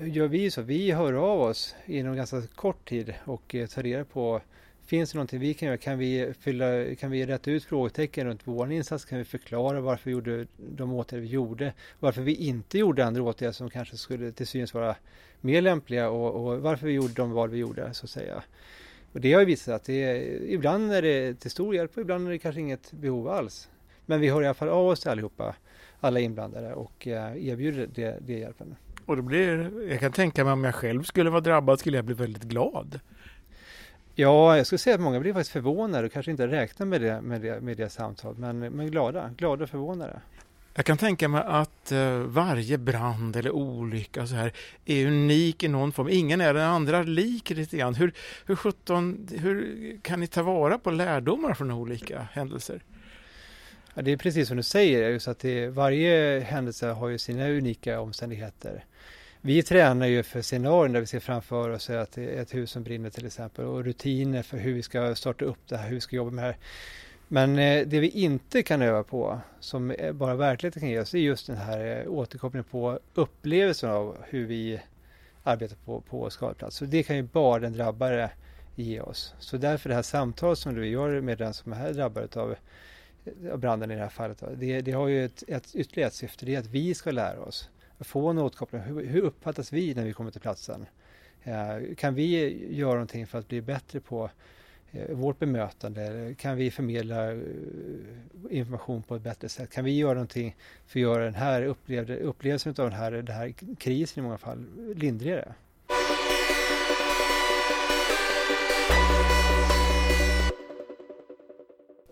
gör 0.00 0.28
vi 0.28 0.50
så, 0.50 0.62
vi 0.62 0.90
hör 0.90 1.12
av 1.12 1.40
oss 1.40 1.74
inom 1.86 2.16
ganska 2.16 2.42
kort 2.54 2.88
tid 2.88 3.14
och 3.24 3.54
eh, 3.54 3.66
tar 3.66 3.82
reda 3.82 4.04
på 4.04 4.40
Finns 4.88 5.12
det 5.12 5.16
någonting 5.16 5.40
vi 5.40 5.54
kan 5.54 5.66
göra? 5.66 5.76
Kan 5.76 5.98
vi, 5.98 6.32
fylla, 6.40 6.94
kan 6.94 7.10
vi 7.10 7.26
rätta 7.26 7.50
ut 7.50 7.64
frågetecken 7.64 8.26
runt 8.26 8.40
vår 8.44 8.72
insats? 8.72 9.04
Kan 9.04 9.18
vi 9.18 9.24
förklara 9.24 9.80
varför 9.80 10.04
vi 10.04 10.10
gjorde 10.10 10.46
de 10.56 10.92
åtgärder 10.92 11.22
vi 11.22 11.28
gjorde? 11.28 11.72
Varför 11.98 12.22
vi 12.22 12.34
inte 12.34 12.78
gjorde 12.78 13.06
andra 13.06 13.22
åtgärder 13.22 13.52
som 13.52 13.70
kanske 13.70 13.96
skulle 13.96 14.32
till 14.32 14.46
synes 14.46 14.74
vara 14.74 14.96
mer 15.40 15.62
lämpliga 15.62 16.10
och, 16.10 16.34
och 16.34 16.60
varför 16.60 16.86
vi 16.86 16.92
gjorde 16.92 17.12
de 17.14 17.32
val 17.32 17.50
vi 17.50 17.58
gjorde 17.58 17.94
så 17.94 18.06
att 18.06 18.10
säga. 18.10 18.42
Och 19.12 19.20
det 19.20 19.32
har 19.32 19.40
ju 19.40 19.46
visat 19.46 19.74
att 19.74 19.84
det 19.84 20.26
ibland 20.52 20.92
är 20.92 21.02
det 21.02 21.34
till 21.34 21.50
stor 21.50 21.74
hjälp 21.74 21.90
och 21.94 22.00
ibland 22.00 22.26
är 22.26 22.30
det 22.30 22.38
kanske 22.38 22.60
inget 22.60 22.92
behov 22.92 23.28
alls. 23.28 23.68
Men 24.06 24.20
vi 24.20 24.28
hör 24.28 24.42
i 24.42 24.46
alla 24.46 24.54
fall 24.54 24.68
av 24.68 24.86
oss 24.86 25.06
allihopa, 25.06 25.54
alla 26.00 26.20
inblandade 26.20 26.74
och 26.74 27.06
eh, 27.06 27.48
erbjuder 27.48 27.88
det, 27.94 28.18
det 28.26 28.38
hjälpen. 28.38 28.76
Och 29.06 29.16
då 29.16 29.22
blir, 29.22 29.72
jag 29.90 30.00
kan 30.00 30.12
tänka 30.12 30.44
mig 30.44 30.52
om 30.52 30.64
jag 30.64 30.74
själv 30.74 31.02
skulle 31.02 31.30
vara 31.30 31.40
drabbad 31.40 31.80
skulle 31.80 31.98
jag 31.98 32.04
bli 32.04 32.14
väldigt 32.14 32.42
glad. 32.42 33.00
Ja, 34.20 34.56
jag 34.56 34.66
skulle 34.66 34.78
säga 34.78 34.94
att 34.94 35.00
många 35.00 35.20
blir 35.20 35.32
faktiskt 35.32 35.52
förvånade 35.52 36.06
och 36.06 36.12
kanske 36.12 36.30
inte 36.30 36.46
räknar 36.46 36.86
med 36.86 37.00
det, 37.00 37.20
med 37.20 37.40
det, 37.40 37.60
med 37.60 37.76
det 37.76 37.90
samtalet, 37.90 38.38
men, 38.38 38.58
men 38.58 38.90
glada, 38.90 39.30
glada 39.36 39.64
och 39.64 39.70
förvånade. 39.70 40.20
Jag 40.74 40.86
kan 40.86 40.98
tänka 40.98 41.28
mig 41.28 41.42
att 41.46 41.92
uh, 41.92 42.18
varje 42.18 42.78
brand 42.78 43.36
eller 43.36 43.50
olycka 43.50 44.26
så 44.26 44.34
här 44.34 44.52
är 44.84 45.06
unik 45.06 45.62
i 45.62 45.68
någon 45.68 45.92
form. 45.92 46.08
Ingen 46.08 46.40
är 46.40 46.54
den 46.54 46.64
andra 46.64 47.02
lik 47.02 47.50
lite 47.50 47.76
grann. 47.76 47.94
Hur, 47.94 48.12
hur, 48.46 48.56
17, 48.56 49.28
hur 49.30 49.98
kan 50.02 50.20
ni 50.20 50.26
ta 50.26 50.42
vara 50.42 50.78
på 50.78 50.90
lärdomar 50.90 51.54
från 51.54 51.70
olika 51.70 52.28
händelser? 52.32 52.82
Ja, 53.94 54.02
det 54.02 54.12
är 54.12 54.16
precis 54.16 54.48
som 54.48 54.56
du 54.56 54.62
säger, 54.62 55.10
just 55.10 55.28
att 55.28 55.38
det, 55.38 55.68
varje 55.68 56.40
händelse 56.40 56.86
har 56.86 57.08
ju 57.08 57.18
sina 57.18 57.48
unika 57.48 58.00
omständigheter. 58.00 58.84
Vi 59.40 59.62
tränar 59.62 60.06
ju 60.06 60.22
för 60.22 60.42
scenarion 60.42 60.92
där 60.92 61.00
vi 61.00 61.06
ser 61.06 61.20
framför 61.20 61.70
oss 61.70 61.90
att 61.90 62.18
ett 62.18 62.54
hus 62.54 62.70
som 62.70 62.82
brinner 62.82 63.10
till 63.10 63.26
exempel 63.26 63.64
och 63.64 63.84
rutiner 63.84 64.42
för 64.42 64.58
hur 64.58 64.72
vi 64.72 64.82
ska 64.82 65.14
starta 65.14 65.44
upp 65.44 65.68
det 65.68 65.76
här, 65.76 65.88
hur 65.88 65.94
vi 65.94 66.00
ska 66.00 66.16
jobba 66.16 66.30
med 66.30 66.44
det 66.44 66.48
här. 66.48 66.56
Men 67.28 67.58
eh, 67.58 67.86
det 67.86 68.00
vi 68.00 68.08
inte 68.08 68.62
kan 68.62 68.82
öva 68.82 69.02
på, 69.02 69.40
som 69.60 69.94
bara 70.12 70.34
verkligheten 70.34 70.80
kan 70.80 70.90
ge 70.90 71.00
oss, 71.00 71.14
är 71.14 71.18
just 71.18 71.46
den 71.46 71.56
här 71.56 72.00
eh, 72.00 72.12
återkopplingen 72.12 72.64
på 72.64 72.98
upplevelsen 73.14 73.90
av 73.90 74.16
hur 74.28 74.46
vi 74.46 74.80
arbetar 75.42 75.76
på, 75.84 76.00
på 76.00 76.30
skadeplats. 76.30 76.76
Så 76.76 76.84
det 76.84 77.02
kan 77.02 77.16
ju 77.16 77.22
bara 77.22 77.58
den 77.60 77.72
drabbade 77.72 78.30
ge 78.74 79.00
oss. 79.00 79.34
Så 79.38 79.56
därför 79.56 79.88
det 79.88 79.94
här 79.94 80.02
samtalet 80.02 80.58
som 80.58 80.74
du 80.74 80.86
gör 80.86 81.20
med 81.20 81.38
den 81.38 81.54
som 81.54 81.72
är 81.72 81.92
drabbad 81.92 82.36
av, 82.36 82.54
av 83.52 83.58
branden 83.58 83.90
i 83.90 83.94
det 83.94 84.00
här 84.00 84.08
fallet, 84.08 84.42
det, 84.56 84.80
det 84.80 84.92
har 84.92 85.08
ju 85.08 85.24
ett, 85.24 85.44
ett 85.48 85.74
ytterligare 85.74 86.08
ett 86.08 86.14
syfte, 86.14 86.46
det 86.46 86.54
är 86.54 86.58
att 86.58 86.66
vi 86.66 86.94
ska 86.94 87.10
lära 87.10 87.40
oss. 87.40 87.68
Få 88.00 88.28
en 88.28 88.38
återkoppling, 88.38 88.80
hur, 88.80 89.06
hur 89.06 89.22
uppfattas 89.22 89.72
vi 89.72 89.94
när 89.94 90.04
vi 90.04 90.12
kommer 90.12 90.30
till 90.30 90.40
platsen? 90.40 90.86
Eh, 91.42 91.94
kan 91.96 92.14
vi 92.14 92.74
göra 92.74 92.92
någonting 92.92 93.26
för 93.26 93.38
att 93.38 93.48
bli 93.48 93.62
bättre 93.62 94.00
på 94.00 94.30
Eh, 94.92 95.16
vårt 95.16 95.38
bemötande? 95.38 96.34
Kan 96.38 96.56
vi 96.56 96.70
förmedla 96.70 97.32
eh, 97.32 97.38
information 98.50 99.02
på 99.02 99.16
ett 99.16 99.22
bättre 99.22 99.48
sätt? 99.48 99.70
Kan 99.70 99.84
vi 99.84 99.98
göra 99.98 100.14
någonting 100.14 100.56
för 100.86 100.98
att 100.98 101.02
göra 101.02 101.24
den 101.24 101.34
här 101.34 101.62
upplevde, 101.62 102.16
upplevelsen 102.16 102.74
av 102.78 102.90
den 102.90 102.98
här, 102.98 103.10
den 103.10 103.36
här 103.36 103.54
krisen 103.78 104.20
i 104.20 104.26
många 104.26 104.38
fall 104.38 104.64
lindrigare? 104.96 105.54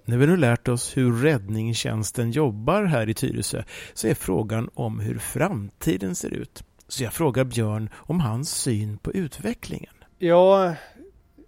När 0.09 0.17
vi 0.17 0.27
nu 0.27 0.37
lärt 0.37 0.69
oss 0.69 0.97
hur 0.97 1.23
räddningstjänsten 1.23 2.31
jobbar 2.31 2.85
här 2.85 3.09
i 3.09 3.15
Tyresö 3.15 3.63
så 3.95 4.09
är 4.09 4.15
frågan 4.15 4.71
om 4.75 5.01
hur 5.01 5.19
framtiden 5.19 6.15
ser 6.15 6.35
ut. 6.35 6.63
Så 6.89 7.05
jag 7.05 7.13
frågar 7.13 7.45
Björn 7.45 7.91
om 7.95 8.21
hans 8.21 8.51
syn 8.51 8.99
på 8.99 9.13
utvecklingen. 9.13 9.95
Ja, 10.19 10.75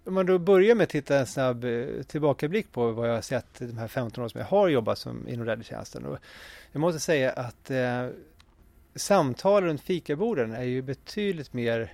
om 0.05 0.13
man 0.13 0.25
då 0.25 0.39
börjar 0.39 0.75
med 0.75 0.83
att 0.83 0.89
titta 0.89 1.19
en 1.19 1.25
snabb 1.25 1.63
eh, 1.63 1.85
tillbakablick 2.07 2.71
på 2.71 2.91
vad 2.91 3.09
jag 3.09 3.13
har 3.13 3.21
sett 3.21 3.59
de 3.59 3.77
här 3.77 3.87
15 3.87 4.21
åren 4.21 4.29
som 4.29 4.39
jag 4.39 4.47
har 4.47 4.67
jobbat 4.67 4.97
som 4.97 5.27
inom 5.27 5.45
räddningstjänsten. 5.45 6.05
Och 6.05 6.17
jag 6.71 6.79
måste 6.79 6.99
säga 6.99 7.31
att 7.31 7.71
eh, 7.71 8.07
samtal 8.95 9.63
runt 9.63 9.81
fikaborden 9.81 10.53
är 10.53 10.63
ju 10.63 10.81
betydligt 10.81 11.53
mer 11.53 11.93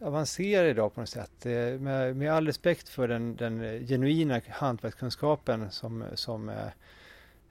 avancerade 0.00 0.70
idag 0.70 0.94
på 0.94 1.00
något 1.00 1.08
sätt. 1.08 1.46
Eh, 1.46 1.52
med, 1.52 2.16
med 2.16 2.32
all 2.32 2.46
respekt 2.46 2.88
för 2.88 3.08
den, 3.08 3.36
den 3.36 3.86
genuina 3.86 4.40
hantverkskunskapen 4.48 5.70
som, 5.70 6.04
som 6.14 6.48
eh, 6.48 6.56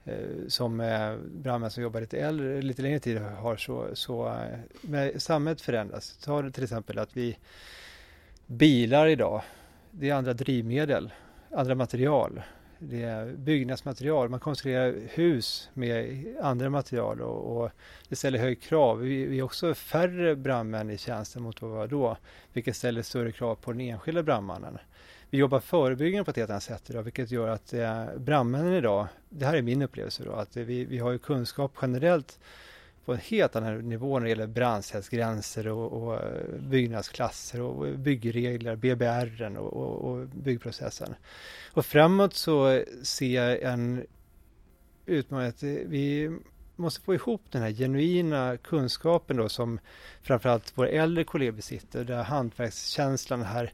eh 0.04 0.46
som 0.48 0.80
eh, 0.80 1.16
brandmän 1.16 1.70
som 1.70 1.82
jobbar 1.82 2.00
lite 2.00 2.18
äldre, 2.18 2.62
lite 2.62 2.82
längre 2.82 2.98
tid 2.98 3.18
har 3.18 3.56
så, 3.56 3.88
så 3.92 4.28
eh, 4.28 4.58
med 4.80 5.22
samhället 5.22 5.60
förändras. 5.60 6.16
Ta 6.16 6.50
till 6.50 6.64
exempel 6.64 6.98
att 6.98 7.16
vi 7.16 7.38
bilar 8.46 9.06
idag 9.06 9.42
det 9.90 10.10
är 10.10 10.14
andra 10.14 10.32
drivmedel, 10.32 11.12
andra 11.50 11.74
material. 11.74 12.42
Det 12.78 13.02
är 13.02 13.32
byggnadsmaterial, 13.32 14.28
man 14.28 14.40
konstruerar 14.40 14.94
hus 15.08 15.70
med 15.74 16.24
andra 16.42 16.70
material 16.70 17.20
och, 17.20 17.56
och 17.56 17.70
det 18.08 18.16
ställer 18.16 18.38
högre 18.38 18.54
krav. 18.54 18.98
Vi, 18.98 19.26
vi 19.26 19.38
är 19.38 19.42
också 19.42 19.74
färre 19.74 20.36
brandmän 20.36 20.90
i 20.90 20.98
tjänsten 20.98 21.42
mot 21.42 21.62
vad 21.62 21.70
vi 21.70 21.76
var 21.76 21.86
då, 21.86 22.16
vilket 22.52 22.76
ställer 22.76 23.02
större 23.02 23.32
krav 23.32 23.54
på 23.54 23.72
den 23.72 23.80
enskilda 23.80 24.22
brandmannen. 24.22 24.78
Vi 25.30 25.38
jobbar 25.38 25.60
förebyggande 25.60 26.24
på 26.24 26.30
ett 26.30 26.36
helt 26.36 26.50
annat 26.50 26.62
sätt 26.62 26.90
idag, 26.90 27.02
vilket 27.02 27.30
gör 27.30 27.48
att 27.48 27.72
eh, 27.72 28.04
brandmännen 28.16 28.72
idag, 28.72 29.06
det 29.28 29.46
här 29.46 29.56
är 29.56 29.62
min 29.62 29.82
upplevelse 29.82 30.24
då, 30.24 30.32
att 30.32 30.56
vi, 30.56 30.84
vi 30.84 30.98
har 30.98 31.10
ju 31.10 31.18
kunskap 31.18 31.72
generellt 31.82 32.38
på 33.08 33.14
en 33.14 33.20
helt 33.20 33.56
annan 33.56 33.88
nivå 33.88 34.18
när 34.18 34.24
det 34.24 34.28
gäller 34.28 34.46
brandsäkerhetsgränser 34.46 35.68
och, 35.68 35.92
och 35.92 36.14
eh, 36.14 36.58
byggnadsklasser 36.58 37.60
och 37.60 37.98
byggregler, 37.98 38.76
BBR 38.76 39.56
och, 39.58 39.72
och, 39.72 40.10
och 40.10 40.26
byggprocessen. 40.26 41.14
Och 41.72 41.86
framåt 41.86 42.34
så 42.34 42.82
ser 43.02 43.48
jag 43.48 43.62
en 43.62 44.06
utmaning 45.06 45.48
att 45.48 45.62
vi 45.62 46.38
måste 46.76 47.00
få 47.00 47.14
ihop 47.14 47.42
den 47.50 47.62
här 47.62 47.70
genuina 47.70 48.56
kunskapen 48.56 49.36
då 49.36 49.48
som 49.48 49.80
framförallt 50.22 50.78
våra 50.78 50.88
äldre 50.88 51.24
kollegor 51.24 51.52
besitter, 51.52 52.04
där 52.04 52.22
hantverkskänslan 52.22 53.42
här 53.42 53.72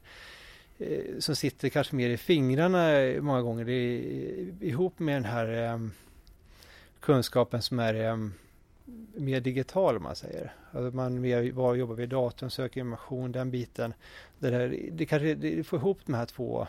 eh, 0.77 1.19
som 1.19 1.35
sitter 1.35 1.69
kanske 1.69 1.95
mer 1.95 2.09
i 2.09 2.17
fingrarna 2.17 2.91
många 3.21 3.41
gånger, 3.41 3.65
det 3.65 3.73
är, 3.73 4.63
ihop 4.63 4.99
med 4.99 5.15
den 5.15 5.25
här 5.25 5.73
eh, 5.73 5.79
kunskapen 6.99 7.61
som 7.61 7.79
är 7.79 7.93
eh, 7.93 8.17
mer 9.15 9.39
digital 9.39 9.97
om 9.97 10.03
man 10.03 10.15
säger. 10.15 10.53
Alltså 10.71 10.95
man 10.95 11.21
mer, 11.21 11.51
var 11.51 11.75
jobbar 11.75 11.95
vid 11.95 12.09
datorn, 12.09 12.49
söker 12.49 12.79
information, 12.79 13.31
den 13.31 13.51
biten. 13.51 13.93
Det, 14.39 14.49
där, 14.49 14.89
det 14.91 15.05
kanske 15.05 15.35
det 15.35 15.63
får 15.63 15.79
ihop 15.79 15.99
de 16.05 16.13
här 16.13 16.25
två 16.25 16.67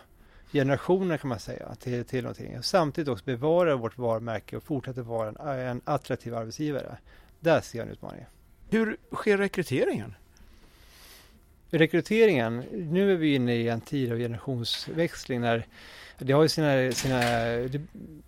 generationer 0.53 1.17
kan 1.17 1.29
man 1.29 1.39
säga 1.41 1.75
till, 1.75 2.05
till 2.05 2.23
någonting. 2.23 2.63
Samtidigt 2.63 3.09
också 3.09 3.25
bevara 3.25 3.77
vårt 3.77 3.99
varumärke 3.99 4.57
och 4.57 4.63
fortsätta 4.63 5.03
vara 5.03 5.29
en, 5.29 5.59
en 5.59 5.81
attraktiv 5.85 6.35
arbetsgivare. 6.35 6.97
Där 7.41 7.61
ser 7.61 7.79
jag 7.79 7.87
en 7.87 7.93
utmaning. 7.93 8.25
Hur 8.69 8.97
sker 9.13 9.39
rekryteringen? 9.39 10.15
Rekryteringen, 11.71 12.65
nu 12.73 13.13
är 13.13 13.17
vi 13.17 13.35
inne 13.35 13.55
i 13.55 13.69
en 13.69 13.81
tid 13.81 14.13
av 14.13 14.19
generationsväxling 14.19 15.41
när 15.41 15.67
det 16.19 16.33
har 16.33 16.43
ju 16.43 16.49
sina, 16.49 16.93
sina 16.93 17.21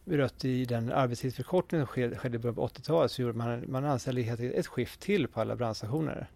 rötter 0.05 0.49
i 0.49 0.65
den 0.65 0.93
arbetstidsförkortning 0.93 1.81
som 1.81 1.87
skedde 1.87 2.37
i 2.37 2.39
början 2.39 2.55
på 2.55 2.69
80-talet 2.69 3.11
så 3.11 3.23
gjorde 3.23 3.39
man, 3.39 3.65
man 3.69 3.85
anställde 3.85 4.23
helt 4.23 4.41
ett 4.41 4.67
skift 4.67 5.01
till 5.01 5.29
på 5.29 5.41
alla 5.41 5.57
brandstationer. 5.57 6.31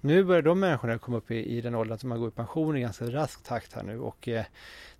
Nu 0.00 0.24
börjar 0.24 0.42
de 0.42 0.60
människorna 0.60 0.98
komma 0.98 1.16
upp 1.16 1.30
i, 1.30 1.56
i 1.56 1.60
den 1.60 1.74
åldern 1.74 1.94
att 1.94 2.04
man 2.04 2.20
går 2.20 2.28
i 2.28 2.32
pension 2.32 2.76
i 2.76 2.80
ganska 2.80 3.04
rask 3.04 3.42
takt 3.42 3.72
här 3.72 3.82
nu 3.82 3.98
och 3.98 4.28
eh, 4.28 4.44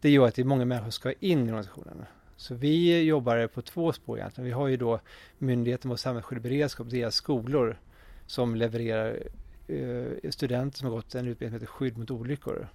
det 0.01 0.11
gör 0.11 0.29
att 0.29 0.35
det 0.35 0.43
är 0.43 0.47
många 0.47 0.65
människor 0.65 0.85
som 0.85 0.93
ska 0.93 1.13
in 1.13 1.39
i 1.39 1.43
organisationen. 1.43 2.05
Så 2.37 2.55
vi 2.55 3.03
jobbar 3.03 3.47
på 3.47 3.63
två 3.63 3.93
spår 3.93 4.19
egentligen. 4.19 4.47
Vi 4.47 4.53
har 4.53 4.69
ju 4.69 4.77
då 4.77 5.01
Myndigheten 5.39 5.89
mot 5.89 6.01
samhällsskydd 6.01 6.39
och 6.39 6.43
beredskap, 6.43 6.91
deras 6.91 7.15
skolor 7.15 7.79
som 8.27 8.55
levererar 8.57 9.23
eh, 9.69 10.31
studenter 10.31 10.79
som 10.79 10.89
har 10.89 10.97
gått 10.97 11.15
en 11.15 11.29
utbildning 11.29 11.59
som 11.59 11.65
heter 11.65 11.73
skydd 11.73 11.99
mot 11.99 12.11
olyckor. 12.11 12.69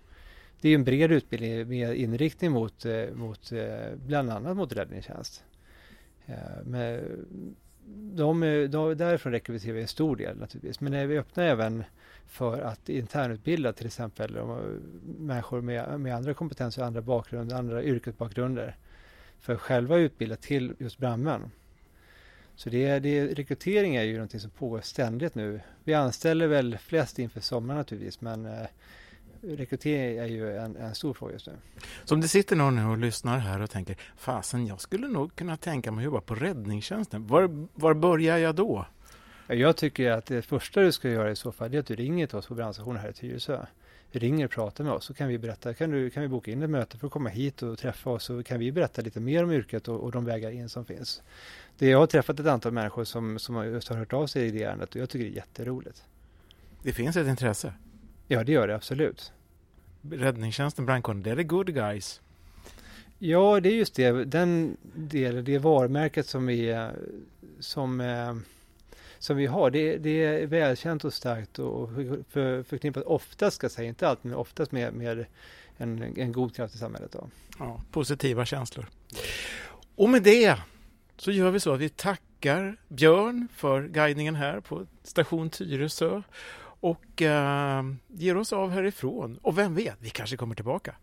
Det 0.62 0.70
är 0.70 0.76
en 0.76 0.84
bred 0.84 1.12
utbildning 1.12 1.68
med 1.68 1.96
inriktning 1.96 2.52
mot, 2.52 2.86
eh, 2.86 3.06
mot 3.14 3.52
eh, 3.52 3.96
bland 4.06 4.30
annat 4.30 4.58
mot 4.58 4.74
räddningstjänst. 4.74 5.44
Eh, 6.26 6.36
men 6.66 7.02
de, 8.14 8.42
de, 8.72 8.98
därifrån 8.98 9.32
rekryterar 9.32 9.74
vi 9.74 9.82
en 9.82 9.88
stor 9.88 10.16
del 10.16 10.38
naturligtvis. 10.38 10.80
Men 10.80 11.10
vi 11.10 11.18
öppnar 11.18 11.44
även 11.44 11.84
för 12.28 12.62
att 12.62 12.90
internutbilda 12.90 13.74
till 13.74 13.86
exempel 13.86 14.38
människor 15.04 15.62
med, 15.62 16.00
med 16.00 16.16
andra 16.16 16.34
kompetenser, 16.34 16.84
andra 16.84 17.02
bakgrunder, 17.02 17.56
andra 17.56 17.84
yrkesbakgrunder. 17.84 18.76
För 19.40 19.54
att 19.54 19.62
själva 19.62 19.98
utbilda 19.98 20.36
till 20.36 20.74
just 20.80 20.98
brandmän. 20.98 21.52
Så 22.56 22.70
det, 22.70 23.00
det, 23.00 23.28
rekrytering 23.28 23.96
är 23.96 24.04
ju 24.04 24.14
någonting 24.14 24.40
som 24.40 24.50
pågår 24.50 24.82
ständigt 24.82 25.36
nu. 25.36 25.62
Vi 25.84 25.94
anställer 25.94 26.48
väl 26.48 26.78
flest 26.78 27.20
inför 27.20 27.40
sommaren 27.40 27.78
naturligtvis 27.78 28.22
men 28.22 28.46
eh, 28.46 28.68
rekrytering 29.42 30.18
är 30.18 30.26
ju 30.26 30.58
en, 30.58 30.76
en, 30.76 30.96
stor 30.96 31.14
fråga 31.14 31.34
just 31.34 31.48
nu. 31.48 31.54
Så 32.06 32.16
om 32.16 32.22
det 32.22 32.28
sitter 32.28 32.56
någon 32.56 32.76
nu 32.76 32.86
och 32.86 32.98
lyssnar 32.98 33.38
här 33.38 33.62
och 33.62 33.70
tänker 33.70 33.98
fasen 34.18 34.68
jag 34.68 34.82
skulle 34.82 35.08
nog 35.08 35.36
kunna 35.36 35.58
tänka 35.58 35.92
mig 35.92 36.02
att 36.02 36.06
jobba 36.06 36.22
på 36.22 36.36
räddningstjänsten. 36.36 37.28
Var, 37.28 37.68
var 37.74 37.94
börjar 37.94 38.38
jag 38.38 38.56
då? 38.56 38.86
Jag 39.48 39.78
tycker 39.78 40.12
att 40.12 40.26
det 40.26 40.42
första 40.42 40.82
du 40.82 40.92
ska 40.92 41.10
göra 41.10 41.32
i 41.32 41.36
så 41.36 41.52
fall 41.52 41.74
är 41.74 41.80
att 41.80 41.86
du 41.86 41.96
ringer 41.96 42.28
till 42.28 42.38
oss 42.38 42.48
på 42.48 42.56
brandstationen 42.56 43.02
här 43.02 43.10
i 43.10 43.14
Tyresö. 43.14 43.66
Ringer 44.12 44.46
och 44.46 44.52
pratar 44.52 44.84
med 44.84 44.94
oss 44.94 45.06
så 45.06 45.14
kan 45.14 45.28
vi 45.28 45.38
berätta, 45.38 45.74
kan, 45.74 45.92
du, 45.92 46.10
kan 46.10 46.24
vi 46.24 46.30
boka 46.30 46.52
in 46.52 46.62
ett 46.62 46.70
möte 46.70 46.98
för 46.98 47.08
att 47.08 47.14
komma 47.14 47.30
hit 47.30 47.62
och 47.62 47.80
träffa 47.80 48.10
oss 48.10 48.24
så 48.24 48.44
kan 48.44 48.60
vi 48.60 48.72
berätta 48.72 49.02
lite 49.02 49.20
mer 49.20 49.44
om 49.44 49.52
yrket 49.52 49.88
och, 49.88 50.00
och 50.00 50.12
de 50.12 50.26
vägar 50.26 50.52
in 50.52 50.70
som 50.70 50.86
finns. 50.86 51.22
Det, 51.78 51.88
jag 51.88 52.00
har 52.00 52.08
träffat 52.08 52.40
ett 52.40 52.48
antal 52.48 52.72
människor 52.72 53.04
som, 53.04 53.40
som 53.40 53.66
just 53.66 53.88
har 53.88 53.96
hört 53.96 54.14
av 54.14 54.28
sig 54.28 54.48
i 54.48 54.52
det 54.52 54.64
ärendet 54.64 54.96
och 54.96 55.02
jag 55.02 55.10
tycker 55.10 55.26
det 55.26 55.32
är 55.32 55.36
jätteroligt. 55.36 56.04
Det 56.84 56.94
finns 56.94 57.16
ett 57.16 57.28
intresse? 57.28 57.74
Ja, 58.32 58.44
det 58.44 58.52
gör 58.52 58.68
det 58.68 58.76
absolut. 58.76 59.32
Räddningstjänsten, 60.12 60.86
brandkåren, 60.86 61.24
det 61.24 61.32
är 61.32 61.36
the 61.36 61.44
good 61.44 61.74
guys. 61.74 62.22
Ja, 63.20 63.60
det 63.60 63.70
är 63.70 63.74
just 63.74 63.96
det. 63.96 64.12
Den 64.12 64.78
delen, 64.94 65.46
det 65.46 65.58
varumärket 65.58 66.28
som 66.28 66.46
vi, 66.46 66.90
som, 67.60 68.02
eh, 68.02 68.36
som 69.20 69.38
vi 69.38 69.46
har, 69.46 69.72
det, 69.72 69.98
det 69.98 70.24
är 70.24 70.48
välkänt 70.48 71.06
och 71.06 71.14
starkt 71.14 71.60
och 71.60 71.90
för, 72.30 72.64
förknippat 72.64 73.04
oftast, 73.04 73.56
ska 73.56 73.66
jag 73.66 73.72
säga, 73.72 73.88
inte 73.88 74.08
alltid, 74.08 74.26
men 74.32 74.40
oftast 74.40 74.72
med, 74.72 74.94
med 74.94 75.26
en, 75.78 76.18
en 76.18 76.32
god 76.32 76.56
kraft 76.56 76.76
i 76.76 76.78
samhället. 76.78 77.12
Då. 77.12 77.30
Ja, 77.60 77.82
positiva 77.92 78.46
känslor. 78.46 78.86
Och 79.96 80.10
med 80.10 80.24
det 80.24 80.58
så 81.18 81.32
gör 81.32 81.52
vi 81.52 81.60
så 81.60 81.74
att 81.74 81.80
vi 81.80 81.90
tackar 81.90 82.78
Björn 82.88 83.48
för 83.54 83.88
guidningen 83.88 84.36
här 84.36 84.60
på 84.60 84.86
station 85.04 85.50
Tyresö 85.50 86.22
och 86.82 87.22
uh, 87.22 87.94
ger 88.08 88.38
oss 88.38 88.54
av 88.54 88.72
härifrån. 88.72 89.38
Och 89.42 89.58
vem 89.58 89.76
vet, 89.76 89.96
vi 90.00 90.10
kanske 90.10 90.38
kommer 90.38 90.56
tillbaka. 90.56 90.96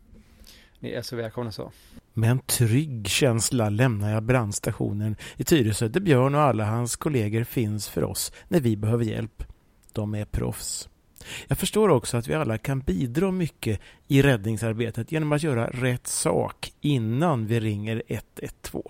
Ni 0.79 0.91
är 0.91 1.03
så 1.03 1.17
välkomna 1.17 1.53
så. 1.53 1.73
Med 2.15 2.31
en 2.31 2.39
trygg 2.39 3.09
känsla 3.09 3.69
lämnar 3.69 4.13
jag 4.13 4.23
brandstationen 4.23 5.17
i 5.37 5.45
Tyresö 5.45 5.89
där 5.89 6.01
Björn 6.01 6.35
och 6.35 6.41
alla 6.41 6.65
hans 6.65 6.97
kollegor 6.97 7.45
finns 7.45 7.89
för 7.89 8.05
oss 8.05 8.33
när 8.49 8.61
vi 8.61 8.77
behöver 8.77 9.05
hjälp. 9.05 9.45
De 9.93 10.15
är 10.15 10.25
proffs. 10.25 10.89
Jag 11.49 11.59
förstår 11.59 11.89
också 11.89 12.17
att 12.17 12.29
vi 12.29 12.35
alla 12.35 12.59
kan 12.59 12.81
bidra 12.81 13.31
mycket 13.31 13.81
i 14.09 14.23
räddningsarbetet 14.23 15.13
genom 15.13 15.33
att 15.33 15.43
göra 15.43 15.67
rätt 15.67 16.07
sak 16.07 16.73
innan 16.81 17.47
vi 17.47 17.61
ringer 17.61 18.03
112. 18.07 18.83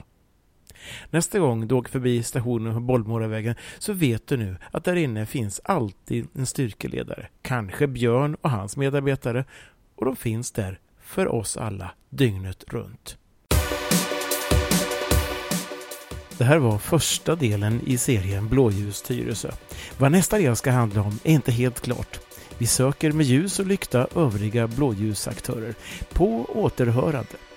Nästa 1.10 1.38
gång 1.38 1.68
du 1.68 1.74
åker 1.74 1.90
förbi 1.90 2.22
stationen 2.22 2.74
på 2.74 2.80
Bollmoravägen 2.80 3.54
så 3.78 3.92
vet 3.92 4.26
du 4.26 4.36
nu 4.36 4.56
att 4.70 4.84
där 4.84 4.96
inne 4.96 5.26
finns 5.26 5.60
alltid 5.64 6.28
en 6.34 6.46
styrkeledare. 6.46 7.28
Kanske 7.42 7.86
Björn 7.86 8.36
och 8.40 8.50
hans 8.50 8.76
medarbetare. 8.76 9.44
Och 9.94 10.04
de 10.04 10.16
finns 10.16 10.52
där 10.52 10.78
för 11.00 11.28
oss 11.28 11.56
alla 11.56 11.90
dygnet 12.10 12.64
runt. 12.68 13.18
Det 16.38 16.44
här 16.44 16.58
var 16.58 16.78
första 16.78 17.34
delen 17.34 17.80
i 17.86 17.98
serien 17.98 18.48
Blåljus 18.48 19.02
Tyresö. 19.02 19.50
Vad 19.98 20.12
nästa 20.12 20.38
del 20.38 20.56
ska 20.56 20.70
handla 20.70 21.02
om 21.02 21.18
är 21.24 21.32
inte 21.32 21.52
helt 21.52 21.80
klart. 21.80 22.20
Vi 22.58 22.66
söker 22.66 23.12
med 23.12 23.26
ljus 23.26 23.58
och 23.58 23.66
lykta 23.66 24.06
övriga 24.14 24.66
blåljusaktörer. 24.66 25.74
På 26.12 26.46
återhörande. 26.54 27.47